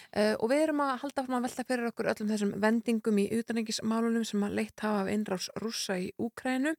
[0.09, 3.28] Uh, og við erum að halda fram að velta fyrir okkur öllum þessum vendingum í
[3.38, 6.74] utanengismálunum sem að leitt hafa af innráðs rússa í Úkrænu.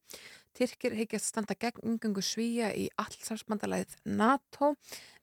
[0.59, 4.73] Tyrkir higgjast standa gegn yngangu svíja í allsafsbandalæðið NATO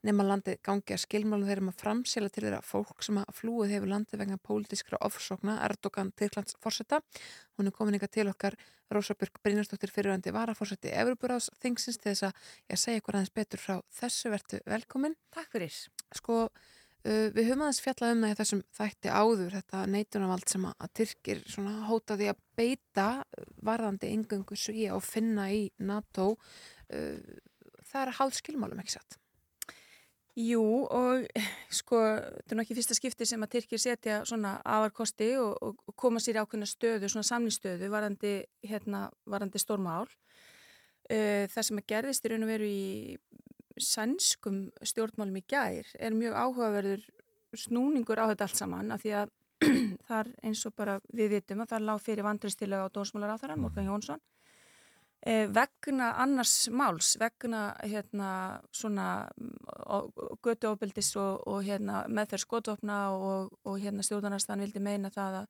[0.07, 3.73] nema landið gangi að skilmálum þeirra um að framsela til þeirra fólk sem að flúið
[3.75, 7.01] hefur landið vegna pólitískra ofsókna Erdogan Tyrklands fórseta.
[7.57, 8.57] Hún er komin ykkar til okkar
[8.93, 13.75] Rósabjörg Brynjarsdóttir fyrirvændi varafórseti Evropuráðs þingsins til þess að ég segja ykkur aðeins betur frá
[13.99, 15.17] þessu vertu velkomin.
[15.35, 15.75] Takk fyrir.
[16.15, 16.45] Sko,
[17.03, 20.95] við höfum aðeins fjallað um það í þessum þætti áður, þetta neitunavald sem að, að
[21.01, 23.09] Tyrkir svona hótaði að beita
[23.67, 26.33] varðandi yngöngu svíja og finna í NATO.
[26.87, 27.19] Uh,
[27.91, 29.19] það er háð skilmálum, ekki satt?
[30.37, 31.25] Jú og
[31.79, 35.95] sko þetta er nú ekki fyrsta skipti sem að Tyrkir setja svona afarkosti og, og,
[35.97, 40.05] koma sér ákveðna stöðu, svona samlýstöðu varandi, hérna, varandi stórmál.
[41.07, 43.17] Uh, það sem að gerðist í raun og veru í
[43.79, 47.05] sænskum stjórnmálum í gær er mjög áhugaverður
[47.57, 49.33] snúningur á þetta allt saman af því að
[50.09, 53.63] þar eins og bara við vitum að það lág fyrir vandristilega á dónsmálar á þarann,
[53.63, 54.36] Morgan Jónsson eh,
[55.27, 58.29] vegna annars máls, vegna hérna
[58.71, 59.27] svona
[60.45, 65.49] götuofbildis og, og hérna meðferð skotvopna og, og hérna stjórnarnastan vildi meina það að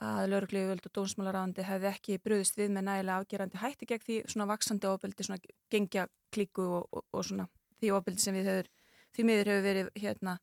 [0.00, 4.46] að lauruglífjöld og dónsmálaráðandi hefði ekki bröðist við með nægilega afgerandi hætti gegn því svona
[4.48, 5.40] vaksandi ofbeldi, svona
[5.72, 7.48] gengja klíku og, og, svona
[7.80, 8.70] því ofbeldi sem við hefur,
[9.16, 10.36] því miður hefur verið hérna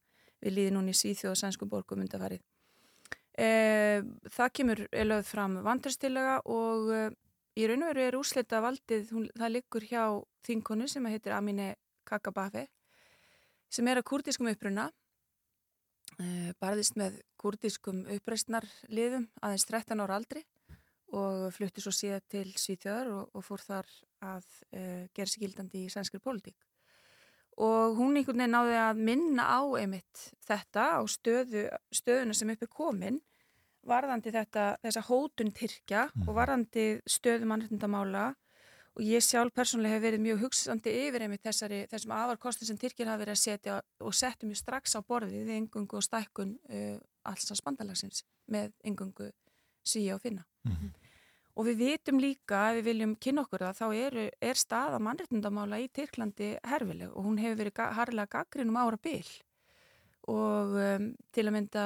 [0.43, 2.43] við líði núni í Svíþjóð og sænsku borgum undarfarið.
[3.37, 3.49] E,
[4.33, 7.01] það kemur lögð fram vandristilega og e,
[7.57, 10.03] í raun og veru er úrslita valdið, hún, það liggur hjá
[10.45, 11.73] þinkonu sem heitir Amine
[12.07, 12.67] Kakabafe
[13.73, 14.87] sem er að kurdiskum uppruna
[16.21, 20.45] e, barðist með kurdiskum uppreistnarliðum aðeins 13 ára aldri
[21.17, 23.91] og flutti svo síðan til Svíþjóðar og, og fór þar
[24.27, 24.81] að e,
[25.15, 26.57] gera sig gildandi í sænskri pólitík.
[27.63, 31.63] Og hún einhvern veginn náði að minna á einmitt þetta á stöðu,
[31.95, 33.17] stöðuna sem uppi komin
[33.87, 38.27] varðandi þetta, þessa hótun Tyrkja og varðandi stöðu mannreitndamála
[38.97, 43.09] og ég sjálf persónulega hef verið mjög hugsandi yfir einmitt þessari, þessum afarkostin sem Tyrkir
[43.09, 46.95] hafa verið að setja og settum mjög strax á borðið við engungu og stækkun uh,
[47.29, 49.29] alls að spandalagsins með engungu
[49.87, 50.47] síja og finna.
[51.57, 55.79] Og við vitum líka, ef við viljum kynna okkur það, þá er, er staða mannreitndamála
[55.81, 59.31] í Tyrklandi herfileg og hún hefur verið ga harlega gaggrinum ára byll
[60.27, 61.85] og um, til að mynda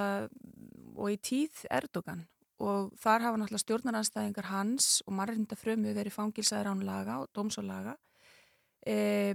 [0.96, 2.26] og í tíð Erdogan
[2.62, 7.96] og þar hafa náttúrulega stjórnaranstæðingar hans og mannreitndafrömu verið fangilsaður án laga og dómsólaga.
[8.86, 9.34] E,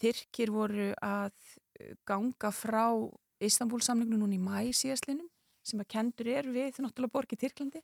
[0.00, 1.34] Tyrkir voru að
[2.08, 2.86] ganga frá
[3.44, 5.28] Istanbul-samlinginu núna í mæ síðastlinum
[5.64, 7.82] sem að kendur er við náttúrulega borg í Tyrklandi.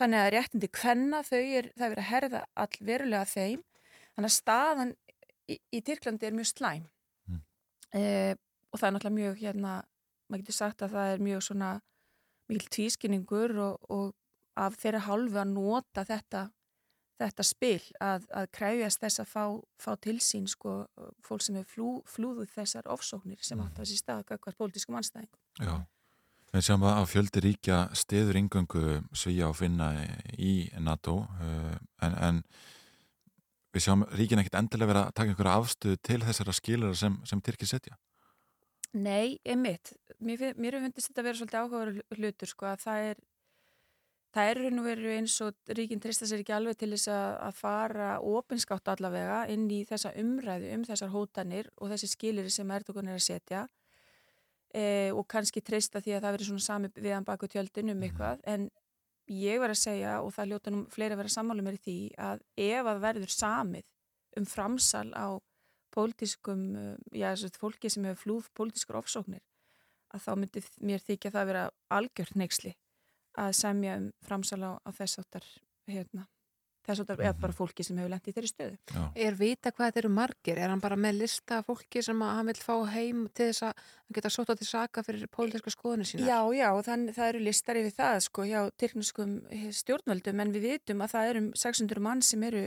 [0.00, 3.64] Þannig að réttindi hvenna þau er, það er verið að herða all verulega þeim.
[4.12, 4.94] Þannig að staðan
[5.48, 6.86] í, í Tyrklandi er mjög slæm.
[7.28, 7.42] Mm.
[7.98, 8.34] Eh,
[8.72, 9.74] og það er náttúrulega mjög, hérna,
[10.28, 11.72] maður getur sagt að það er mjög svona
[12.56, 14.12] mikil tvískinningur og, og
[14.60, 16.42] af þeirra hálfu að nota þetta,
[17.22, 19.44] þetta spil að, að kræfjast þess að fá,
[19.80, 20.82] fá til sín sko,
[21.24, 25.40] fólk sem er flú, flúðuð þessar ofsóknir sem átt að þessi stað hvert pólitískum anstæðingum.
[25.62, 25.74] Já.
[26.52, 29.94] Við sjáum að fjöldi ríkja stiður yngöngu svíja og finna
[30.36, 32.42] í NATO uh, en, en
[33.72, 37.40] við sjáum ríkin ekkit endilega vera að taka einhverja afstöðu til þessara skilur sem, sem
[37.40, 37.96] Tyrkir setja.
[38.92, 39.94] Nei, einmitt.
[40.20, 43.22] Mér, mér hefur fundist þetta að vera svolítið áhugaður hlutur sko að það er
[44.32, 47.32] það er raun og veru eins og ríkin trista sér ekki alveg til þess að,
[47.46, 52.72] að fara opinskátt allavega inn í þessa umræðu um þessar hótanir og þessi skilir sem
[52.72, 53.66] Erdogan er að setja
[54.72, 58.44] e, og kannski treysta því að það veri svona sami viðan baku tjöldin um eitthvað
[58.48, 58.68] en
[59.32, 61.98] ég verð að segja og það ljóta nú fleiri að vera sammálu mér í því
[62.30, 63.88] að ef að verður samið
[64.40, 65.26] um framsal á
[65.94, 69.42] pólitískum, uh, já þessu fólki sem hefur flúð pólitískar ofsóknir
[70.12, 71.64] að þá myndi mér þykja það að vera
[71.96, 72.76] algjört neyksli
[73.40, 75.46] að semja um framsal á, á þess áttar
[75.88, 76.26] hérna,
[76.84, 78.76] þess áttar eða bara fólki sem hefur lent í þeirri stöðu.
[78.92, 79.04] Já.
[79.24, 80.60] Er vita hvað þetta eru margir?
[80.60, 83.64] Er hann bara með lista af fólki sem að hann vil fá heim til þess
[83.70, 86.28] að hann geta sótt á til saka fyrir pólitíska skoðinu sína?
[86.28, 89.34] Já, já, þann, það eru listar yfir það sko hjá tyrknuskum
[89.80, 92.66] stjórnvöldum en við vitum að það eru um 600 mann sem eru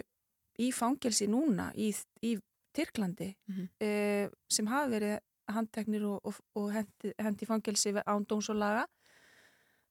[0.66, 1.92] í fangelsi núna í,
[2.26, 2.38] í
[2.76, 3.70] Tyrklandi Mhm.
[3.80, 5.20] eh, sem hafa verið
[5.56, 8.86] handteknir og, og, og hendi, hendi fangelsi án dóms og laga.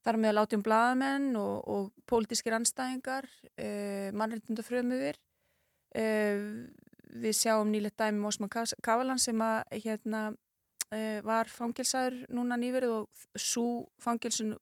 [0.05, 3.25] Þar með látjum blaðamenn og, og pólitískir anstæðingar
[3.57, 5.15] eh, mannreitundafrömuðir
[5.95, 6.37] eh,
[7.15, 8.49] við sjáum nýlegt dæmi um Osman
[8.83, 10.35] Kavalan sem að hérna
[11.25, 14.53] var fangelsaður núna nýverið og svo fangelsun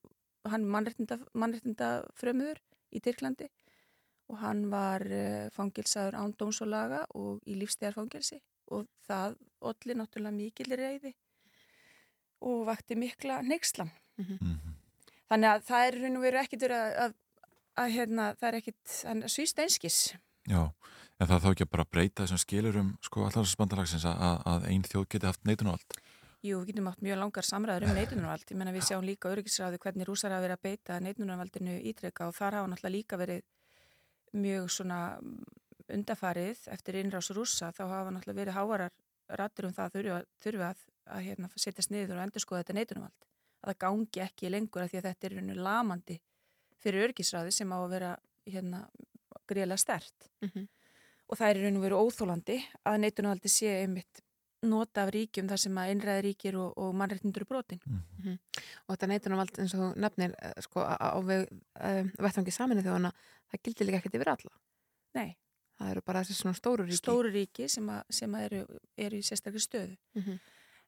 [0.49, 2.61] hann mannréttinda, mannréttinda frömuður
[2.95, 3.49] í Tyrklandi
[4.33, 8.41] og hann var uh, fangelsaður án dóms og laga og í lífstegarfangelsi
[8.73, 9.37] og það
[9.69, 11.13] olli náttúrulega mikil reyði
[12.43, 13.91] og vakti mikla neykslan.
[15.29, 17.13] Þannig að það er raun og veru ekkit verið að, að,
[17.83, 19.99] að hérna, það er ekkit svíst einskis.
[20.49, 20.65] Já,
[21.21, 25.05] En það þá ekki að bara breyta þessum skilurum sko allarsbandalagsins að, að ein þjóð
[25.13, 25.97] geti haft neitunavald?
[26.43, 28.49] Jú, við getum átt mjög langar samræður um neitunarvald.
[28.51, 32.35] Ég menna við sjáum líka öryggisræði hvernig rúsar hafa verið að beita neitunarvaldinu ítreka og
[32.35, 33.45] þar hafa náttúrulega líka verið
[34.33, 34.99] mjög svona
[35.93, 38.93] undafarið eftir innrás rúsa þá hafa náttúrulega verið hávarar
[39.39, 40.83] rættur um það að, þurfi að,
[41.15, 43.27] að hérna, setjast niður og endur skoða þetta neitunarvald.
[43.63, 46.19] Að það gangi ekki lengur að því að þetta er rauninu lamandi
[46.83, 48.11] fyrir öryggisræði sem á að vera
[48.49, 48.83] hérna,
[49.47, 50.29] greiðlega stert.
[50.43, 50.67] Mhm.
[51.31, 54.21] Og það er og veru óþólandi að neitunarvaldi sé einmitt
[54.63, 57.81] nota af ríkjum þar sem að einræði ríkir og, og mannréttindur er brotin.
[57.85, 58.39] Mhm.
[58.87, 63.13] Og þetta neitunarvald eins og þú nefnir eh, sko, á uh, vettvangi saminu þjóðana,
[63.51, 64.53] það gildir líka ekkert yfir alla.
[65.19, 65.29] Nei.
[65.79, 67.01] Það eru bara þessi svona stóru ríki.
[67.01, 69.97] Stóru ríki sem, að, sem að eru, eru í sérstaklega stöðu.
[70.19, 70.41] Mhm.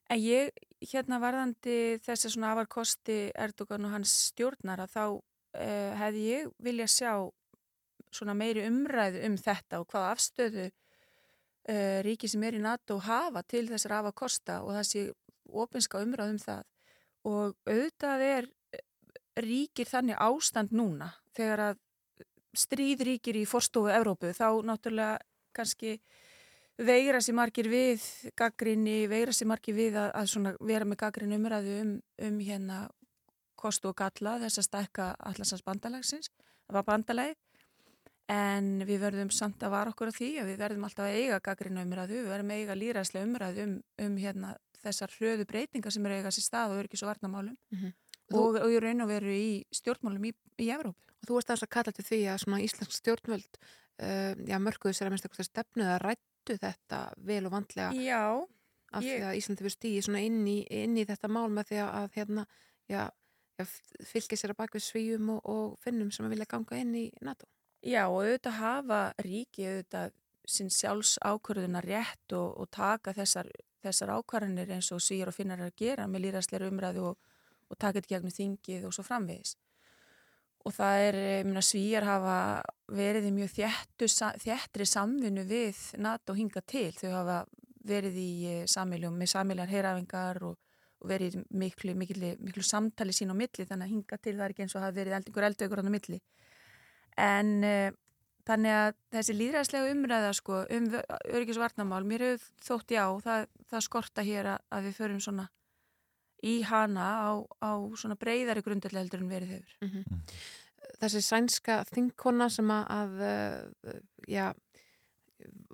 [0.06, 0.52] En ég,
[0.86, 6.86] hérna varðandi þess að svona afarkosti Erdogan og hans stjórnara þá uh, hefði ég vilja
[6.86, 7.12] sjá
[8.14, 10.68] svona meiri umræðu um þetta og hvaða afstöðu
[11.68, 15.04] uh, ríki sem er í NATO hafa til þessar afarkosta og það sé
[15.46, 16.62] opinska umræðu um það.
[17.26, 18.84] Og auðvitað er eh,
[19.42, 21.80] ríkir þannig ástand núna þegar að
[22.56, 25.18] stríð ríkir í forstofu Evrópu þá náttúrulega
[25.56, 25.96] kannski
[26.76, 28.04] veira sér margir við
[28.36, 31.92] gaggrinni, veira sér margir við að, að vera með gaggrinni umræðu um,
[32.28, 32.80] um hérna
[33.56, 36.30] kostu og galla þess að stækka allansans bandalagsins,
[36.68, 37.36] það var bandalagi
[38.28, 41.38] en við verðum samt að vara okkur á því að við verðum alltaf að eiga
[41.46, 46.06] gaggrinni umræðu, við verðum að eiga líræðslega umræðu um, um hérna þessar hröðu breytingar sem
[46.06, 47.92] eru eiga sér stað og öryggis og varnamálum Mhm.
[48.34, 50.98] og, og í raun og veru í stjórnmálum í, í Evrópu.
[51.22, 53.58] Og þú varst að kalla til því að svona íslensk stjórnvöld
[54.02, 57.00] uh, já, mörkuðu sér að minnst eitthvað stefnu að rættu þetta
[57.30, 58.20] vel og vandlega Já,
[58.92, 61.78] af því ég- að Íslandi fyrir stíði inn í, inn í þetta mál með því
[61.86, 62.46] að hérna,
[62.90, 63.06] já,
[64.10, 67.04] fylgja sér að baka við svíum og, og finnum sem að vilja ganga inn í
[67.24, 67.46] NATO.
[67.86, 70.14] Já og auðvitað hafa ríki auðvitað
[70.50, 73.46] sinn sjálfs ákvörðuna rétt og, og taka þessar,
[73.82, 77.30] þessar ákvarðanir eins og svíjar og finnar að gera með lýræsleira umræðu og,
[77.70, 79.54] og taka þetta gegnum þingið og svo framvegis.
[80.66, 82.36] Og það er, ég meina, svíjar hafa
[82.90, 84.08] verið í mjög þjættu,
[84.42, 86.90] þjættri samvinnu við NATO hinga til.
[86.98, 87.36] Þau hafa
[87.86, 88.30] verið í
[88.66, 90.56] samiljum með samiljar heyrafingar og,
[90.98, 94.56] og verið miklu, miklu, miklu samtali sín á milli þannig að hinga til það er
[94.56, 96.20] ekki eins og hafa verið einhver eldaukur á milli.
[97.16, 97.90] En uh,
[98.46, 100.88] þannig að þessi líðræðslega umræða sko, um
[101.32, 105.48] öryggis varnamál, mér hefur þótt já, það, það skorta hér að, að við förum svona
[106.46, 107.30] í hana á,
[107.64, 109.74] á svona breyðari grundarlega heldur en verið hefur.
[109.86, 110.22] Mhm.
[110.96, 113.96] Þessi sænska þingkona sem að, að uh,
[114.30, 114.46] já,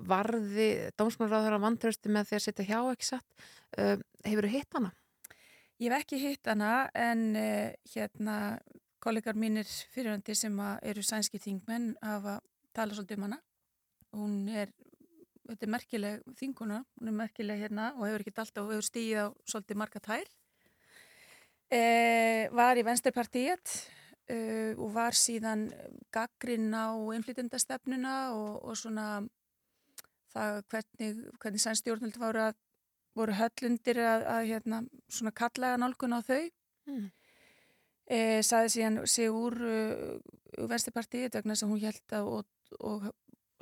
[0.09, 3.45] varði dómsmálaráður að vantrösti með því að setja hjá ekki satt.
[3.77, 4.93] Uh, hefur þú hitt hana?
[5.83, 8.37] Ég hef ekki hitt hana en uh, hérna
[9.03, 12.39] kollegar mínir fyrirhandi sem eru sænski þingmenn hafa
[12.77, 13.41] talað svolítið um hana.
[14.13, 14.73] Hún er,
[15.49, 19.27] þetta er merkileg þingkona, hún er merkileg hérna og hefur ekki alltaf, hefur stíð á
[19.49, 20.31] svolítið marga tær.
[21.73, 23.71] Eh, var í Venstrepartíet
[24.29, 25.71] uh, og var síðan
[26.13, 29.07] gaggrinn á innflytjandastefnuna og, og svona
[30.33, 32.51] það hvernig, hvernig sænstjórnald voru,
[33.17, 36.45] voru höllundir að, að hérna, svona kallaga nálgun á þau.
[36.91, 37.09] Mm.
[38.11, 42.49] E, saði síðan sig úr uh, Venstrepartíet vegna þess að hún held að og,
[42.81, 43.07] og,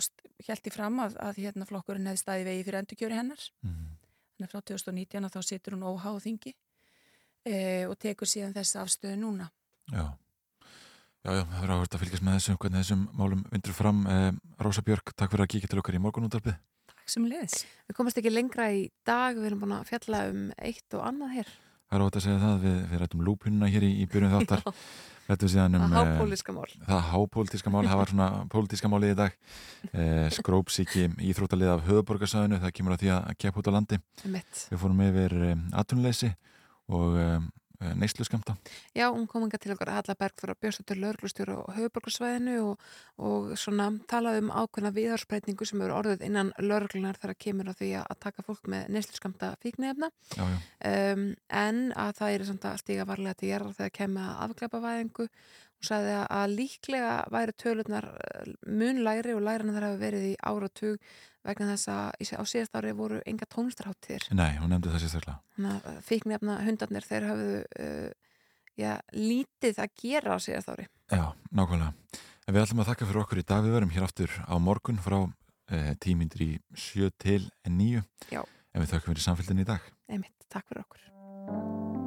[0.01, 0.09] og
[0.47, 3.45] held í fram að, að hérna flokkurinn hefði staði vegi fyrir endurkjöri hennar.
[3.61, 6.55] Þannig að frá 2019 að þá situr hún óháð þingi
[7.45, 7.55] e,
[7.87, 9.51] og tekur síðan þessa afstöðu núna.
[9.93, 10.09] Já.
[11.21, 13.99] Já, já, það er áhverð að fylgjast með þessum, hvernig þessum málum vindur fram.
[14.09, 14.29] Eh,
[14.65, 16.55] Rósa Björk, takk fyrir að kíkja til okkar í morgunúndarpið.
[16.89, 17.57] Takk sem leðis.
[17.91, 21.35] Við komast ekki lengra í dag, við erum búin að fjalla um eitt og annað
[21.35, 21.51] hér.
[21.91, 24.63] Það er ótt að segja það, við, við rættum lúpununa hér í, í byrjun þáttar.
[25.31, 25.37] Um...
[25.39, 26.65] Það eh, hápólitíska mál.
[26.83, 29.37] Það hápólitíska mál, það var svona pólitíska málið í dag.
[29.93, 34.01] Eh, skrópsíki íþróttalið af höfuborgarsæðinu, það kemur að því að keppa út á landi.
[34.25, 34.65] Einmitt.
[34.73, 36.33] Við fórum yfir um, atunleysi
[36.91, 37.47] og um,
[38.01, 38.57] neyslu skamta.
[38.97, 43.53] Já, hún kom enga til okkar að Halla Bergþóra Björnstóttur lauruglustjóru á höfuborgarsvæðinu og, og
[43.61, 47.91] svona talaði um ákveðna viðharsbreytingu sem eru orðið innan lauruglunar þar að kemur á því
[48.03, 53.09] að taka fólk með neyslu skamta fíknefna um, en að það er samt að stíga
[53.09, 55.29] varlega til gerðar þegar kemur að afgleipavæðingu
[55.81, 60.27] hún sagði að líklega væri tölurnar eh, mun læri og læri en það hafi verið
[60.29, 61.13] í áratug
[61.47, 65.39] vegna þess að á síðast ári voru enga tónlistarháttir Nei, hún nefndi það sérstaklega.
[65.57, 68.11] þannig að fíknefna hundarnir þeir hafðu uh,
[68.77, 71.93] já, lítið að gera á síðast ári Já, nákvæmlega.
[72.47, 73.65] En við ætlum að þakka fyrir okkur í dag.
[73.67, 75.19] Við verum hér aftur á morgun frá
[75.71, 78.05] eh, tímyndir í 7 til 9.
[78.31, 78.43] Já.
[78.71, 79.91] En við þakkum fyrir samfélgin í dag.
[80.11, 82.00] Einmitt, takk fyrir okkur